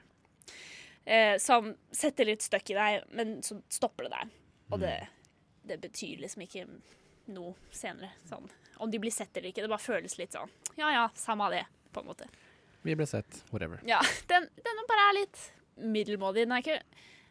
[1.05, 4.33] eh, som setter litt støkk i deg, men så stopper det der.
[4.73, 4.95] Og det,
[5.69, 6.67] det betyr liksom ikke
[7.33, 8.11] noe senere.
[8.29, 8.49] Sånn.
[8.83, 11.53] Om de blir sett eller ikke, det bare føles litt sånn ja ja, samme av
[11.55, 11.63] det,
[11.95, 12.27] på en måte.
[12.83, 13.45] Vi ble sett.
[13.53, 13.79] Whatever.
[13.87, 15.39] Ja, den, den bare er litt
[15.79, 16.43] middelmådig.
[16.49, 16.81] Den er ikke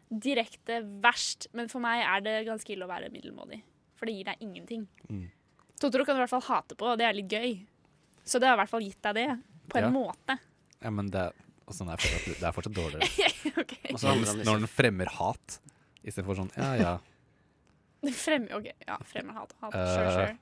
[0.08, 3.60] direkte verst, men for meg er det ganske ille å være middelmådig.
[3.98, 4.86] For det gir deg ingenting.
[5.10, 5.26] Mm.
[5.80, 7.54] Totoro kan du i hvert fall hate på, og det er litt gøy.
[8.24, 9.28] Så det har i hvert fall gitt deg det,
[9.68, 9.92] på en Ja.
[9.94, 10.38] måte.
[10.80, 13.08] Ja, men det, er- og sånn er fortsatt, det er fortsatt dårligere.
[13.62, 13.92] okay.
[13.92, 15.60] Det Når, når den fremmer hat,
[16.04, 16.94] istedenfor sånn ja ja.
[18.24, 19.54] Frem, ok, ja, fremmer hat.
[19.60, 19.74] hat.
[19.74, 20.34] Eh, Sure, sure.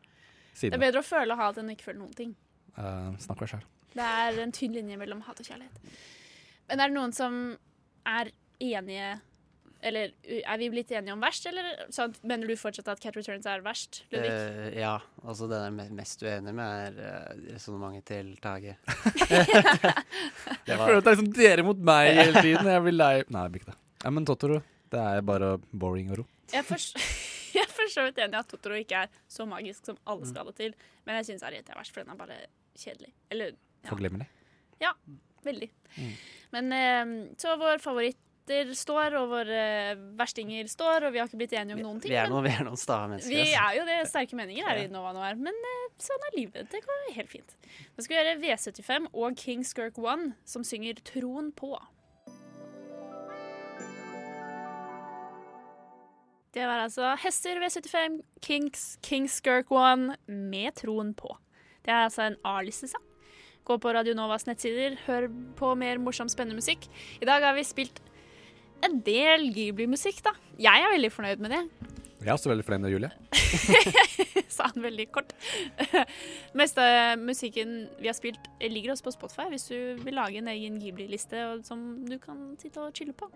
[0.62, 2.32] Det er bedre å føle hat enn å ikke føle noen ting.
[2.76, 3.66] Uh, snakk for deg sjøl.
[3.92, 5.92] Det er en tynn linje mellom hat og kjærlighet.
[6.68, 7.36] Men er det noen som
[8.08, 8.30] er
[8.62, 9.10] enige
[9.82, 13.48] Eller er vi blitt enige om verst, eller sånn, mener du fortsatt at Cat Returns
[13.50, 14.30] er verst, Ludvig?
[14.30, 14.92] Eh, ja.
[15.24, 18.76] Altså det jeg er mest uenig med, er uh, resonnementet til Tage.
[20.68, 22.70] Jeg føler at det er liksom dere mot meg hele tiden.
[22.76, 23.14] Jeg blir lei.
[23.26, 23.78] Nei, det blir ikke det.
[24.04, 24.60] Ja, men Totoro,
[24.94, 26.28] det er bare boring og ro.
[26.52, 26.68] Jeg
[27.94, 30.44] for- er så vidt enig i at Totoro ikke er så magisk som alle skal
[30.44, 30.74] ha det til,
[31.06, 32.40] men jeg syns Ariete er verst, for den er bare
[32.78, 33.12] kjedelig.
[33.30, 33.88] Eller ja.
[33.90, 34.26] Forglemmelig.
[34.82, 34.92] Ja,
[35.44, 35.70] veldig.
[35.96, 36.12] Mm.
[36.52, 41.54] Men eh, så vår favoritter står, og våre verstinger står, og vi har ikke blitt
[41.54, 42.10] enige om noen ting.
[42.10, 43.30] Vi er noen, vi er noen stae mennesker.
[43.30, 43.62] vi altså.
[43.62, 43.98] er jo det.
[44.10, 45.38] Sterke meninger her i Nova Noir.
[45.38, 46.70] Men eh, sånn er livet.
[46.72, 47.56] Det går helt fint.
[47.94, 51.76] Nå skal vi gjøre V75 og King Skirk One, som synger Troen på.
[56.52, 61.30] Det var altså Hester V75, Kings, Kings Skirk One med Troen på.
[61.80, 63.04] Det er altså en A-listesang.
[63.64, 66.84] Gå på Radio Novas nettsider, hør på mer morsom, spennende musikk.
[67.22, 68.02] I dag har vi spilt
[68.84, 70.34] en del Ghibli-musikk, da.
[70.60, 71.60] Jeg er veldig fornøyd med det.
[72.20, 73.10] Jeg er også veldig fornøyd med Julie.
[74.54, 75.32] sa han veldig kort.
[76.60, 76.84] Meste
[77.22, 81.46] musikken vi har spilt, ligger også på Spotify hvis du vil lage en egen Ghibli-liste
[81.64, 83.30] som du kan sitte og chille på.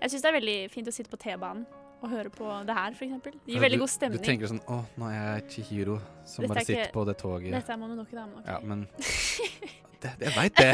[0.00, 1.68] Jeg syns det er veldig fint å sitte på T-banen
[2.02, 3.12] og høre på det her, f.eks.
[3.24, 4.20] Det gir veldig du, god stemning.
[4.22, 7.04] Du tenker sånn Å, nå er jeg Chihiro som Dette bare er sitter ikke- på
[7.08, 7.50] det toget.
[7.52, 8.26] Dette er Mononoke, da.
[8.38, 8.52] Okay.
[8.52, 8.86] Ja, men
[10.02, 10.68] det, Jeg veit det.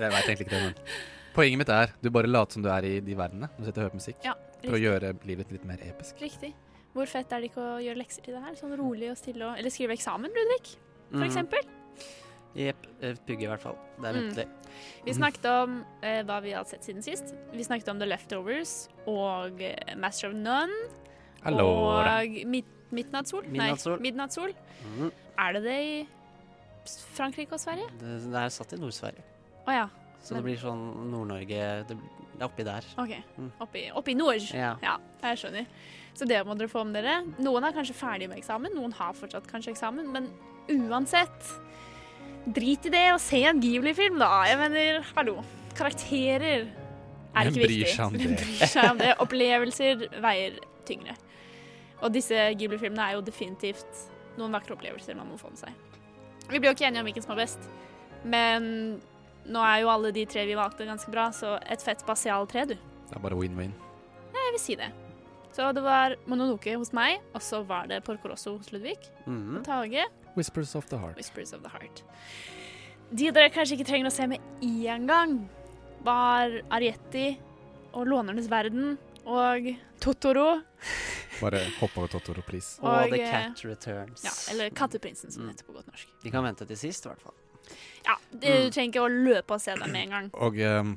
[0.00, 0.74] Jeg veit egentlig ikke det, men
[1.34, 3.48] poenget mitt er du bare later som du er i de verdenene.
[3.58, 4.24] Du sitter og hører på musikk.
[4.24, 6.20] Ja, for å gjøre livet litt mer episk.
[6.22, 6.52] Riktig.
[6.92, 8.56] Hvor fett er det ikke å gjøre lekser til det her?
[8.58, 10.74] Sånn rolig og stille og Eller skrive eksamen, Ludvig,
[11.10, 11.28] for Mhm.
[11.28, 11.62] eksempel.
[12.58, 12.86] Jepp.
[13.26, 13.78] Pugge, i hvert fall.
[14.00, 14.58] Det er Mm.
[15.04, 17.34] Vi snakket om eh, hva vi har sett siden sist.
[17.52, 20.72] Vi snakket om The Leftovers og eh, Master of None.
[21.44, 22.22] Allora.
[22.22, 23.46] Og mid Midnattssol.
[23.48, 23.96] Midnattssol.
[23.96, 24.52] Nei, Midnattssol.
[24.84, 25.10] Mm.
[25.40, 25.94] Er det det i
[27.16, 27.88] Frankrike og Sverige?
[28.00, 29.24] Det, det er satt i Nord-Sverige.
[29.64, 29.86] Oh, ja.
[30.22, 32.86] Så det blir sånn Nord-Norge Det er oppi der.
[33.00, 33.14] OK.
[33.38, 33.50] Mm.
[33.64, 34.44] Oppi, oppi nord.
[34.54, 34.76] Ja.
[35.22, 35.66] jeg skjønner.
[36.12, 37.22] Så det må dere få med dere.
[37.42, 40.28] Noen er kanskje ferdig med eksamen, noen har fortsatt kanskje eksamen, men
[40.90, 41.52] uansett
[42.42, 44.30] Drit i det og se en Ghibli-film, da.
[44.50, 45.36] Jeg mener, hallo.
[45.78, 47.92] Karakterer er ikke viktig.
[47.94, 49.12] Hvem bryr seg om det?
[49.22, 50.58] Opplevelser veier
[50.88, 51.14] tyngre.
[52.02, 54.08] Og disse Ghibli-filmene er jo definitivt
[54.40, 55.76] noen vakre opplevelser man må få med seg.
[56.50, 57.68] Vi blir jo ikke enige om hvilken som er best,
[58.26, 58.66] men
[59.46, 62.66] nå er jo alle de tre vi valgte, ganske bra, så et fett basial tre,
[62.72, 62.74] du.
[62.74, 63.72] Det er bare win-win.
[64.32, 64.90] Ja, jeg vil si det.
[65.52, 68.98] Så det var Mononoke hos meg, og så var det Porco Rosso hos Ludvig.
[69.26, 69.60] Mhm.
[69.60, 71.16] Og Tage Whispers of the Heart.
[71.16, 72.02] Whispers of the Heart.
[73.12, 75.36] De dere kanskje ikke trenger å se med én gang,
[76.06, 77.34] var Arietti
[77.92, 78.96] og Lånernes verden
[79.28, 79.68] og
[80.02, 80.62] Totoro.
[81.40, 82.78] Bare hopp over Totoro, please.
[82.80, 84.24] Og, Og, The eh, Cat Returns.
[84.24, 86.08] Ja, eller Katteprinsen, som det heter på godt norsk.
[86.22, 87.36] De kan vente til sist, i hvert fall.
[88.06, 90.30] Ja, Du trenger ikke å løpe og se dem med en gang.
[90.34, 90.96] Og um,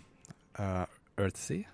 [0.60, 0.86] uh,
[1.20, 1.68] Earthsea.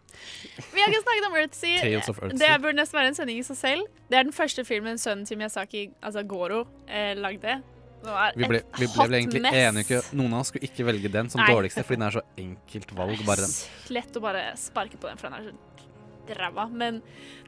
[0.71, 2.31] Vi har ikke snakket om Earthsea.
[2.37, 3.91] Det burde nesten være en sending i seg selv.
[4.11, 7.61] Det er den første filmen sønnen til Miyazaki, altså Goro, eh, lagde.
[8.01, 9.57] Vi ble, vi ble vel egentlig mess.
[9.61, 11.51] enige Noen av oss skulle ikke velge den som Nei.
[11.53, 13.25] dårligste, fordi den er så enkelt valg.
[13.27, 13.53] Bare den.
[13.93, 16.65] Lett å bare sparke på den, for den er så ræva.
[16.71, 17.01] Men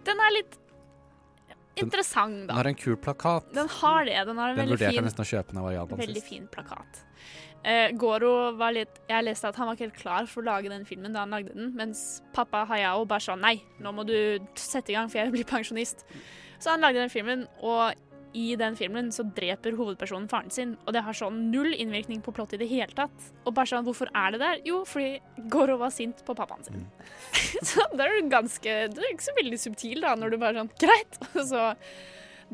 [0.06, 0.60] den er litt
[1.80, 3.50] interessant, Den har en kul plakat.
[3.54, 4.20] Den har det.
[4.28, 7.02] Den har en Den veldig fin, nesten å kjøpe Japan veldig fin plakat.
[7.64, 10.72] Eh, Goro var litt Jeg leste at han var ikke helt klar for å lage
[10.72, 14.16] den filmen da han lagde den, mens pappa Hayao bare sa nei, nå må du
[14.60, 16.04] sette i gang, for jeg vil bli pensjonist.
[16.60, 17.94] Så han lagde den filmen, og
[18.34, 22.34] i den filmen så dreper hovedpersonen faren sin, og det har sånn null innvirkning på
[22.36, 23.28] plottet i det hele tatt.
[23.46, 24.62] Og bare sånn, hvorfor er det der?
[24.68, 26.88] Jo, fordi Goro var sint på pappaen sin.
[27.70, 30.64] så da er du ganske Du er ikke så veldig subtil, da, når du bare
[30.64, 31.20] sånn Greit!
[31.34, 31.68] Og så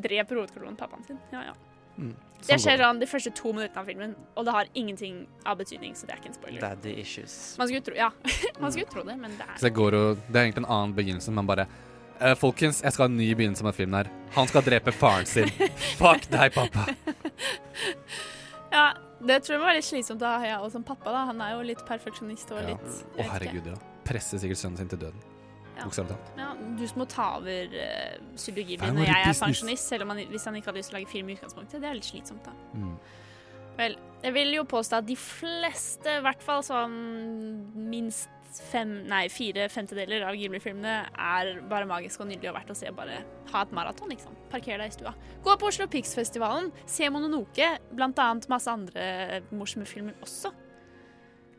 [0.00, 1.22] dreper hovedpersonen pappaen sin.
[1.32, 1.56] Ja, ja.
[1.96, 2.14] Mm.
[2.40, 5.58] Det Sånn skjer sånn de første to minuttene av filmen, og det har ingenting av
[5.60, 6.60] betydning, så det er ikke en spoiler.
[6.62, 7.34] Daddy issues.
[7.60, 8.08] Man skulle tro, ja.
[8.62, 10.94] Man skulle tro det, men det Så det er går Det er egentlig en annen
[10.96, 11.66] begynnelse, men bare
[12.20, 14.10] uh, Folkens, jeg skal ha en ny begynnelse med filmen her.
[14.38, 15.52] Han skal drepe faren sin.
[16.00, 16.88] Fuck deg, pappa.
[18.70, 18.92] Ja,
[19.26, 21.24] det tror jeg må være litt slitsomt å ha ja, og som pappa, da.
[21.32, 22.68] Han er jo litt perfeksjonist og Ja.
[22.70, 23.76] litt Å, herregud, ja.
[24.06, 25.24] Presser sikkert sønnen sin til døden.
[25.84, 26.40] Bokstavelig talt.
[26.40, 30.14] Ja, du som må ta over uh, Studio Ghibli når jeg er pensjonist, selv om
[30.14, 31.80] han, hvis han ikke hadde lyst til å lage film i utgangspunktet.
[31.82, 32.54] Det er litt slitsomt, da.
[32.74, 32.94] Mm.
[33.80, 36.98] Vel, jeg vil jo påstå at de fleste, i hvert fall sånn
[37.90, 42.78] minst fem, nei, fire femtedeler av Gimli-filmene er bare magisk og nydelig og verdt å
[42.78, 42.90] se.
[42.94, 43.20] Bare
[43.52, 44.34] ha et maraton, liksom.
[44.50, 45.14] Parker deg i stua.
[45.44, 50.52] Gå på Oslo Pics-festivalen, se Mononoke, blant annet masse andre morsomme filmer også.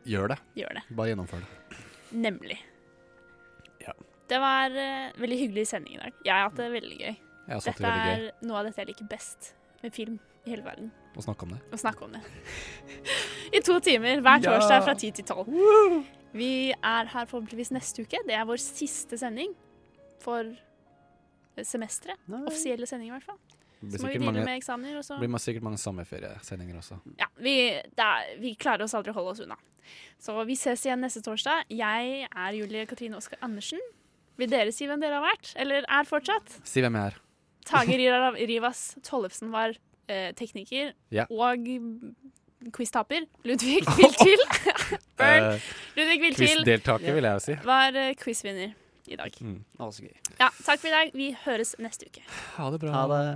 [0.08, 0.38] Gjør det.
[0.58, 0.84] Gjør det.
[0.98, 1.80] Bare gjennomfør det.
[2.12, 2.58] Nemlig.
[4.32, 6.14] Det var uh, veldig hyggelig sending i dag.
[6.24, 7.14] Jeg har hatt det veldig gøy.
[7.52, 9.52] Også det Dette veldig er noe av dette jeg liker best
[9.82, 10.88] med film i hele verden.
[11.18, 11.60] Å snakke om det.
[11.74, 12.22] Å snakke om det.
[13.52, 14.54] I to timer hver Ja.
[14.56, 15.50] torsdag fra ti til tolv.
[16.32, 18.22] Vi er her forhåpentligvis neste uke.
[18.26, 19.52] Det er vår siste sending
[20.22, 20.48] for
[21.60, 22.16] semesteret.
[22.46, 23.38] Offisielle sending, i hvert fall.
[23.82, 24.96] Så må vi deale mange- med eksamener.
[24.98, 25.18] Og så.
[25.20, 27.00] Det blir sikkert mange sommerferiesendinger også.
[27.18, 27.56] Ja, vi,
[27.98, 29.56] er, vi klarer oss aldri å holde oss unna.
[30.18, 31.64] Så vi ses igjen neste torsdag.
[31.68, 33.80] Jeg er Julie Katrine Oskar Andersen.
[34.40, 35.52] Vil dere si hvem dere har vært?
[35.60, 36.54] Eller er fortsatt?
[36.64, 37.18] Si hvem jeg er.
[37.68, 37.96] Tage
[38.50, 39.74] Rivas Tollefsen var
[40.08, 41.26] eh, tekniker Ja.
[41.30, 41.66] og
[42.74, 43.26] quiztaper.
[43.44, 44.42] Ludvig Viltil.
[45.18, 45.48] Burn.
[45.54, 47.58] Eh, Ludvig Viltil Quizdeltaker, vil jeg jo si.
[47.66, 48.72] var eh, quizvinner
[49.10, 49.34] i dag.
[49.42, 49.58] Mm.
[49.82, 50.14] Å, så gøy.
[50.38, 51.10] Ja, takk for i dag.
[51.18, 52.22] Vi høres neste uke.
[52.58, 52.94] Ha det bra.
[52.94, 53.26] Ha det.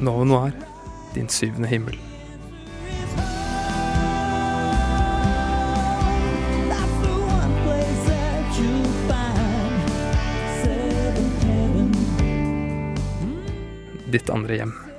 [0.00, 0.52] Nova Noir,
[1.12, 1.98] din syvende himmel.
[14.10, 14.89] Ditt andre hjem.